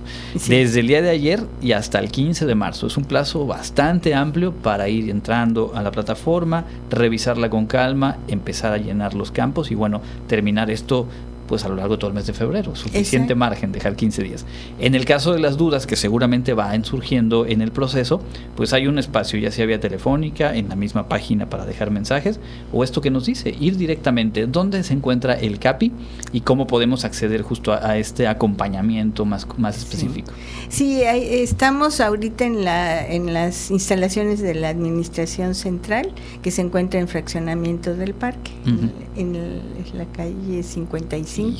Desde 0.48 0.82
el 0.82 0.88
día 0.88 1.02
de 1.02 1.10
ayer 1.10 1.44
y 1.62 1.72
hasta 1.72 2.00
el 2.00 2.12
15 2.12 2.46
de 2.46 2.56
marzo. 2.56 2.88
Es 2.88 2.98
un 2.98 3.06
plazo 3.06 3.46
bastante 3.48 4.14
amplio 4.14 4.52
para 4.52 4.90
ir 4.90 5.10
entrando 5.10 5.72
a 5.76 5.82
la 5.82 5.92
plataforma 5.92 6.66
revisarla 6.90 7.50
con 7.50 7.66
calma 7.66 8.18
empezar 8.28 8.74
a 8.74 8.78
llenar 8.78 9.14
los 9.14 9.32
campos 9.32 9.72
y 9.72 9.77
bueno, 9.78 10.02
terminar 10.28 10.70
esto 10.70 11.08
pues 11.48 11.66
a 11.66 11.70
lo 11.70 11.76
largo 11.76 11.96
de 11.96 12.00
todo 12.00 12.10
el 12.10 12.16
mes 12.16 12.28
de 12.28 12.34
febrero. 12.34 12.76
Suficiente 12.76 13.36
margen, 13.36 13.72
dejar 13.72 13.96
15 13.96 14.24
días. 14.24 14.46
En 14.80 14.96
el 14.96 15.06
caso 15.06 15.34
de 15.34 15.40
las 15.40 15.58
dudas 15.58 15.88
que 15.88 15.96
seguramente 15.96 16.54
van 16.54 16.86
surgiendo 16.86 17.46
en 17.46 17.62
el 17.62 17.72
proceso, 17.72 18.22
pues 18.56 18.74
hay 18.74 18.88
un 18.88 19.00
espacio, 19.00 19.40
ya 19.40 19.52
sea 19.52 19.66
vía 19.66 19.80
telefónica, 19.80 20.56
en 20.56 20.70
la 20.70 20.76
misma 20.76 21.08
página 21.08 21.50
para 21.50 21.66
dejar 21.66 21.92
mensajes, 21.92 22.40
o 22.72 22.84
esto 22.84 23.02
que 23.02 23.10
nos 23.10 23.26
dice, 23.26 23.56
ir 23.60 23.78
directamente, 23.78 24.48
dónde 24.48 24.84
se 24.84 24.94
encuentra 24.94 25.34
el 25.34 25.60
CAPI 25.60 25.92
y 26.32 26.42
cómo 26.42 26.68
podemos 26.68 27.06
acceder 27.06 27.42
justo 27.42 27.74
a, 27.74 27.98
este 27.98 28.28
acompañamiento 28.28 29.26
más, 29.26 29.48
más 29.58 29.78
específico. 29.78 30.32
Sí, 30.70 31.02
estamos 31.02 32.00
ahorita 32.02 32.46
en, 32.46 32.66
la, 32.66 33.08
en 33.08 33.34
las 33.34 33.72
instalaciones 33.72 34.40
de 34.42 34.54
la 34.54 34.70
Administración 34.70 35.56
Central, 35.56 36.12
que 36.42 36.52
se 36.52 36.62
encuentra 36.62 37.00
en 37.00 37.08
fraccionamiento 37.08 37.96
del 37.96 38.14
parque, 38.14 38.52
en, 39.16 39.38
la 39.94 40.06
calle 40.06 40.64
55 40.64 40.98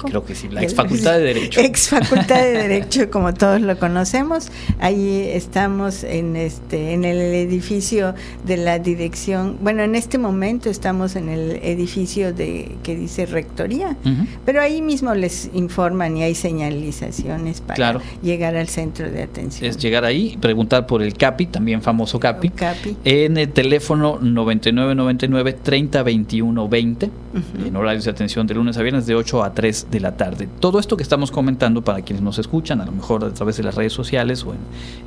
creo 0.04 0.26
que 0.26 0.36
sí, 0.36 0.48
la 0.50 0.64
ex 0.64 0.74
facultad 0.74 1.14
de 1.14 1.20
Derecho. 1.22 1.62
Ex 1.68 1.90
facultad 1.90 2.42
de 2.42 2.52
Derecho, 2.68 3.10
como 3.10 3.34
todos 3.34 3.62
lo 3.62 3.78
conocemos. 3.78 4.50
Ahí 4.80 5.30
estamos 5.32 6.04
en 6.04 6.36
este 6.36 6.94
en 6.94 7.06
el 7.06 7.18
edificio 7.18 8.14
de 8.46 8.58
la 8.58 8.80
dirección. 8.80 9.58
Bueno, 9.62 9.84
en 9.84 9.96
este 9.96 10.18
momento 10.18 10.70
estamos 10.70 11.16
en 11.16 11.30
el 11.30 11.60
edificio 11.64 12.34
de 12.34 12.76
que 12.84 12.96
dice 12.96 13.26
Rectoría, 13.26 13.98
pero 14.46 14.62
ahí 14.62 14.82
mismo 14.82 15.14
les 15.14 15.50
informan 15.54 16.18
y 16.18 16.24
hay 16.24 16.36
señalizaciones 16.36 17.62
para 17.62 18.00
llegar 18.22 18.56
al 18.56 18.68
centro 18.68 19.10
de 19.10 19.24
atención. 19.24 19.70
Es 19.70 19.78
llegar 19.78 20.06
ahí, 20.06 20.38
preguntar 20.40 20.88
por 20.88 21.02
el 21.02 21.14
CAPI, 21.14 21.48
también 21.48 21.82
famoso 21.82 22.20
CAPI, 22.20 22.50
CAPI. 22.50 22.98
en 23.04 23.38
el 23.38 23.50
teléfono 23.50 24.20
9999 24.22 25.58
3021 25.64 26.68
20, 26.68 27.10
en 27.66 27.76
horarios 27.76 28.06
de 28.06 28.12
atención 28.12 28.48
de 28.48 28.56
lunes 28.56 28.78
a 28.78 28.82
viernes 28.82 29.06
de 29.06 29.16
8 29.16 29.44
a 29.44 29.54
3 29.54 29.67
de 29.68 30.00
la 30.00 30.16
tarde. 30.16 30.48
Todo 30.60 30.80
esto 30.80 30.96
que 30.96 31.04
estamos 31.04 31.30
comentando, 31.30 31.84
para 31.84 32.02
quienes 32.02 32.24
nos 32.24 32.40
escuchan, 32.40 32.80
a 32.80 32.86
lo 32.86 32.94
mejor 32.94 33.26
a 33.26 33.34
través 33.34 33.58
de 33.58 33.64
las 33.64 33.76
redes 33.76 33.92
sociales 33.92 34.46
o 34.46 34.56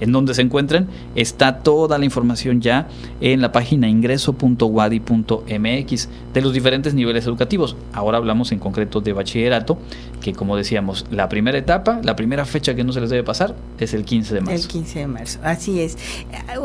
en, 0.00 0.12
donde 0.12 0.34
se 0.34 0.42
encuentren, 0.42 0.86
está 1.14 1.61
toda 1.61 1.96
la 1.98 2.04
información 2.04 2.61
ya 2.61 2.88
en 3.20 3.40
la 3.40 3.52
página 3.52 3.88
ingreso.wadi.mx 3.88 6.08
de 6.34 6.42
los 6.42 6.52
diferentes 6.52 6.92
niveles 6.94 7.26
educativos. 7.26 7.74
Ahora 7.92 8.18
hablamos 8.18 8.52
en 8.52 8.58
concreto 8.58 9.00
de 9.00 9.14
bachillerato, 9.14 9.78
que 10.20 10.32
como 10.32 10.56
decíamos, 10.56 11.06
la 11.10 11.28
primera 11.28 11.58
etapa, 11.58 12.00
la 12.02 12.16
primera 12.16 12.44
fecha 12.44 12.74
que 12.74 12.84
no 12.84 12.92
se 12.92 13.00
les 13.00 13.10
debe 13.10 13.24
pasar 13.24 13.54
es 13.78 13.94
el 13.94 14.04
15 14.04 14.34
de 14.34 14.40
marzo. 14.40 14.62
El 14.62 14.68
15 14.68 14.98
de 15.00 15.06
marzo, 15.06 15.40
así 15.42 15.80
es. 15.80 15.96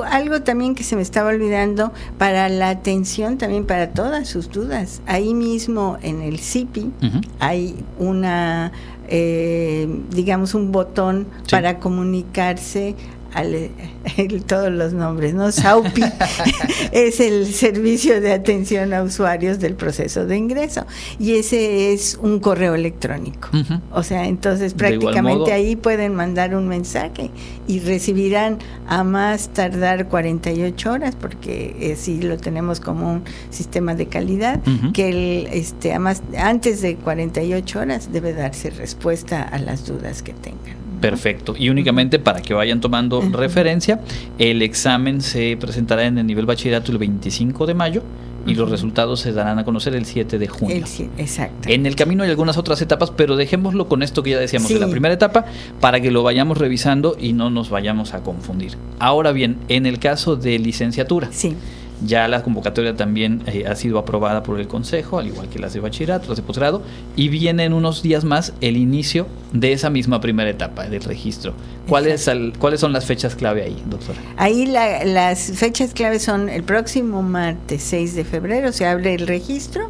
Algo 0.10 0.42
también 0.42 0.76
que 0.76 0.84
se 0.84 0.96
me 0.96 1.02
estaba 1.02 1.30
olvidando, 1.30 1.92
para 2.18 2.50
la 2.50 2.70
atención 2.70 3.38
también 3.38 3.66
para 3.66 3.92
todas 3.92 4.28
sus 4.28 4.50
dudas. 4.52 5.02
Ahí 5.06 5.34
mismo 5.34 5.98
en 6.02 6.22
el 6.22 6.40
CIPI 6.40 6.92
hay 7.40 7.76
una, 7.98 8.72
eh, 9.08 9.88
digamos, 10.12 10.54
un 10.54 10.72
botón 10.72 11.28
para 11.50 11.80
comunicarse 11.80 12.96
todos 14.48 14.72
los 14.72 14.94
nombres, 14.94 15.34
¿no? 15.34 15.52
SAUPI 15.52 16.04
es 16.92 17.20
el 17.20 17.54
servicio 17.54 18.22
de 18.22 18.34
atención 18.34 18.94
a 18.94 19.04
usuarios 19.04 19.60
del 19.60 19.76
proceso 19.76 20.26
de 20.26 20.38
ingreso 20.38 20.86
y 21.20 21.36
ese 21.36 21.94
es 21.94 22.18
un 22.22 22.40
correo 22.40 22.76
electrónico. 22.76 23.50
O 23.92 24.04
sea, 24.04 24.28
entonces 24.28 24.74
prácticamente 24.74 25.54
ahí 25.54 25.76
pueden 25.76 26.16
mandar 26.16 26.56
un 26.56 26.68
mensaje 26.68 27.32
y 27.68 27.80
recibirán 27.80 28.60
a 28.88 29.04
más 29.04 29.50
tardar 29.50 30.08
48 30.08 30.92
horas 30.92 31.16
porque 31.16 31.96
si 31.98 32.22
lo 32.22 32.38
tenemos 32.38 32.80
como 32.80 33.14
un 33.14 33.24
sistema 33.50 33.96
de 33.96 34.08
calidad 34.08 34.62
que 34.94 35.10
el, 35.10 35.48
este 35.52 35.94
a 35.94 36.00
más 36.00 36.22
antes 36.38 36.82
de 36.82 36.96
48 36.96 37.80
horas 37.80 38.12
debe 38.12 38.34
darse 38.34 38.70
respuesta 38.70 39.42
a 39.42 39.60
las 39.60 39.86
dudas 39.86 40.22
que 40.22 40.34
tengan. 40.34 40.65
Perfecto. 41.02 41.56
Y 41.58 41.70
únicamente 41.70 42.20
para 42.20 42.42
que 42.42 42.54
vayan 42.54 42.82
tomando 42.82 43.22
referencia, 43.22 44.00
el 44.38 44.62
examen 44.62 45.22
se 45.22 45.58
presentará 45.60 46.06
en 46.06 46.18
el 46.18 46.28
nivel 46.28 46.46
bachillerato 46.46 46.92
el 46.92 46.98
25 46.98 47.66
de 47.66 47.74
mayo 47.74 48.04
y 48.46 48.56
los 48.56 48.70
resultados 48.70 49.20
se 49.22 49.34
darán 49.34 49.60
a 49.60 49.64
conocer 49.64 49.96
el 49.96 50.06
7 50.06 50.38
de 50.38 50.48
junio. 50.48 50.86
exacto. 51.18 51.70
En 51.70 51.86
el 51.86 51.96
camino 51.96 52.24
hay 52.24 52.30
algunas 52.30 52.58
otras 52.58 52.82
etapas, 52.82 53.12
pero 53.12 53.36
dejémoslo 53.36 53.88
con 53.88 54.04
esto 54.04 54.24
que 54.24 54.32
ya 54.32 54.40
decíamos 54.40 54.70
de 54.70 54.80
la 54.80 54.88
primera 54.88 55.14
etapa 55.14 55.46
para 55.80 56.00
que 56.00 56.12
lo 56.12 56.24
vayamos 56.24 56.58
revisando 56.58 57.18
y 57.20 57.34
no 57.34 57.50
nos 57.50 57.70
vayamos 57.70 58.14
a 58.14 58.22
confundir. 58.22 58.78
Ahora 59.00 59.32
bien, 59.32 59.58
en 59.68 59.86
el 59.86 60.00
caso 60.00 60.36
de 60.36 60.60
licenciatura. 60.60 61.30
Sí. 61.32 61.56
Ya 62.04 62.28
la 62.28 62.44
convocatoria 62.44 62.96
también 62.96 63.44
eh, 63.48 63.66
ha 63.68 63.76
sido 63.76 63.98
aprobada 63.98 64.44
por 64.44 64.60
el 64.60 64.68
Consejo, 64.68 65.20
al 65.20 65.28
igual 65.28 65.50
que 65.50 65.60
las 65.60 65.74
de 65.74 65.80
bachillerato, 65.80 66.28
las 66.28 66.38
de 66.38 66.44
posgrado, 66.44 66.82
y 67.16 67.30
viene 67.30 67.64
en 67.64 67.74
unos 67.74 68.04
días 68.04 68.24
más 68.24 68.54
el 68.62 68.78
inicio 68.78 69.28
de 69.54 69.72
esa 69.72 69.90
misma 69.90 70.20
primera 70.20 70.50
etapa 70.50 70.88
del 70.88 71.04
registro. 71.04 71.54
¿Cuáles, 71.88 72.30
¿cuáles 72.60 72.80
son 72.80 72.92
las 72.94 73.06
fechas 73.06 73.36
clave 73.36 73.64
ahí, 73.64 73.82
doctora? 73.86 74.20
Ahí 74.38 74.66
las 74.66 75.52
fechas 75.54 75.94
clave 75.94 76.20
son 76.20 76.50
el 76.50 76.64
próximo 76.64 77.22
martes 77.22 77.82
6 77.84 78.16
de 78.16 78.26
febrero, 78.26 78.72
se 78.72 78.86
abre 78.86 79.14
el 79.14 79.28
registro, 79.28 79.90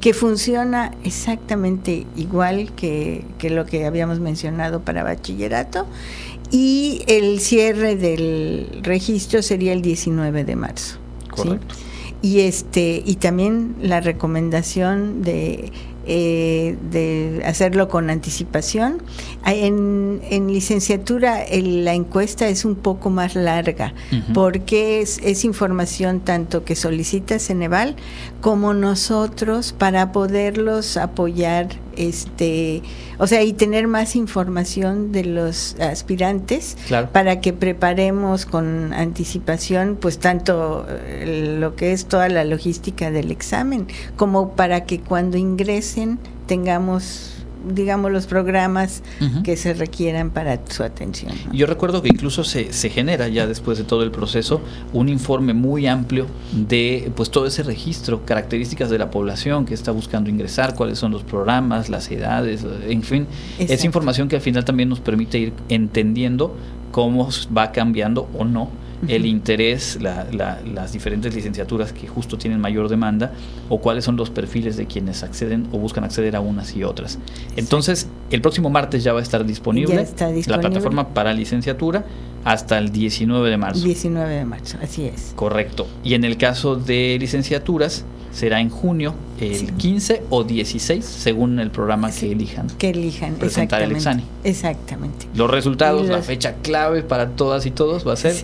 que 0.00 0.12
funciona 0.12 0.92
exactamente 1.02 2.06
igual 2.16 2.72
que, 2.72 3.24
que 3.38 3.48
lo 3.50 3.64
que 3.64 3.86
habíamos 3.86 4.20
mencionado 4.20 4.80
para 4.80 5.02
bachillerato, 5.02 5.86
y 6.50 7.02
el 7.06 7.40
cierre 7.40 7.96
del 7.96 8.80
registro 8.82 9.42
sería 9.42 9.72
el 9.72 9.80
19 9.80 10.44
de 10.44 10.56
marzo. 10.56 11.01
Y 12.20 12.40
este 12.40 13.02
y 13.04 13.16
también 13.16 13.74
la 13.80 14.00
recomendación 14.00 15.22
de 15.22 15.72
eh, 16.04 16.76
de 16.90 17.42
hacerlo 17.46 17.88
con 17.88 18.10
anticipación. 18.10 19.00
En, 19.46 20.20
licenciatura 20.48 21.44
la 21.52 21.94
encuesta 21.94 22.48
es 22.48 22.64
un 22.64 22.74
poco 22.74 23.08
más 23.08 23.36
larga 23.36 23.94
porque 24.34 25.00
es, 25.00 25.18
es, 25.22 25.44
información 25.44 26.18
tanto 26.18 26.64
que 26.64 26.74
solicita 26.74 27.38
Ceneval 27.38 27.94
como 28.40 28.74
nosotros 28.74 29.72
para 29.78 30.10
poderlos 30.10 30.96
apoyar 30.96 31.68
este 31.96 32.82
o 33.18 33.26
sea 33.26 33.42
y 33.42 33.52
tener 33.52 33.88
más 33.88 34.16
información 34.16 35.12
de 35.12 35.24
los 35.24 35.76
aspirantes 35.80 36.76
para 37.12 37.40
que 37.40 37.52
preparemos 37.52 38.46
con 38.46 38.92
anticipación 38.92 39.96
pues 40.00 40.18
tanto 40.18 40.86
eh, 40.88 41.56
lo 41.58 41.76
que 41.76 41.92
es 41.92 42.06
toda 42.06 42.28
la 42.28 42.44
logística 42.44 43.10
del 43.10 43.30
examen 43.30 43.86
como 44.16 44.52
para 44.52 44.84
que 44.84 45.00
cuando 45.00 45.36
ingresen 45.36 46.18
tengamos 46.46 47.41
digamos, 47.66 48.10
los 48.10 48.26
programas 48.26 49.02
que 49.44 49.56
se 49.56 49.74
requieran 49.74 50.30
para 50.30 50.60
su 50.68 50.82
atención. 50.82 51.32
Yo 51.52 51.66
recuerdo 51.66 52.02
que 52.02 52.08
incluso 52.08 52.44
se, 52.44 52.72
se, 52.72 52.90
genera 52.90 53.28
ya 53.28 53.46
después 53.46 53.78
de 53.78 53.84
todo 53.84 54.02
el 54.02 54.10
proceso 54.10 54.60
un 54.92 55.08
informe 55.08 55.54
muy 55.54 55.86
amplio 55.86 56.26
de 56.52 57.10
pues 57.14 57.30
todo 57.30 57.46
ese 57.46 57.62
registro, 57.62 58.24
características 58.24 58.90
de 58.90 58.98
la 58.98 59.10
población 59.10 59.64
que 59.64 59.74
está 59.74 59.92
buscando 59.92 60.30
ingresar, 60.30 60.74
cuáles 60.74 60.98
son 60.98 61.12
los 61.12 61.22
programas, 61.22 61.88
las 61.88 62.10
edades, 62.10 62.64
en 62.88 63.02
fin, 63.02 63.26
es 63.58 63.84
información 63.84 64.28
que 64.28 64.36
al 64.36 64.42
final 64.42 64.64
también 64.64 64.88
nos 64.88 65.00
permite 65.00 65.38
ir 65.38 65.52
entendiendo 65.68 66.56
cómo 66.90 67.28
va 67.56 67.72
cambiando 67.72 68.28
o 68.38 68.44
no 68.44 68.70
el 69.08 69.26
interés, 69.26 69.98
las 70.00 70.92
diferentes 70.92 71.34
licenciaturas 71.34 71.92
que 71.92 72.06
justo 72.06 72.38
tienen 72.38 72.60
mayor 72.60 72.88
demanda 72.88 73.32
o 73.68 73.80
cuáles 73.80 74.04
son 74.04 74.16
los 74.16 74.30
perfiles 74.30 74.76
de 74.76 74.86
quienes 74.86 75.22
acceden 75.22 75.68
o 75.72 75.78
buscan 75.78 76.04
acceder 76.04 76.36
a 76.36 76.40
unas 76.40 76.74
y 76.76 76.84
otras. 76.84 77.18
Entonces, 77.56 78.08
el 78.30 78.40
próximo 78.40 78.70
martes 78.70 79.02
ya 79.04 79.12
va 79.12 79.20
a 79.20 79.22
estar 79.22 79.44
disponible, 79.44 80.06
la 80.46 80.60
plataforma 80.60 81.08
para 81.08 81.32
licenciatura 81.32 82.04
hasta 82.44 82.78
el 82.78 82.90
19 82.90 83.50
de 83.50 83.56
marzo. 83.56 83.84
19 83.84 84.34
de 84.34 84.44
marzo, 84.44 84.78
así 84.82 85.04
es. 85.04 85.32
Correcto. 85.36 85.86
Y 86.02 86.14
en 86.14 86.24
el 86.24 86.36
caso 86.36 86.76
de 86.76 87.16
licenciaturas, 87.20 88.04
será 88.32 88.60
en 88.60 88.70
junio 88.70 89.14
el 89.40 89.72
15 89.72 90.22
o 90.30 90.44
16, 90.44 91.04
según 91.04 91.58
el 91.58 91.70
programa 91.70 92.10
que 92.10 92.30
elijan. 92.30 92.68
Que 92.78 92.90
elijan, 92.90 93.34
presentar 93.34 93.82
el 93.82 93.92
examen. 93.92 94.24
Exactamente. 94.44 95.26
Los 95.34 95.50
resultados, 95.50 96.08
la 96.08 96.22
fecha 96.22 96.54
clave 96.62 97.02
para 97.02 97.30
todas 97.30 97.66
y 97.66 97.70
todos 97.70 98.06
va 98.06 98.12
a 98.12 98.16
ser 98.16 98.36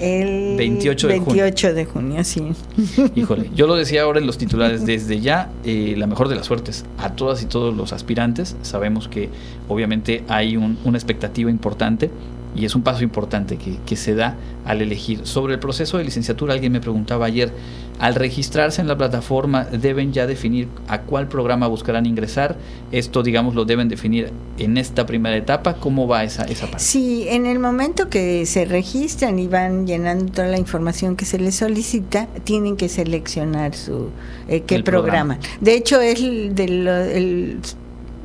el 0.00 0.56
28 0.56 1.06
de 1.06 1.14
28 1.14 1.68
junio. 1.68 1.74
de 1.74 1.84
junio, 1.84 2.24
sí. 2.24 2.42
Híjole, 3.14 3.50
yo 3.54 3.66
lo 3.66 3.76
decía 3.76 4.02
ahora 4.02 4.18
en 4.18 4.26
los 4.26 4.38
titulares, 4.38 4.84
desde 4.84 5.20
ya, 5.20 5.50
eh, 5.64 5.94
la 5.96 6.06
mejor 6.06 6.28
de 6.28 6.36
las 6.36 6.46
suertes 6.46 6.84
a 6.98 7.10
todas 7.10 7.42
y 7.42 7.46
todos 7.46 7.74
los 7.74 7.92
aspirantes. 7.92 8.56
Sabemos 8.62 9.08
que 9.08 9.28
obviamente 9.68 10.24
hay 10.28 10.56
una 10.56 10.98
expectativa 10.98 11.50
importante 11.50 12.10
y 12.54 12.64
es 12.64 12.74
un 12.74 12.82
paso 12.82 13.02
importante 13.02 13.56
que, 13.56 13.78
que, 13.86 13.96
se 13.96 14.14
da 14.14 14.36
al 14.64 14.82
elegir. 14.82 15.26
Sobre 15.26 15.54
el 15.54 15.60
proceso 15.60 15.98
de 15.98 16.04
licenciatura, 16.04 16.54
alguien 16.54 16.72
me 16.72 16.80
preguntaba 16.80 17.26
ayer, 17.26 17.52
al 17.98 18.14
registrarse 18.14 18.80
en 18.80 18.88
la 18.88 18.98
plataforma, 18.98 19.64
¿deben 19.64 20.12
ya 20.12 20.26
definir 20.26 20.68
a 20.88 21.02
cuál 21.02 21.28
programa 21.28 21.66
buscarán 21.68 22.04
ingresar? 22.04 22.56
Esto, 22.90 23.22
digamos, 23.22 23.54
lo 23.54 23.64
deben 23.64 23.88
definir 23.88 24.30
en 24.58 24.76
esta 24.76 25.06
primera 25.06 25.36
etapa. 25.36 25.74
¿Cómo 25.74 26.06
va 26.08 26.24
esa, 26.24 26.44
esa 26.44 26.66
parte? 26.66 26.84
Sí, 26.84 27.26
en 27.28 27.46
el 27.46 27.58
momento 27.58 28.08
que 28.08 28.44
se 28.44 28.64
registran 28.64 29.38
y 29.38 29.46
van 29.46 29.86
llenando 29.86 30.32
toda 30.32 30.48
la 30.48 30.58
información 30.58 31.16
que 31.16 31.24
se 31.24 31.38
les 31.38 31.54
solicita, 31.54 32.26
tienen 32.44 32.76
que 32.76 32.88
seleccionar 32.88 33.74
su 33.74 34.10
eh, 34.48 34.62
qué 34.62 34.82
programa. 34.82 35.38
De 35.60 35.74
hecho, 35.74 36.00
es 36.00 36.20
del 36.20 36.88
el 36.88 37.58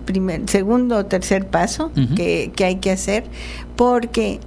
primer, 0.06 0.50
segundo 0.50 0.98
o 0.98 1.06
tercer 1.06 1.48
paso 1.48 1.92
que, 2.16 2.52
que, 2.56 2.66
hay 2.66 2.78
que 2.78 2.92
hacer 2.92 3.26
porque 3.78 4.40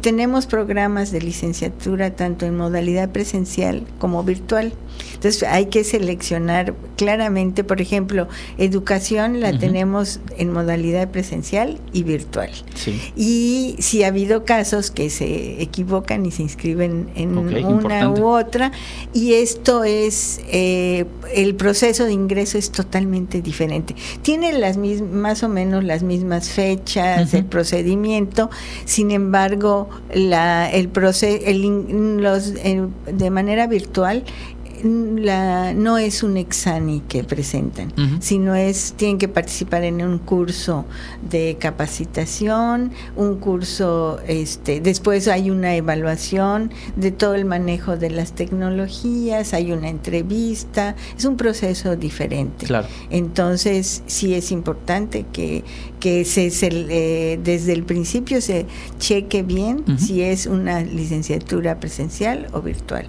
tenemos 0.00 0.46
programas 0.46 1.10
de 1.10 1.20
licenciatura 1.20 2.14
tanto 2.14 2.46
en 2.46 2.56
modalidad 2.56 3.10
presencial 3.10 3.84
como 3.98 4.22
virtual. 4.22 4.72
Entonces 5.14 5.42
hay 5.42 5.66
que 5.66 5.82
seleccionar 5.82 6.74
claramente, 6.96 7.64
por 7.64 7.80
ejemplo, 7.80 8.28
educación 8.56 9.40
la 9.40 9.58
tenemos 9.58 10.20
en 10.38 10.52
modalidad 10.52 11.10
presencial 11.10 11.78
y 11.92 12.04
virtual. 12.04 12.50
Y 13.16 13.76
si 13.80 14.04
ha 14.04 14.08
habido 14.08 14.44
casos 14.44 14.90
que 14.90 15.10
se 15.10 15.60
equivocan 15.60 16.24
y 16.24 16.30
se 16.30 16.42
inscriben 16.42 17.10
en 17.16 17.36
una 17.36 18.10
u 18.10 18.26
otra, 18.26 18.72
y 19.12 19.34
esto 19.34 19.84
es, 19.84 20.40
eh, 20.50 21.04
el 21.34 21.56
proceso 21.56 22.04
de 22.04 22.12
ingreso 22.12 22.58
es 22.58 22.70
totalmente 22.70 23.42
diferente. 23.42 23.96
Tiene 24.22 24.52
las 24.52 24.76
más 24.76 25.42
o 25.42 25.48
menos 25.48 25.82
las 25.82 26.02
mismas 26.02 26.50
fechas, 26.50 27.34
el 27.34 27.44
procedimiento, 27.44 28.35
sin 28.84 29.10
embargo, 29.10 29.88
la, 30.12 30.70
el 30.70 30.88
proceso, 30.88 31.44
los, 31.52 32.54
de 32.54 33.30
manera 33.30 33.66
virtual 33.66 34.24
la, 34.84 35.74
no 35.74 35.98
es 35.98 36.22
un 36.22 36.36
examen 36.36 37.00
que 37.02 37.24
presentan, 37.24 37.92
sino 38.20 38.54
es, 38.54 38.94
tienen 38.96 39.18
que 39.18 39.28
participar 39.28 39.84
en 39.84 40.02
un 40.02 40.18
curso 40.18 40.84
de 41.28 41.56
capacitación, 41.58 42.92
un 43.16 43.36
curso, 43.36 44.18
este, 44.26 44.80
después 44.80 45.28
hay 45.28 45.50
una 45.50 45.74
evaluación 45.74 46.70
de 46.96 47.10
todo 47.10 47.34
el 47.34 47.44
manejo 47.44 47.96
de 47.96 48.10
las 48.10 48.32
tecnologías, 48.32 49.54
hay 49.54 49.72
una 49.72 49.88
entrevista, 49.88 50.96
es 51.16 51.24
un 51.24 51.36
proceso 51.36 51.96
diferente. 51.96 52.66
Entonces, 53.10 54.02
sí 54.06 54.34
es 54.34 54.52
importante 54.52 55.24
que, 55.32 55.64
que 56.00 56.24
se, 56.24 56.50
eh, 56.70 57.38
desde 57.42 57.72
el 57.72 57.84
principio 57.84 58.40
se 58.40 58.66
cheque 58.98 59.42
bien 59.42 59.84
si 59.98 60.22
es 60.22 60.46
una 60.46 60.80
licenciatura 60.82 61.80
presencial 61.80 62.48
o 62.52 62.60
virtual. 62.60 63.06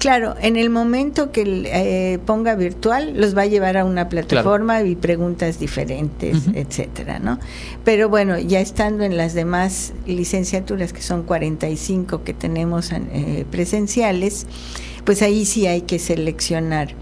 Claro, 0.00 0.34
en 0.40 0.56
el 0.56 0.70
momento 0.70 1.30
que 1.30 1.42
eh, 1.66 2.18
ponga 2.24 2.54
virtual, 2.54 3.12
los 3.20 3.36
va 3.36 3.42
a 3.42 3.46
llevar 3.46 3.76
a 3.76 3.84
una 3.84 4.08
plataforma 4.08 4.82
y 4.82 4.96
preguntas 4.96 5.58
diferentes, 5.58 6.46
etcétera, 6.54 7.18
¿no? 7.18 7.38
Pero 7.84 8.08
bueno, 8.08 8.38
ya 8.38 8.60
estando 8.60 9.04
en 9.04 9.18
las 9.18 9.34
demás 9.34 9.92
licenciaturas, 10.06 10.94
que 10.94 11.02
son 11.02 11.24
45 11.24 12.24
que 12.24 12.32
tenemos 12.32 12.92
eh, 12.92 13.44
presenciales, 13.50 14.46
pues 15.04 15.20
ahí 15.20 15.44
sí 15.44 15.66
hay 15.66 15.82
que 15.82 15.98
seleccionar, 15.98 16.94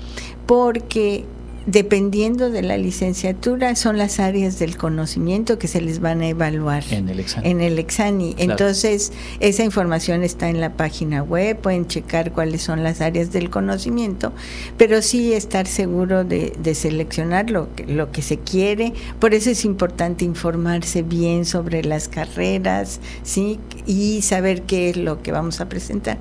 porque 0.47 1.25
dependiendo 1.69 2.49
de 2.49 2.63
la 2.63 2.79
licenciatura, 2.79 3.77
son 3.77 3.99
las 3.99 4.21
áreas 4.21 4.59
del 4.59 4.79
conocimiento 4.79 5.59
que 5.59 5.69
se 5.69 5.83
les 5.83 6.01
van 6.01 6.23
a 6.23 6.29
evaluar 6.29 6.83
en 6.91 7.11
el 7.11 7.21
examen. 7.21 7.51
En 7.51 7.61
el 7.61 7.79
examen. 7.79 8.35
Entonces, 8.39 9.13
esa 9.39 9.65
información 9.65 10.23
está 10.23 10.49
en 10.49 10.63
la 10.63 10.73
página 10.79 11.23
web, 11.23 11.59
pueden 11.59 11.87
checar 11.87 12.33
cuáles 12.33 12.63
son 12.63 12.83
las 12.83 13.03
áreas 13.03 13.33
del 13.33 13.51
conocimiento, 13.51 14.33
pero 14.79 15.03
sí 15.03 15.35
estar 15.35 15.67
seguro 15.67 16.25
de, 16.25 16.55
seleccionar 16.75 17.51
lo 17.51 17.75
que, 17.75 17.85
lo 17.87 18.13
que 18.13 18.23
se 18.23 18.39
quiere. 18.39 18.95
Por 19.21 19.35
eso 19.35 19.51
es 19.51 19.67
importante 19.67 20.25
informarse 20.25 21.03
bien 21.03 21.45
sobre 21.45 21.85
las 21.85 22.09
carreras, 22.09 22.99
¿sí? 23.25 23.61
Y 23.87 24.23
saber 24.23 24.63
qué 24.63 24.89
es 24.89 24.97
lo 24.97 25.23
que 25.23 25.33
vamos 25.33 25.61
a 25.61 25.69
presentar. 25.69 26.17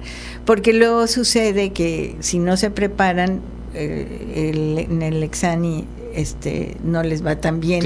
Porque 0.45 0.73
luego 0.73 1.07
sucede 1.07 1.71
que 1.71 2.17
si 2.19 2.37
no 2.37 2.57
se 2.57 2.69
preparan, 2.69 3.41
eh, 3.77 4.77
en 4.89 5.01
el 5.01 5.23
examen 5.23 5.85
este 6.13 6.75
no 6.83 7.03
les 7.03 7.25
va 7.25 7.35
tan 7.35 7.59
bien 7.59 7.83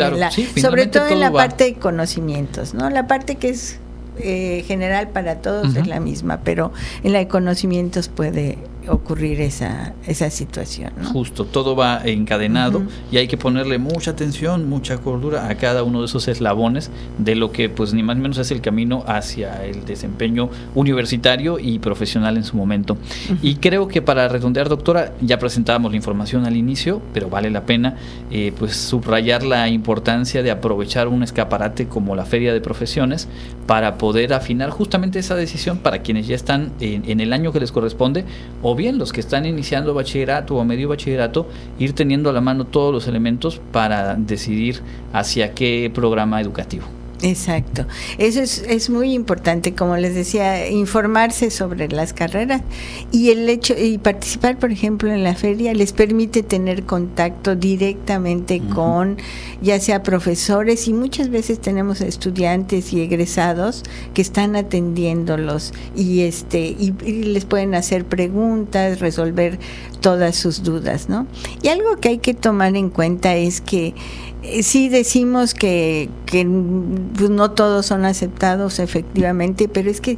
sobre 0.56 0.88
todo 0.88 1.08
en 1.08 1.20
la 1.20 1.32
parte 1.32 1.66
de 1.66 1.74
conocimientos 1.76 2.74
no 2.74 2.90
la 2.90 3.08
parte 3.08 3.36
que 3.36 3.50
es 3.50 3.80
eh, 4.20 4.64
general 4.68 5.10
para 5.10 5.36
todos 5.42 5.76
es 5.76 5.88
la 5.88 6.00
misma 6.00 6.42
pero 6.44 6.72
en 7.04 7.14
la 7.14 7.20
de 7.20 7.28
conocimientos 7.28 8.08
puede 8.08 8.58
ocurrir 8.90 9.42
esa, 9.42 9.94
esa 10.08 10.30
situación. 10.30 10.92
Justo, 11.12 11.46
todo 11.46 11.76
va 11.76 12.02
encadenado 12.04 12.84
y 13.12 13.18
hay 13.18 13.28
que 13.28 13.38
ponerle 13.38 13.78
mucha 13.78 14.12
atención, 14.12 14.70
mucha 14.70 14.98
cordura 14.98 15.48
a 15.48 15.56
cada 15.56 15.84
uno 15.84 16.00
de 16.00 16.06
esos 16.06 16.28
eslabones 16.28 16.92
de 17.18 17.36
lo 17.36 17.52
que 17.52 17.70
pues 17.70 17.94
ni 17.94 18.04
más 18.04 18.16
ni 18.16 18.24
menos 18.24 18.38
es 18.38 18.52
el 18.52 18.62
camino 18.62 19.04
hacia 19.08 19.66
el 19.66 19.86
desempeño 19.86 20.50
universitario 20.76 21.60
y 21.60 21.80
profesional 21.80 22.38
en 22.38 22.44
su 22.44 22.58
momento. 22.58 22.98
Y 23.42 23.56
creo 23.56 23.88
que 23.88 24.02
para 24.02 24.28
redondear, 24.28 24.70
doctora, 24.70 25.14
ya 25.22 25.40
presentábamos 25.40 25.92
la 25.92 25.98
información 25.98 26.46
al 26.46 26.56
inicio, 26.56 27.02
pero 27.14 27.30
vale 27.30 27.50
la 27.50 27.66
pena 27.66 27.96
eh, 28.32 28.54
pues 28.58 28.76
subrayar 28.76 29.44
la 29.44 29.70
importancia 29.70 30.44
de 30.44 30.52
aprovechar 30.52 31.08
un 31.08 31.24
escaparate 31.24 31.88
como 31.88 32.16
la 32.16 32.26
Feria 32.26 32.54
de 32.54 32.62
Profesiones 32.62 33.28
para 33.68 33.98
poder 33.98 34.34
afinar 34.34 34.70
justamente 34.70 35.20
esa 35.20 35.36
decisión 35.36 35.78
para 35.78 36.00
quienes 36.00 36.28
ya 36.28 36.36
están 36.36 36.72
en, 36.80 37.10
en 37.10 37.20
el 37.20 37.34
año 37.34 37.52
que 37.52 37.60
les 37.60 37.72
corresponde 37.72 38.26
o 38.62 38.71
bien 38.76 38.98
los 38.98 39.14
que 39.14 39.20
están 39.20 39.46
iniciando 39.46 39.94
bachillerato 39.94 40.56
o 40.56 40.64
medio 40.66 40.90
bachillerato, 40.90 41.48
ir 41.80 41.94
teniendo 41.94 42.30
a 42.30 42.34
la 42.34 42.42
mano 42.42 42.66
todos 42.66 42.94
los 42.94 43.08
elementos 43.08 43.62
para 43.72 44.16
decidir 44.16 44.82
hacia 45.14 45.54
qué 45.54 45.92
programa 45.94 46.42
educativo. 46.42 47.01
Exacto. 47.22 47.86
Eso 48.18 48.42
es, 48.42 48.64
es, 48.68 48.90
muy 48.90 49.14
importante, 49.14 49.76
como 49.76 49.96
les 49.96 50.16
decía, 50.16 50.70
informarse 50.70 51.52
sobre 51.52 51.88
las 51.88 52.14
carreras 52.14 52.62
y 53.12 53.30
el 53.30 53.48
hecho 53.48 53.76
y 53.78 54.00
participar, 54.00 54.58
por 54.58 54.72
ejemplo, 54.72 55.12
en 55.12 55.24
la 55.24 55.36
feria 55.36 55.74
les 55.74 55.94
permite 55.94 56.42
tener 56.42 56.84
contacto 56.84 57.56
directamente 57.56 58.62
con 58.74 59.18
ya 59.62 59.80
sea 59.80 60.02
profesores 60.02 60.88
y 60.88 60.94
muchas 60.94 61.30
veces 61.30 61.60
tenemos 61.60 62.02
estudiantes 62.02 62.92
y 62.94 63.02
egresados 63.02 63.84
que 64.16 64.24
están 64.24 64.56
atendiéndolos 64.56 65.74
y 65.96 66.22
este 66.22 66.60
y, 66.60 66.94
y 67.06 67.24
les 67.24 67.46
pueden 67.46 67.76
hacer 67.76 68.06
preguntas, 68.06 69.00
resolver 69.00 69.60
todas 70.02 70.36
sus 70.36 70.64
dudas, 70.64 71.08
¿no? 71.10 71.28
Y 71.62 71.68
algo 71.68 71.98
que 71.98 72.10
hay 72.10 72.18
que 72.18 72.34
tomar 72.34 72.76
en 72.76 72.90
cuenta 72.90 73.36
es 73.36 73.62
que 73.62 73.94
sí 74.64 74.90
decimos 74.90 75.54
que, 75.54 76.10
que 76.26 76.46
pues, 77.16 77.30
no 77.30 77.52
todos 77.52 77.86
son 77.86 78.06
aceptados 78.06 78.80
efectivamente, 78.80 79.68
pero 79.68 79.90
es 79.90 80.02
que 80.02 80.18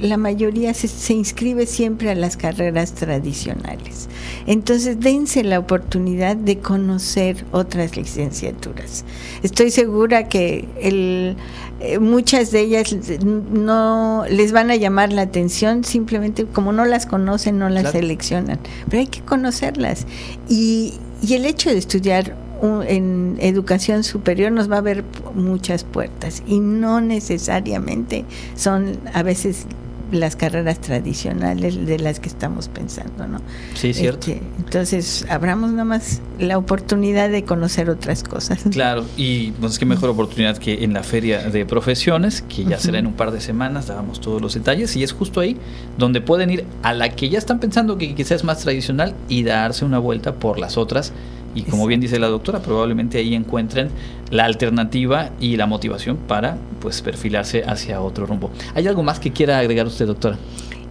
la 0.00 0.16
mayoría 0.16 0.74
se, 0.74 0.88
se, 0.88 1.14
inscribe 1.14 1.66
siempre 1.66 2.10
a 2.10 2.14
las 2.14 2.36
carreras 2.36 2.94
tradicionales. 2.94 4.08
Entonces 4.46 5.00
dense 5.00 5.44
la 5.44 5.58
oportunidad 5.58 6.36
de 6.36 6.58
conocer 6.58 7.44
otras 7.52 7.96
licenciaturas. 7.96 9.04
Estoy 9.42 9.70
segura 9.70 10.28
que 10.28 10.68
el, 10.80 11.36
eh, 11.80 11.98
muchas 11.98 12.50
de 12.50 12.60
ellas 12.60 12.94
no 13.22 14.24
les 14.28 14.52
van 14.52 14.70
a 14.70 14.76
llamar 14.76 15.12
la 15.12 15.22
atención, 15.22 15.84
simplemente 15.84 16.44
como 16.46 16.72
no 16.72 16.84
las 16.84 17.06
conocen, 17.06 17.58
no 17.58 17.68
las 17.68 17.92
seleccionan, 17.92 18.58
pero 18.88 19.00
hay 19.00 19.06
que 19.06 19.20
conocerlas. 19.20 20.06
Y, 20.48 20.94
y 21.22 21.34
el 21.34 21.44
hecho 21.46 21.70
de 21.70 21.78
estudiar 21.78 22.36
en 22.82 23.36
educación 23.40 24.04
superior 24.04 24.52
nos 24.52 24.70
va 24.70 24.76
a 24.76 24.78
abrir 24.78 25.04
muchas 25.34 25.84
puertas 25.84 26.42
y 26.46 26.60
no 26.60 27.00
necesariamente 27.00 28.24
son 28.56 28.98
a 29.12 29.22
veces 29.22 29.66
las 30.12 30.36
carreras 30.36 30.80
tradicionales 30.80 31.86
de 31.86 31.98
las 31.98 32.20
que 32.20 32.28
estamos 32.28 32.68
pensando, 32.68 33.26
¿no? 33.26 33.40
Sí, 33.74 33.92
cierto. 33.92 34.30
Este, 34.30 34.42
entonces, 34.58 35.26
abramos 35.28 35.72
nomás 35.72 36.20
la 36.38 36.58
oportunidad 36.58 37.30
de 37.30 37.44
conocer 37.44 37.90
otras 37.90 38.22
cosas. 38.22 38.62
Claro, 38.74 39.04
y 39.16 39.52
pues 39.52 39.78
qué 39.78 39.86
mejor 39.86 40.10
oportunidad 40.10 40.58
que 40.58 40.84
en 40.84 40.92
la 40.92 41.02
feria 41.02 41.48
de 41.48 41.64
profesiones, 41.64 42.42
que 42.42 42.64
ya 42.64 42.78
será 42.78 42.98
en 42.98 43.06
un 43.06 43.12
par 43.12 43.30
de 43.30 43.40
semanas, 43.40 43.86
dábamos 43.86 44.20
todos 44.20 44.42
los 44.42 44.54
detalles, 44.54 44.96
y 44.96 45.04
es 45.04 45.12
justo 45.12 45.40
ahí 45.40 45.56
donde 45.96 46.20
pueden 46.20 46.50
ir 46.50 46.64
a 46.82 46.92
la 46.92 47.10
que 47.10 47.28
ya 47.28 47.38
están 47.38 47.60
pensando 47.60 47.96
que 47.96 48.14
quizás 48.14 48.32
es 48.32 48.44
más 48.44 48.58
tradicional 48.60 49.14
y 49.28 49.44
darse 49.44 49.84
una 49.84 49.98
vuelta 49.98 50.34
por 50.34 50.58
las 50.58 50.76
otras 50.76 51.12
y 51.54 51.62
como 51.62 51.86
bien 51.86 52.00
dice 52.00 52.18
la 52.18 52.28
doctora, 52.28 52.60
probablemente 52.60 53.18
ahí 53.18 53.34
encuentren 53.34 53.90
la 54.30 54.44
alternativa 54.44 55.30
y 55.40 55.56
la 55.56 55.66
motivación 55.66 56.16
para 56.16 56.56
pues 56.80 57.02
perfilarse 57.02 57.62
hacia 57.64 58.00
otro 58.00 58.26
rumbo. 58.26 58.50
¿Hay 58.74 58.86
algo 58.86 59.02
más 59.02 59.20
que 59.20 59.32
quiera 59.32 59.58
agregar 59.58 59.86
usted, 59.86 60.06
doctora? 60.06 60.36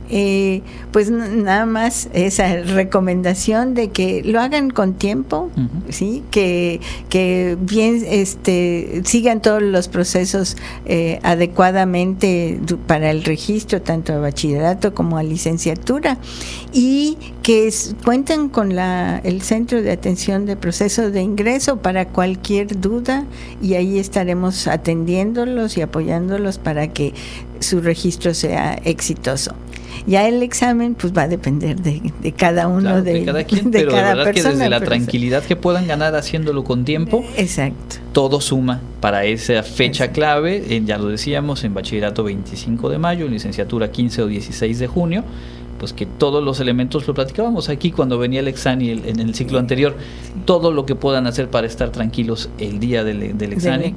Eh, 0.09 0.61
pues 0.91 1.09
nada 1.09 1.65
más 1.65 2.09
esa 2.13 2.57
recomendación 2.57 3.73
de 3.73 3.89
que 3.89 4.21
lo 4.23 4.39
hagan 4.39 4.69
con 4.69 4.93
tiempo, 4.93 5.49
sí, 5.89 6.23
que, 6.29 6.81
que 7.09 7.57
bien 7.59 8.03
este 8.05 9.01
sigan 9.05 9.41
todos 9.41 9.61
los 9.61 9.87
procesos 9.87 10.57
eh, 10.85 11.19
adecuadamente 11.23 12.59
para 12.85 13.11
el 13.11 13.23
registro 13.23 13.81
tanto 13.81 14.13
a 14.13 14.17
bachillerato 14.17 14.93
como 14.93 15.17
a 15.17 15.23
licenciatura 15.23 16.17
y 16.73 17.17
que 17.41 17.73
cuenten 18.03 18.49
con 18.49 18.75
la, 18.75 19.19
el 19.23 19.41
centro 19.41 19.81
de 19.81 19.91
atención 19.91 20.45
de 20.45 20.55
procesos 20.55 21.11
de 21.11 21.21
ingreso 21.21 21.77
para 21.77 22.07
cualquier 22.07 22.79
duda 22.79 23.25
y 23.61 23.75
ahí 23.75 23.99
estaremos 23.99 24.67
atendiéndolos 24.67 25.77
y 25.77 25.81
apoyándolos 25.81 26.57
para 26.57 26.87
que 26.93 27.13
su 27.59 27.81
registro 27.81 28.33
sea 28.33 28.73
exitoso. 28.83 29.55
Ya 30.07 30.27
el 30.27 30.43
examen 30.43 30.95
pues 30.95 31.13
va 31.15 31.23
a 31.23 31.27
depender 31.27 31.79
de, 31.79 32.31
cada 32.33 32.67
uno 32.67 33.01
de, 33.01 33.23
cada 33.25 33.43
quien, 33.43 33.71
pero 33.71 33.91
de 33.93 34.01
verdad 34.01 34.31
que 34.33 34.43
desde 34.43 34.69
la 34.69 34.81
tranquilidad 34.81 35.43
que 35.43 35.55
puedan 35.55 35.87
ganar 35.87 36.15
haciéndolo 36.15 36.63
con 36.63 36.85
tiempo, 36.85 37.23
exacto. 37.37 37.97
Todo 38.11 38.41
suma 38.41 38.81
para 38.99 39.25
esa 39.25 39.63
fecha 39.63 40.11
clave, 40.11 40.81
ya 40.85 40.97
lo 40.97 41.07
decíamos, 41.07 41.63
en 41.63 41.73
bachillerato 41.73 42.23
25 42.23 42.89
de 42.89 42.97
mayo, 42.97 43.25
en 43.25 43.31
licenciatura 43.31 43.91
15 43.91 44.23
o 44.23 44.27
16 44.27 44.79
de 44.79 44.87
junio 44.87 45.23
pues 45.83 45.91
que 45.91 46.05
todos 46.05 46.41
los 46.41 46.61
elementos 46.61 47.05
lo 47.09 47.13
platicábamos 47.13 47.67
aquí 47.67 47.91
cuando 47.91 48.17
venía 48.17 48.39
el 48.39 48.47
examen 48.47 49.01
en 49.05 49.19
el 49.19 49.35
ciclo 49.35 49.59
anterior, 49.59 49.97
todo 50.45 50.71
lo 50.71 50.85
que 50.85 50.95
puedan 50.95 51.27
hacer 51.27 51.49
para 51.49 51.67
estar 51.67 51.89
tranquilos 51.89 52.49
el 52.57 52.79
día 52.79 53.03
del, 53.03 53.37
del 53.37 53.51
examen, 53.51 53.93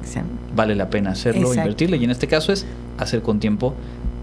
vale 0.53 0.75
la 0.75 0.89
pena 0.89 1.11
hacerlo, 1.11 1.53
invertirle 1.53 1.95
y 1.95 2.03
en 2.03 2.11
este 2.11 2.27
caso 2.27 2.51
es 2.51 2.65
hacer 2.97 3.21
con 3.21 3.39
tiempo 3.39 3.73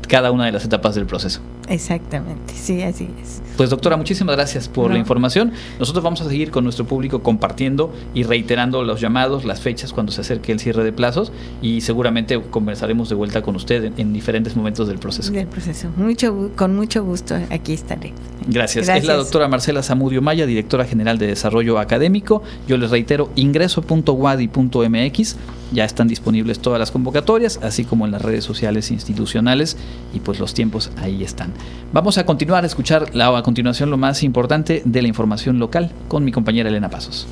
cada 0.09 0.31
una 0.31 0.45
de 0.45 0.53
las 0.53 0.67
etapas 0.67 0.95
del 0.95 1.07
proceso. 1.07 1.41
Exactamente, 1.69 2.55
sí, 2.55 2.83
así 2.83 3.09
es. 3.23 3.43
Pues 3.57 3.71
doctora, 3.71 3.97
muchísimas 3.97 4.37
gracias 4.37 4.69
por 4.69 4.91
la 4.91 4.99
información. 4.99 5.53
Nosotros 5.79 6.03
vamos 6.03 6.21
a 6.21 6.29
seguir 6.29 6.51
con 6.51 6.65
nuestro 6.65 6.87
público 6.87 7.23
compartiendo 7.23 7.93
y 8.13 8.25
reiterando 8.25 8.83
los 8.83 9.01
llamados, 9.01 9.45
las 9.45 9.61
fechas 9.61 9.93
cuando 9.93 10.11
se 10.13 10.23
acerque 10.23 10.53
el 10.53 10.61
cierre 10.61 10.85
de 10.85 10.93
plazos 10.93 11.33
y 11.63 11.81
seguramente 11.81 12.41
conversaremos 12.51 13.09
de 13.09 13.15
vuelta 13.15 13.43
con 13.43 13.57
usted 13.57 13.93
en, 13.97 14.13
diferentes 14.13 14.57
momentos 14.57 14.89
del 14.89 14.99
proceso. 14.99 15.33
Del 15.33 15.47
proceso. 15.47 15.89
Mucho, 15.97 16.51
con 16.57 16.75
mucho 16.75 17.05
gusto 17.05 17.37
aquí 17.51 17.73
estaré. 17.73 18.13
Gracias. 18.47 18.89
Es 18.89 19.05
la 19.05 19.15
doctora 19.15 19.49
Marcela 19.49 19.83
Zamudio 19.83 20.21
Maya, 20.21 20.45
directora 20.47 20.85
general 20.85 21.19
de 21.19 21.29
Desarrollo 21.29 21.79
Académico. 21.79 22.43
Yo 22.69 22.77
les 22.77 22.91
reitero, 22.91 23.31
ingreso.wadi.mx. 23.37 25.37
Ya 25.73 25.85
están 25.85 26.09
disponibles 26.09 26.59
todas 26.61 26.79
las 26.79 26.91
convocatorias, 26.91 27.59
así 27.63 27.85
como 27.85 28.05
en 28.05 28.13
las 28.13 28.21
redes 28.23 28.45
sociales 28.45 28.91
institucionales 28.91 29.77
y 30.13 30.21
pues 30.21 30.39
los 30.39 30.53
tiempos 30.55 30.91
ahí 30.99 31.25
están. 31.25 31.54
Vamos 31.93 32.19
a 32.19 32.27
continuar 32.27 32.65
a 32.65 32.67
escuchar 32.67 33.15
la, 33.15 33.37
a 33.37 33.43
continuación 33.43 33.91
lo 33.91 33.97
más 33.97 34.23
importante 34.23 34.83
de 34.85 35.03
la 35.03 35.09
información 35.09 35.59
local 35.59 35.93
con 36.09 36.25
mi 36.25 36.33
compañera 36.33 36.69
Elena 36.69 36.91
Pasos. 36.91 37.27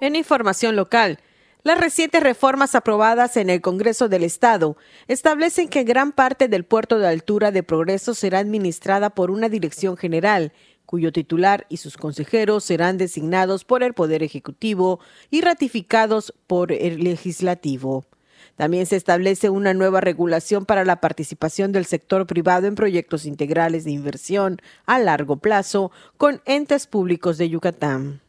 En 0.00 0.16
información 0.16 0.74
local, 0.74 1.20
las 1.64 1.78
recientes 1.78 2.20
reformas 2.20 2.74
aprobadas 2.74 3.36
en 3.36 3.48
el 3.48 3.60
Congreso 3.60 4.08
del 4.08 4.24
Estado 4.24 4.76
establecen 5.06 5.68
que 5.68 5.84
gran 5.84 6.10
parte 6.10 6.48
del 6.48 6.64
puerto 6.64 6.98
de 6.98 7.06
altura 7.06 7.52
de 7.52 7.62
Progreso 7.62 8.14
será 8.14 8.40
administrada 8.40 9.10
por 9.10 9.30
una 9.30 9.48
dirección 9.48 9.96
general, 9.96 10.52
cuyo 10.86 11.12
titular 11.12 11.66
y 11.68 11.76
sus 11.76 11.96
consejeros 11.96 12.64
serán 12.64 12.98
designados 12.98 13.64
por 13.64 13.84
el 13.84 13.94
Poder 13.94 14.24
Ejecutivo 14.24 14.98
y 15.30 15.40
ratificados 15.40 16.34
por 16.48 16.72
el 16.72 17.04
Legislativo. 17.04 18.04
También 18.56 18.86
se 18.86 18.96
establece 18.96 19.50
una 19.50 19.74
nueva 19.74 20.00
regulación 20.00 20.66
para 20.66 20.84
la 20.84 21.00
participación 21.00 21.72
del 21.72 21.86
sector 21.86 22.26
privado 22.26 22.66
en 22.66 22.74
proyectos 22.74 23.24
integrales 23.24 23.84
de 23.84 23.92
inversión 23.92 24.60
a 24.86 24.98
largo 24.98 25.36
plazo 25.36 25.90
con 26.16 26.42
entes 26.44 26.86
públicos 26.86 27.38
de 27.38 27.48
Yucatán. 27.48 28.20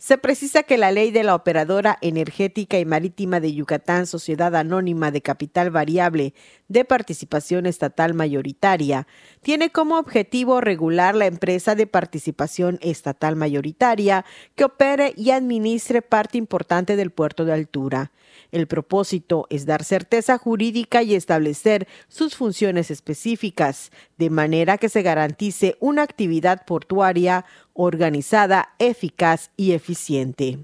Se 0.00 0.16
precisa 0.16 0.62
que 0.62 0.78
la 0.78 0.92
ley 0.92 1.10
de 1.10 1.24
la 1.24 1.34
Operadora 1.34 1.98
Energética 2.00 2.78
y 2.78 2.86
Marítima 2.86 3.38
de 3.38 3.52
Yucatán, 3.52 4.06
Sociedad 4.06 4.56
Anónima 4.56 5.10
de 5.10 5.20
Capital 5.20 5.70
Variable 5.70 6.32
de 6.68 6.86
Participación 6.86 7.66
Estatal 7.66 8.14
Mayoritaria, 8.14 9.06
tiene 9.42 9.68
como 9.68 9.98
objetivo 9.98 10.62
regular 10.62 11.14
la 11.14 11.26
empresa 11.26 11.74
de 11.74 11.86
participación 11.86 12.78
estatal 12.80 13.36
mayoritaria 13.36 14.24
que 14.54 14.64
opere 14.64 15.12
y 15.18 15.32
administre 15.32 16.00
parte 16.00 16.38
importante 16.38 16.96
del 16.96 17.10
puerto 17.10 17.44
de 17.44 17.52
altura. 17.52 18.10
El 18.52 18.66
propósito 18.66 19.46
es 19.50 19.66
dar 19.66 19.84
certeza 19.84 20.38
jurídica 20.38 21.02
y 21.02 21.14
establecer 21.14 21.86
sus 22.08 22.34
funciones 22.34 22.90
específicas, 22.90 23.90
de 24.18 24.30
manera 24.30 24.78
que 24.78 24.88
se 24.88 25.02
garantice 25.02 25.76
una 25.80 26.02
actividad 26.02 26.64
portuaria 26.66 27.44
organizada, 27.74 28.74
eficaz 28.78 29.50
y 29.56 29.72
eficiente. 29.72 30.58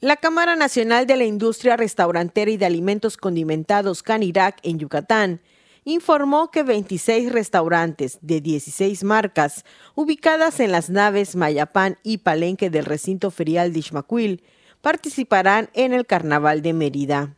La 0.00 0.16
Cámara 0.16 0.54
Nacional 0.54 1.06
de 1.06 1.16
la 1.16 1.24
Industria 1.24 1.78
Restaurantera 1.78 2.50
y 2.50 2.58
de 2.58 2.66
Alimentos 2.66 3.16
Condimentados 3.16 4.02
Canirac 4.02 4.58
en 4.62 4.78
Yucatán 4.78 5.40
informó 5.84 6.50
que 6.50 6.62
26 6.62 7.32
restaurantes 7.32 8.18
de 8.22 8.40
16 8.40 9.04
marcas 9.04 9.64
ubicadas 9.94 10.60
en 10.60 10.72
las 10.72 10.90
naves 10.90 11.36
Mayapán 11.36 11.98
y 12.02 12.18
Palenque 12.18 12.70
del 12.70 12.84
recinto 12.84 13.30
ferial 13.30 13.72
de 13.72 13.80
Ixmaquil 13.80 14.42
participarán 14.80 15.70
en 15.74 15.92
el 15.92 16.06
Carnaval 16.06 16.62
de 16.62 16.72
Mérida. 16.72 17.36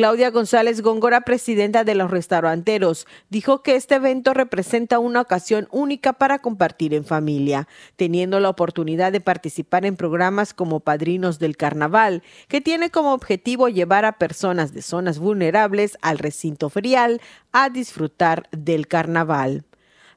Claudia 0.00 0.30
González 0.30 0.80
Góngora, 0.80 1.20
presidenta 1.20 1.84
de 1.84 1.94
los 1.94 2.10
restauranteros, 2.10 3.06
dijo 3.28 3.62
que 3.62 3.76
este 3.76 3.96
evento 3.96 4.32
representa 4.32 4.98
una 4.98 5.20
ocasión 5.20 5.68
única 5.72 6.14
para 6.14 6.38
compartir 6.38 6.94
en 6.94 7.04
familia, 7.04 7.68
teniendo 7.96 8.40
la 8.40 8.48
oportunidad 8.48 9.12
de 9.12 9.20
participar 9.20 9.84
en 9.84 9.96
programas 9.96 10.54
como 10.54 10.80
Padrinos 10.80 11.38
del 11.38 11.58
Carnaval, 11.58 12.22
que 12.48 12.62
tiene 12.62 12.88
como 12.88 13.12
objetivo 13.12 13.68
llevar 13.68 14.06
a 14.06 14.16
personas 14.16 14.72
de 14.72 14.80
zonas 14.80 15.18
vulnerables 15.18 15.98
al 16.00 16.16
recinto 16.16 16.70
ferial 16.70 17.20
a 17.52 17.68
disfrutar 17.68 18.48
del 18.52 18.88
carnaval. 18.88 19.66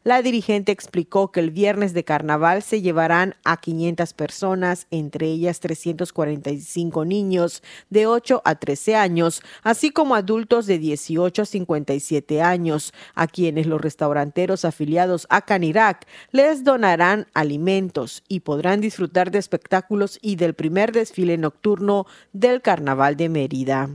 La 0.04 0.22
dirigente 0.22 0.74
explicó 0.74 1.32
que 1.32 1.40
el 1.40 1.50
viernes 1.50 1.94
de 1.94 2.04
carnaval 2.04 2.62
se 2.62 2.82
llevarán 2.82 3.36
a 3.46 3.56
500 3.56 4.14
personas, 4.14 4.86
entre 4.92 5.28
ellas 5.28 5.62
345 5.62 7.06
niños 7.06 7.64
de 7.90 8.06
8 8.06 8.42
a 8.44 8.56
13 8.56 8.98
años, 8.98 9.42
así 9.64 9.92
como 9.92 10.16
adultos 10.16 10.66
de 10.66 10.78
18 10.78 11.44
a 11.44 11.46
57 11.46 12.42
años, 12.42 12.94
a 13.16 13.28
quienes 13.28 13.66
los 13.66 13.80
restauranteros 13.80 14.66
afiliados 14.66 15.26
a 15.30 15.44
Canirac 15.44 16.06
les 16.32 16.66
donarán 16.66 17.28
alimentos 17.34 18.24
y 18.28 18.42
podrán 18.42 18.82
disfrutar 18.82 19.32
de 19.32 19.40
espectáculos 19.40 20.20
y 20.22 20.36
del 20.36 20.54
primer 20.54 20.92
desfile 20.92 21.38
nocturno 21.38 22.08
del 22.34 22.62
Carnaval 22.62 23.16
de 23.16 23.30
Mérida. 23.30 23.90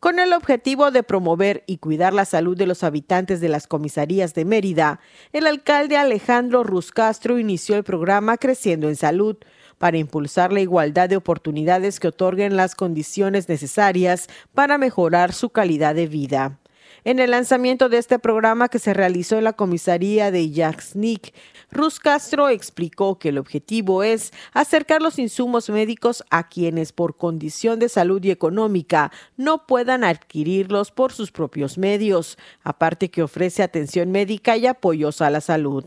Con 0.00 0.20
el 0.20 0.32
objetivo 0.32 0.92
de 0.92 1.02
promover 1.02 1.64
y 1.66 1.78
cuidar 1.78 2.14
la 2.14 2.24
salud 2.24 2.56
de 2.56 2.66
los 2.66 2.84
habitantes 2.84 3.40
de 3.40 3.48
las 3.48 3.66
comisarías 3.66 4.32
de 4.32 4.44
Mérida, 4.44 5.00
el 5.32 5.44
alcalde 5.44 5.96
Alejandro 5.96 6.62
Ruz 6.62 6.92
Castro 6.92 7.36
inició 7.40 7.74
el 7.74 7.82
programa 7.82 8.36
Creciendo 8.36 8.88
en 8.88 8.94
Salud 8.94 9.36
para 9.76 9.98
impulsar 9.98 10.52
la 10.52 10.60
igualdad 10.60 11.08
de 11.08 11.16
oportunidades 11.16 11.98
que 11.98 12.06
otorguen 12.06 12.54
las 12.54 12.76
condiciones 12.76 13.48
necesarias 13.48 14.28
para 14.54 14.78
mejorar 14.78 15.32
su 15.32 15.50
calidad 15.50 15.96
de 15.96 16.06
vida. 16.06 16.60
En 17.04 17.20
el 17.20 17.30
lanzamiento 17.30 17.88
de 17.88 17.98
este 17.98 18.18
programa 18.18 18.68
que 18.68 18.78
se 18.78 18.92
realizó 18.92 19.38
en 19.38 19.44
la 19.44 19.52
comisaría 19.52 20.30
de 20.30 20.50
Yaxnik, 20.50 21.32
Rus 21.70 22.00
Castro 22.00 22.48
explicó 22.48 23.18
que 23.18 23.28
el 23.28 23.38
objetivo 23.38 24.02
es 24.02 24.32
acercar 24.52 25.00
los 25.00 25.18
insumos 25.18 25.70
médicos 25.70 26.24
a 26.30 26.48
quienes 26.48 26.92
por 26.92 27.16
condición 27.16 27.78
de 27.78 27.88
salud 27.88 28.22
y 28.24 28.30
económica 28.30 29.12
no 29.36 29.66
puedan 29.66 30.02
adquirirlos 30.02 30.90
por 30.90 31.12
sus 31.12 31.30
propios 31.30 31.78
medios, 31.78 32.36
aparte 32.62 33.10
que 33.10 33.22
ofrece 33.22 33.62
atención 33.62 34.10
médica 34.10 34.56
y 34.56 34.66
apoyos 34.66 35.20
a 35.20 35.30
la 35.30 35.40
salud. 35.40 35.84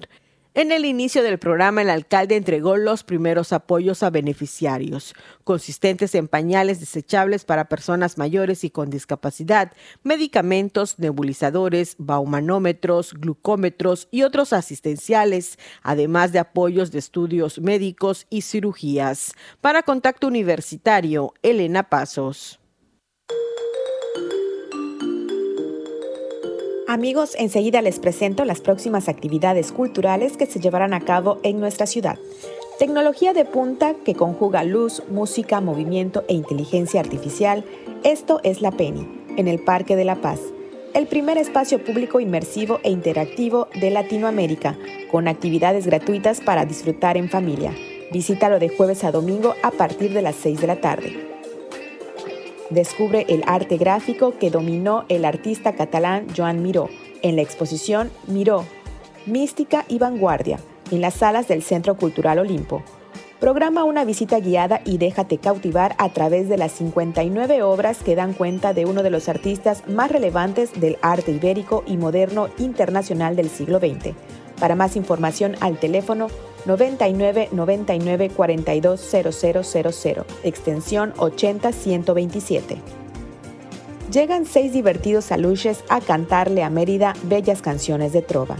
En 0.54 0.74
el 0.74 0.84
inicio 0.84 1.24
del 1.24 1.40
programa, 1.40 1.82
el 1.82 1.90
alcalde 1.90 2.36
entregó 2.36 2.76
los 2.76 3.06
primeros 3.06 3.54
apoyos 3.54 4.04
a 4.04 4.10
beneficiarios, 4.10 5.16
consistentes 5.46 6.14
en 6.14 6.28
pañales 6.28 6.82
desechables 6.82 7.46
para 7.46 7.70
personas 7.70 8.18
mayores 8.18 8.66
y 8.66 8.70
con 8.70 8.90
discapacidad, 8.90 9.72
medicamentos, 10.04 11.00
nebulizadores, 11.00 11.96
baumanómetros, 12.00 13.14
glucómetros 13.14 14.10
y 14.12 14.24
otros 14.24 14.52
asistenciales, 14.52 15.58
además 15.84 16.34
de 16.34 16.40
apoyos 16.40 16.92
de 16.92 17.00
estudios 17.00 17.62
médicos 17.62 18.28
y 18.30 18.42
cirugías. 18.42 19.34
Para 19.62 19.84
Contacto 19.84 20.28
Universitario, 20.28 21.34
Elena 21.44 21.84
Pasos. 21.84 22.61
Amigos, 26.92 27.38
enseguida 27.40 27.82
les 27.82 28.00
presento 28.00 28.44
las 28.44 28.60
próximas 28.60 29.08
actividades 29.08 29.72
culturales 29.72 30.36
que 30.36 30.46
se 30.46 30.60
llevarán 30.60 30.94
a 30.94 31.00
cabo 31.00 31.40
en 31.42 31.58
nuestra 31.58 31.86
ciudad. 31.86 32.20
Tecnología 32.80 33.32
de 33.32 33.46
punta 33.46 33.96
que 34.04 34.14
conjuga 34.14 34.66
luz, 34.66 35.02
música, 35.10 35.62
movimiento 35.62 36.26
e 36.28 36.34
inteligencia 36.34 37.00
artificial. 37.00 37.64
Esto 38.04 38.42
es 38.44 38.62
La 38.62 38.72
Penny, 38.72 39.08
en 39.38 39.48
el 39.48 39.64
Parque 39.64 39.96
de 39.96 40.04
la 40.04 40.18
Paz, 40.18 40.42
el 40.94 41.08
primer 41.08 41.38
espacio 41.38 41.82
público 41.82 42.20
inmersivo 42.20 42.82
e 42.84 42.92
interactivo 42.92 43.70
de 43.80 43.90
Latinoamérica, 43.90 44.78
con 45.10 45.30
actividades 45.30 45.86
gratuitas 45.86 46.42
para 46.42 46.66
disfrutar 46.66 47.16
en 47.16 47.30
familia. 47.30 47.74
Visítalo 48.12 48.60
de 48.60 48.68
jueves 48.68 49.06
a 49.06 49.14
domingo 49.14 49.56
a 49.64 49.72
partir 49.72 50.12
de 50.12 50.24
las 50.24 50.36
6 50.36 50.60
de 50.60 50.68
la 50.68 50.82
tarde 50.82 51.41
descubre 52.72 53.26
el 53.30 53.44
arte 53.46 53.78
gráfico 53.78 54.38
que 54.40 54.50
dominó 54.50 55.06
el 55.10 55.26
artista 55.26 55.74
catalán 55.74 56.28
Joan 56.36 56.64
Miró 56.64 56.90
en 57.22 57.36
la 57.36 57.44
exposición 57.44 58.12
Miró, 58.28 58.66
Mística 59.26 59.86
y 59.88 60.00
Vanguardia, 60.00 60.60
en 60.90 61.02
las 61.02 61.16
salas 61.16 61.48
del 61.48 61.62
Centro 61.62 61.96
Cultural 61.96 62.40
Olimpo. 62.40 62.84
Programa 63.40 63.84
una 63.84 64.06
visita 64.06 64.40
guiada 64.40 64.82
y 64.86 64.98
déjate 64.98 65.40
cautivar 65.40 65.96
a 65.98 66.10
través 66.10 66.48
de 66.48 66.58
las 66.58 66.74
59 66.74 67.64
obras 67.64 67.98
que 68.04 68.16
dan 68.16 68.34
cuenta 68.34 68.74
de 68.74 68.86
uno 68.86 69.02
de 69.02 69.10
los 69.10 69.30
artistas 69.30 69.88
más 69.88 70.12
relevantes 70.12 70.80
del 70.80 70.98
arte 71.02 71.32
ibérico 71.32 71.84
y 71.88 71.98
moderno 71.98 72.50
internacional 72.60 73.36
del 73.36 73.50
siglo 73.50 73.80
XX. 73.80 74.16
Para 74.60 74.76
más 74.76 74.96
información 74.96 75.56
al 75.60 75.80
teléfono 75.80 76.28
99 76.66 77.50
99 77.52 78.30
42 78.30 79.02
0000, 79.02 80.26
extensión 80.44 81.14
80 81.18 81.72
127. 81.72 82.78
Llegan 84.12 84.46
seis 84.46 84.74
divertidos 84.74 85.32
aluches 85.32 85.84
a 85.88 86.02
cantarle 86.02 86.64
a 86.64 86.70
Mérida 86.70 87.14
bellas 87.24 87.62
canciones 87.62 88.12
de 88.12 88.22
trova. 88.22 88.58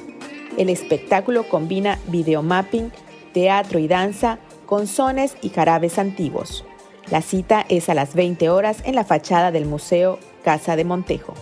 El 0.59 0.69
espectáculo 0.69 1.49
combina 1.49 1.97
videomapping, 2.09 2.91
teatro 3.33 3.79
y 3.79 3.87
danza 3.87 4.37
con 4.67 4.85
sones 4.85 5.35
y 5.41 5.49
jarabes 5.49 5.97
antiguos. 5.97 6.63
La 7.09 7.21
cita 7.21 7.65
es 7.69 7.87
a 7.87 7.93
las 7.93 8.15
20 8.15 8.49
horas 8.49 8.79
en 8.83 8.95
la 8.95 9.05
fachada 9.05 9.51
del 9.51 9.65
Museo 9.65 10.19
Casa 10.43 10.75
de 10.75 10.83
Montejo. 10.83 11.33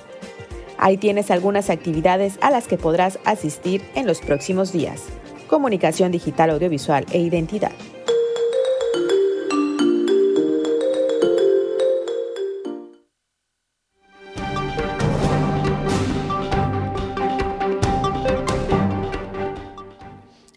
Ahí 0.77 0.97
tienes 0.97 1.31
algunas 1.31 1.71
actividades 1.71 2.37
a 2.41 2.51
las 2.51 2.67
que 2.67 2.77
podrás 2.77 3.17
asistir 3.25 3.81
en 3.95 4.05
los 4.05 4.21
próximos 4.21 4.71
días. 4.71 5.01
Comunicación 5.47 6.11
digital, 6.11 6.51
audiovisual 6.51 7.05
e 7.11 7.19
identidad. 7.19 7.71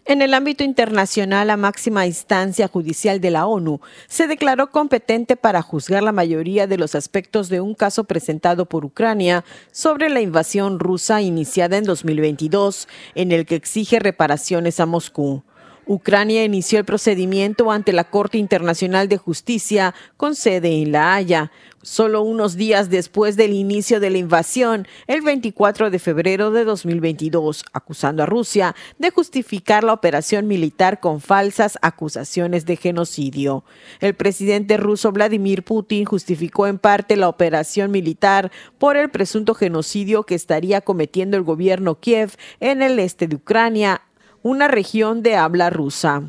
En 0.09 0.23
el 0.23 0.33
ámbito 0.33 0.63
internacional, 0.63 1.45
la 1.45 1.55
máxima 1.55 2.07
instancia 2.07 2.67
judicial 2.67 3.21
de 3.21 3.29
la 3.29 3.45
ONU 3.45 3.79
se 4.07 4.25
declaró 4.25 4.71
competente 4.71 5.35
para 5.35 5.61
juzgar 5.61 6.01
la 6.01 6.11
mayoría 6.11 6.65
de 6.65 6.79
los 6.79 6.95
aspectos 6.95 7.47
de 7.47 7.61
un 7.61 7.75
caso 7.75 8.05
presentado 8.05 8.65
por 8.65 8.85
Ucrania 8.85 9.45
sobre 9.71 10.09
la 10.09 10.19
invasión 10.19 10.79
rusa 10.79 11.21
iniciada 11.21 11.77
en 11.77 11.83
2022, 11.83 12.87
en 13.13 13.31
el 13.31 13.45
que 13.45 13.53
exige 13.53 13.99
reparaciones 13.99 14.79
a 14.79 14.87
Moscú. 14.87 15.43
Ucrania 15.89 16.45
inició 16.45 16.77
el 16.77 16.85
procedimiento 16.85 17.71
ante 17.71 17.93
la 17.93 18.03
Corte 18.03 18.37
Internacional 18.37 19.09
de 19.09 19.17
Justicia 19.17 19.95
con 20.17 20.35
sede 20.35 20.83
en 20.83 20.91
La 20.91 21.15
Haya, 21.15 21.51
solo 21.81 22.21
unos 22.21 22.55
días 22.55 22.91
después 22.91 23.35
del 23.35 23.53
inicio 23.53 23.99
de 23.99 24.11
la 24.11 24.19
invasión, 24.19 24.87
el 25.07 25.21
24 25.21 25.89
de 25.89 25.97
febrero 25.97 26.51
de 26.51 26.63
2022, 26.63 27.65
acusando 27.73 28.21
a 28.21 28.27
Rusia 28.27 28.75
de 28.99 29.09
justificar 29.09 29.83
la 29.83 29.93
operación 29.93 30.45
militar 30.47 30.99
con 30.99 31.21
falsas 31.21 31.79
acusaciones 31.81 32.67
de 32.67 32.75
genocidio. 32.75 33.63
El 33.99 34.13
presidente 34.13 34.77
ruso 34.77 35.11
Vladimir 35.11 35.63
Putin 35.63 36.05
justificó 36.05 36.67
en 36.67 36.77
parte 36.77 37.17
la 37.17 37.29
operación 37.29 37.89
militar 37.89 38.51
por 38.77 38.95
el 38.95 39.09
presunto 39.09 39.55
genocidio 39.55 40.21
que 40.21 40.35
estaría 40.35 40.81
cometiendo 40.81 41.35
el 41.35 41.41
gobierno 41.41 41.99
Kiev 41.99 42.33
en 42.59 42.83
el 42.83 42.99
este 42.99 43.27
de 43.27 43.37
Ucrania 43.37 44.03
una 44.41 44.67
región 44.67 45.21
de 45.23 45.35
habla 45.35 45.69
rusa. 45.69 46.23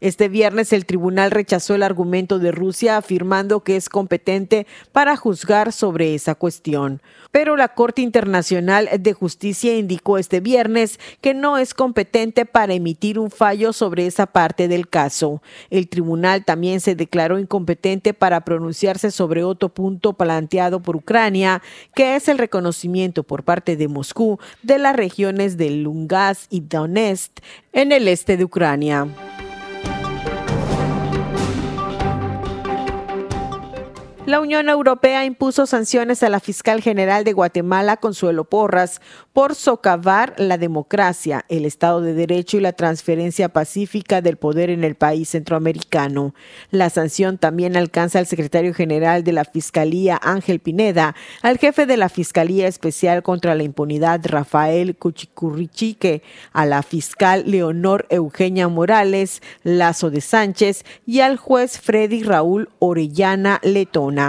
Este 0.00 0.28
viernes 0.28 0.72
el 0.72 0.86
tribunal 0.86 1.30
rechazó 1.30 1.74
el 1.74 1.82
argumento 1.82 2.38
de 2.38 2.52
Rusia 2.52 2.96
afirmando 2.96 3.60
que 3.60 3.76
es 3.76 3.88
competente 3.88 4.66
para 4.92 5.16
juzgar 5.16 5.72
sobre 5.72 6.14
esa 6.14 6.34
cuestión. 6.34 7.00
Pero 7.30 7.56
la 7.56 7.68
Corte 7.68 8.02
Internacional 8.02 8.88
de 8.98 9.12
Justicia 9.12 9.76
indicó 9.76 10.18
este 10.18 10.40
viernes 10.40 11.00
que 11.20 11.34
no 11.34 11.58
es 11.58 11.74
competente 11.74 12.46
para 12.46 12.74
emitir 12.74 13.18
un 13.18 13.30
fallo 13.30 13.72
sobre 13.72 14.06
esa 14.06 14.26
parte 14.26 14.68
del 14.68 14.88
caso. 14.88 15.42
El 15.70 15.88
tribunal 15.88 16.44
también 16.44 16.80
se 16.80 16.94
declaró 16.94 17.38
incompetente 17.38 18.14
para 18.14 18.42
pronunciarse 18.42 19.10
sobre 19.10 19.44
otro 19.44 19.68
punto 19.68 20.12
planteado 20.12 20.80
por 20.80 20.96
Ucrania, 20.96 21.62
que 21.94 22.16
es 22.16 22.28
el 22.28 22.38
reconocimiento 22.38 23.22
por 23.22 23.42
parte 23.42 23.76
de 23.76 23.88
Moscú 23.88 24.38
de 24.62 24.78
las 24.78 24.94
regiones 24.96 25.56
de 25.56 25.70
Lungas 25.70 26.46
y 26.50 26.60
Donetsk 26.60 27.32
en 27.72 27.92
el 27.92 28.08
este 28.08 28.36
de 28.36 28.44
Ucrania. 28.44 29.08
La 34.26 34.40
Unión 34.40 34.70
Europea 34.70 35.26
impuso 35.26 35.66
sanciones 35.66 36.22
a 36.22 36.30
la 36.30 36.40
fiscal 36.40 36.80
general 36.80 37.24
de 37.24 37.34
Guatemala, 37.34 37.98
Consuelo 37.98 38.44
Porras, 38.44 39.02
por 39.34 39.56
socavar 39.56 40.32
la 40.38 40.58
democracia, 40.58 41.44
el 41.48 41.64
Estado 41.64 42.00
de 42.00 42.14
Derecho 42.14 42.56
y 42.56 42.60
la 42.60 42.72
transferencia 42.72 43.48
pacífica 43.48 44.22
del 44.22 44.36
poder 44.36 44.70
en 44.70 44.84
el 44.84 44.94
país 44.94 45.30
centroamericano. 45.30 46.36
La 46.70 46.88
sanción 46.88 47.36
también 47.36 47.76
alcanza 47.76 48.20
al 48.20 48.28
secretario 48.28 48.72
general 48.72 49.24
de 49.24 49.32
la 49.32 49.44
Fiscalía, 49.44 50.20
Ángel 50.22 50.60
Pineda, 50.60 51.16
al 51.42 51.58
jefe 51.58 51.84
de 51.84 51.96
la 51.96 52.08
Fiscalía 52.08 52.68
Especial 52.68 53.24
contra 53.24 53.56
la 53.56 53.64
Impunidad, 53.64 54.20
Rafael 54.24 54.94
Cuchicurrichique, 54.94 56.22
a 56.52 56.64
la 56.64 56.84
fiscal 56.84 57.42
Leonor 57.44 58.06
Eugenia 58.10 58.68
Morales, 58.68 59.42
Lazo 59.64 60.10
de 60.10 60.20
Sánchez 60.20 60.84
y 61.06 61.20
al 61.20 61.38
juez 61.38 61.80
Freddy 61.80 62.22
Raúl 62.22 62.68
Orellana 62.78 63.58
Letón 63.64 64.20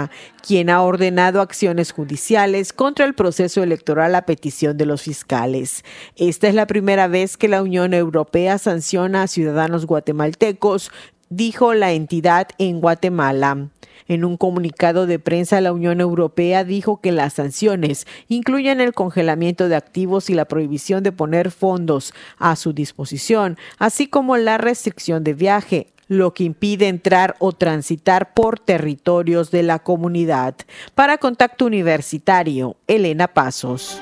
quien 0.46 0.70
ha 0.70 0.82
ordenado 0.82 1.40
acciones 1.40 1.90
judiciales 1.90 2.72
contra 2.72 3.04
el 3.04 3.14
proceso 3.14 3.64
electoral 3.64 4.14
a 4.14 4.26
petición 4.26 4.76
de 4.76 4.86
los 4.86 4.95
fiscales. 5.02 5.84
Esta 6.16 6.48
es 6.48 6.54
la 6.54 6.66
primera 6.66 7.08
vez 7.08 7.36
que 7.36 7.48
la 7.48 7.62
Unión 7.62 7.94
Europea 7.94 8.58
sanciona 8.58 9.22
a 9.22 9.26
ciudadanos 9.26 9.86
guatemaltecos, 9.86 10.90
dijo 11.28 11.74
la 11.74 11.92
entidad 11.92 12.48
en 12.58 12.80
Guatemala. 12.80 13.68
En 14.08 14.24
un 14.24 14.36
comunicado 14.36 15.06
de 15.06 15.18
prensa, 15.18 15.60
la 15.60 15.72
Unión 15.72 16.00
Europea 16.00 16.64
dijo 16.64 17.00
que 17.00 17.10
las 17.10 17.34
sanciones 17.34 18.06
incluyen 18.28 18.80
el 18.80 18.92
congelamiento 18.92 19.68
de 19.68 19.76
activos 19.76 20.30
y 20.30 20.34
la 20.34 20.44
prohibición 20.44 21.02
de 21.02 21.12
poner 21.12 21.50
fondos 21.50 22.14
a 22.38 22.54
su 22.54 22.72
disposición, 22.72 23.58
así 23.78 24.06
como 24.06 24.36
la 24.36 24.58
restricción 24.58 25.24
de 25.24 25.34
viaje, 25.34 25.88
lo 26.08 26.34
que 26.34 26.44
impide 26.44 26.86
entrar 26.86 27.34
o 27.40 27.50
transitar 27.50 28.32
por 28.32 28.60
territorios 28.60 29.50
de 29.50 29.64
la 29.64 29.80
comunidad. 29.80 30.54
Para 30.94 31.18
Contacto 31.18 31.66
Universitario, 31.66 32.76
Elena 32.86 33.26
Pasos. 33.26 34.00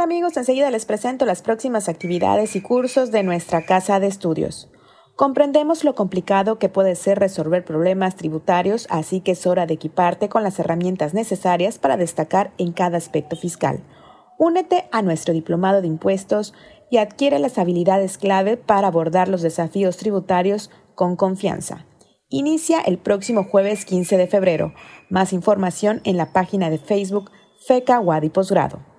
Tal 0.00 0.04
amigos? 0.04 0.38
Enseguida 0.38 0.70
les 0.70 0.86
presento 0.86 1.26
las 1.26 1.42
próximas 1.42 1.90
actividades 1.90 2.56
y 2.56 2.62
cursos 2.62 3.10
de 3.10 3.22
nuestra 3.22 3.66
casa 3.66 4.00
de 4.00 4.06
estudios. 4.06 4.70
Comprendemos 5.14 5.84
lo 5.84 5.94
complicado 5.94 6.58
que 6.58 6.70
puede 6.70 6.96
ser 6.96 7.18
resolver 7.18 7.66
problemas 7.66 8.16
tributarios, 8.16 8.86
así 8.88 9.20
que 9.20 9.32
es 9.32 9.46
hora 9.46 9.66
de 9.66 9.74
equiparte 9.74 10.30
con 10.30 10.42
las 10.42 10.58
herramientas 10.58 11.12
necesarias 11.12 11.78
para 11.78 11.98
destacar 11.98 12.52
en 12.56 12.72
cada 12.72 12.96
aspecto 12.96 13.36
fiscal. 13.36 13.84
Únete 14.38 14.88
a 14.90 15.02
nuestro 15.02 15.34
diplomado 15.34 15.82
de 15.82 15.88
impuestos 15.88 16.54
y 16.90 16.96
adquiere 16.96 17.38
las 17.38 17.58
habilidades 17.58 18.16
clave 18.16 18.56
para 18.56 18.88
abordar 18.88 19.28
los 19.28 19.42
desafíos 19.42 19.98
tributarios 19.98 20.70
con 20.94 21.14
confianza. 21.16 21.84
Inicia 22.30 22.80
el 22.80 22.96
próximo 22.96 23.44
jueves 23.44 23.84
15 23.84 24.16
de 24.16 24.26
febrero. 24.28 24.72
Más 25.10 25.34
información 25.34 26.00
en 26.04 26.16
la 26.16 26.32
página 26.32 26.70
de 26.70 26.78
Facebook 26.78 27.30
FECA 27.66 28.00
Wadi 28.00 28.30
Posgrado 28.30 28.89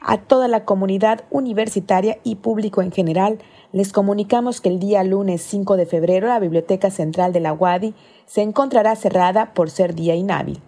a 0.00 0.18
toda 0.18 0.48
la 0.48 0.64
comunidad 0.64 1.24
universitaria 1.30 2.18
y 2.24 2.36
público 2.36 2.82
en 2.82 2.92
general, 2.92 3.38
les 3.72 3.92
comunicamos 3.92 4.60
que 4.60 4.68
el 4.68 4.80
día 4.80 5.04
lunes 5.04 5.42
5 5.42 5.76
de 5.76 5.86
febrero 5.86 6.26
la 6.26 6.40
Biblioteca 6.40 6.90
Central 6.90 7.32
de 7.32 7.40
la 7.40 7.52
UADI 7.52 7.94
se 8.26 8.42
encontrará 8.42 8.96
cerrada 8.96 9.54
por 9.54 9.70
ser 9.70 9.94
día 9.94 10.14
inhábil. 10.14 10.60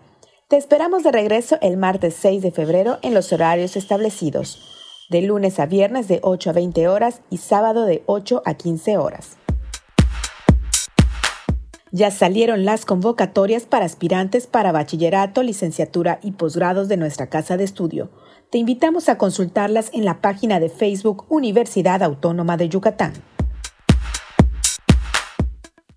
Te 0.48 0.56
esperamos 0.56 1.02
de 1.02 1.12
regreso 1.12 1.56
el 1.62 1.76
martes 1.78 2.14
6 2.20 2.42
de 2.42 2.50
febrero 2.50 2.98
en 3.02 3.14
los 3.14 3.32
horarios 3.32 3.76
establecidos, 3.76 5.06
de 5.08 5.22
lunes 5.22 5.58
a 5.58 5.66
viernes 5.66 6.08
de 6.08 6.20
8 6.22 6.50
a 6.50 6.52
20 6.52 6.88
horas 6.88 7.22
y 7.30 7.38
sábado 7.38 7.86
de 7.86 8.02
8 8.06 8.42
a 8.44 8.54
15 8.54 8.98
horas. 8.98 9.38
Ya 11.92 12.10
salieron 12.10 12.64
las 12.64 12.84
convocatorias 12.84 13.64
para 13.64 13.84
aspirantes 13.84 14.48
para 14.48 14.72
bachillerato, 14.72 15.44
licenciatura 15.44 16.18
y 16.22 16.32
posgrados 16.32 16.88
de 16.88 16.96
nuestra 16.96 17.28
casa 17.28 17.56
de 17.56 17.64
estudio 17.64 18.10
te 18.52 18.58
invitamos 18.58 19.08
a 19.08 19.16
consultarlas 19.16 19.88
en 19.94 20.04
la 20.04 20.20
página 20.20 20.60
de 20.60 20.68
Facebook 20.68 21.24
Universidad 21.30 22.02
Autónoma 22.02 22.58
de 22.58 22.68
Yucatán. 22.68 23.14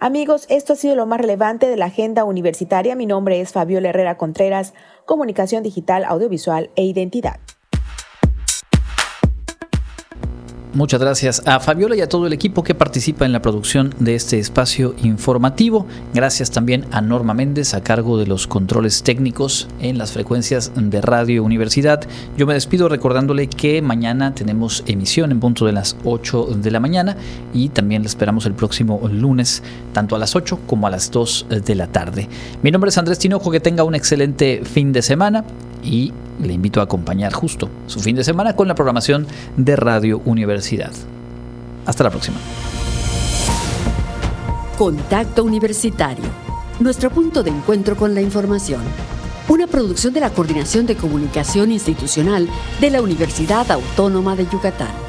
Amigos, 0.00 0.46
esto 0.48 0.74
ha 0.74 0.76
sido 0.76 0.94
lo 0.94 1.06
más 1.06 1.20
relevante 1.20 1.68
de 1.68 1.76
la 1.76 1.86
agenda 1.86 2.22
universitaria. 2.24 2.94
Mi 2.94 3.04
nombre 3.04 3.40
es 3.40 3.50
Fabiola 3.52 3.88
Herrera 3.88 4.16
Contreras, 4.16 4.74
Comunicación 5.06 5.64
Digital, 5.64 6.04
Audiovisual 6.04 6.70
e 6.76 6.84
Identidad. 6.84 7.40
Muchas 10.74 11.00
gracias 11.00 11.42
a 11.46 11.60
Fabiola 11.60 11.96
y 11.96 12.02
a 12.02 12.10
todo 12.10 12.26
el 12.26 12.34
equipo 12.34 12.62
que 12.62 12.74
participa 12.74 13.24
en 13.24 13.32
la 13.32 13.40
producción 13.40 13.94
de 13.98 14.14
este 14.14 14.38
espacio 14.38 14.94
informativo. 15.02 15.86
Gracias 16.12 16.50
también 16.50 16.84
a 16.92 17.00
Norma 17.00 17.32
Méndez 17.32 17.72
a 17.72 17.82
cargo 17.82 18.18
de 18.18 18.26
los 18.26 18.46
controles 18.46 19.02
técnicos 19.02 19.66
en 19.80 19.96
las 19.96 20.12
frecuencias 20.12 20.70
de 20.76 21.00
Radio 21.00 21.42
Universidad. 21.42 22.06
Yo 22.36 22.46
me 22.46 22.52
despido 22.52 22.90
recordándole 22.90 23.48
que 23.48 23.80
mañana 23.80 24.34
tenemos 24.34 24.84
emisión 24.86 25.32
en 25.32 25.40
punto 25.40 25.64
de 25.64 25.72
las 25.72 25.96
8 26.04 26.48
de 26.62 26.70
la 26.70 26.80
mañana 26.80 27.16
y 27.54 27.70
también 27.70 28.02
le 28.02 28.08
esperamos 28.08 28.44
el 28.44 28.52
próximo 28.52 29.00
lunes 29.10 29.62
tanto 29.94 30.16
a 30.16 30.18
las 30.18 30.36
8 30.36 30.60
como 30.66 30.86
a 30.86 30.90
las 30.90 31.10
2 31.10 31.46
de 31.64 31.74
la 31.74 31.86
tarde. 31.86 32.28
Mi 32.62 32.70
nombre 32.70 32.90
es 32.90 32.98
Andrés 32.98 33.18
Tinojo, 33.18 33.50
que 33.50 33.60
tenga 33.60 33.84
un 33.84 33.94
excelente 33.94 34.60
fin 34.64 34.92
de 34.92 35.00
semana 35.00 35.44
y 35.82 36.12
le 36.42 36.52
invito 36.52 36.80
a 36.80 36.84
acompañar 36.84 37.32
justo 37.32 37.68
su 37.86 38.00
fin 38.00 38.16
de 38.16 38.24
semana 38.24 38.54
con 38.54 38.68
la 38.68 38.74
programación 38.74 39.26
de 39.56 39.76
Radio 39.76 40.20
Universidad. 40.24 40.92
Hasta 41.86 42.04
la 42.04 42.10
próxima. 42.10 42.36
Contacto 44.76 45.42
Universitario, 45.42 46.24
nuestro 46.80 47.10
punto 47.10 47.42
de 47.42 47.50
encuentro 47.50 47.96
con 47.96 48.14
la 48.14 48.20
información. 48.20 48.82
Una 49.48 49.66
producción 49.66 50.12
de 50.12 50.20
la 50.20 50.30
Coordinación 50.30 50.86
de 50.86 50.94
Comunicación 50.94 51.72
Institucional 51.72 52.48
de 52.80 52.90
la 52.90 53.00
Universidad 53.02 53.70
Autónoma 53.70 54.36
de 54.36 54.46
Yucatán. 54.46 55.07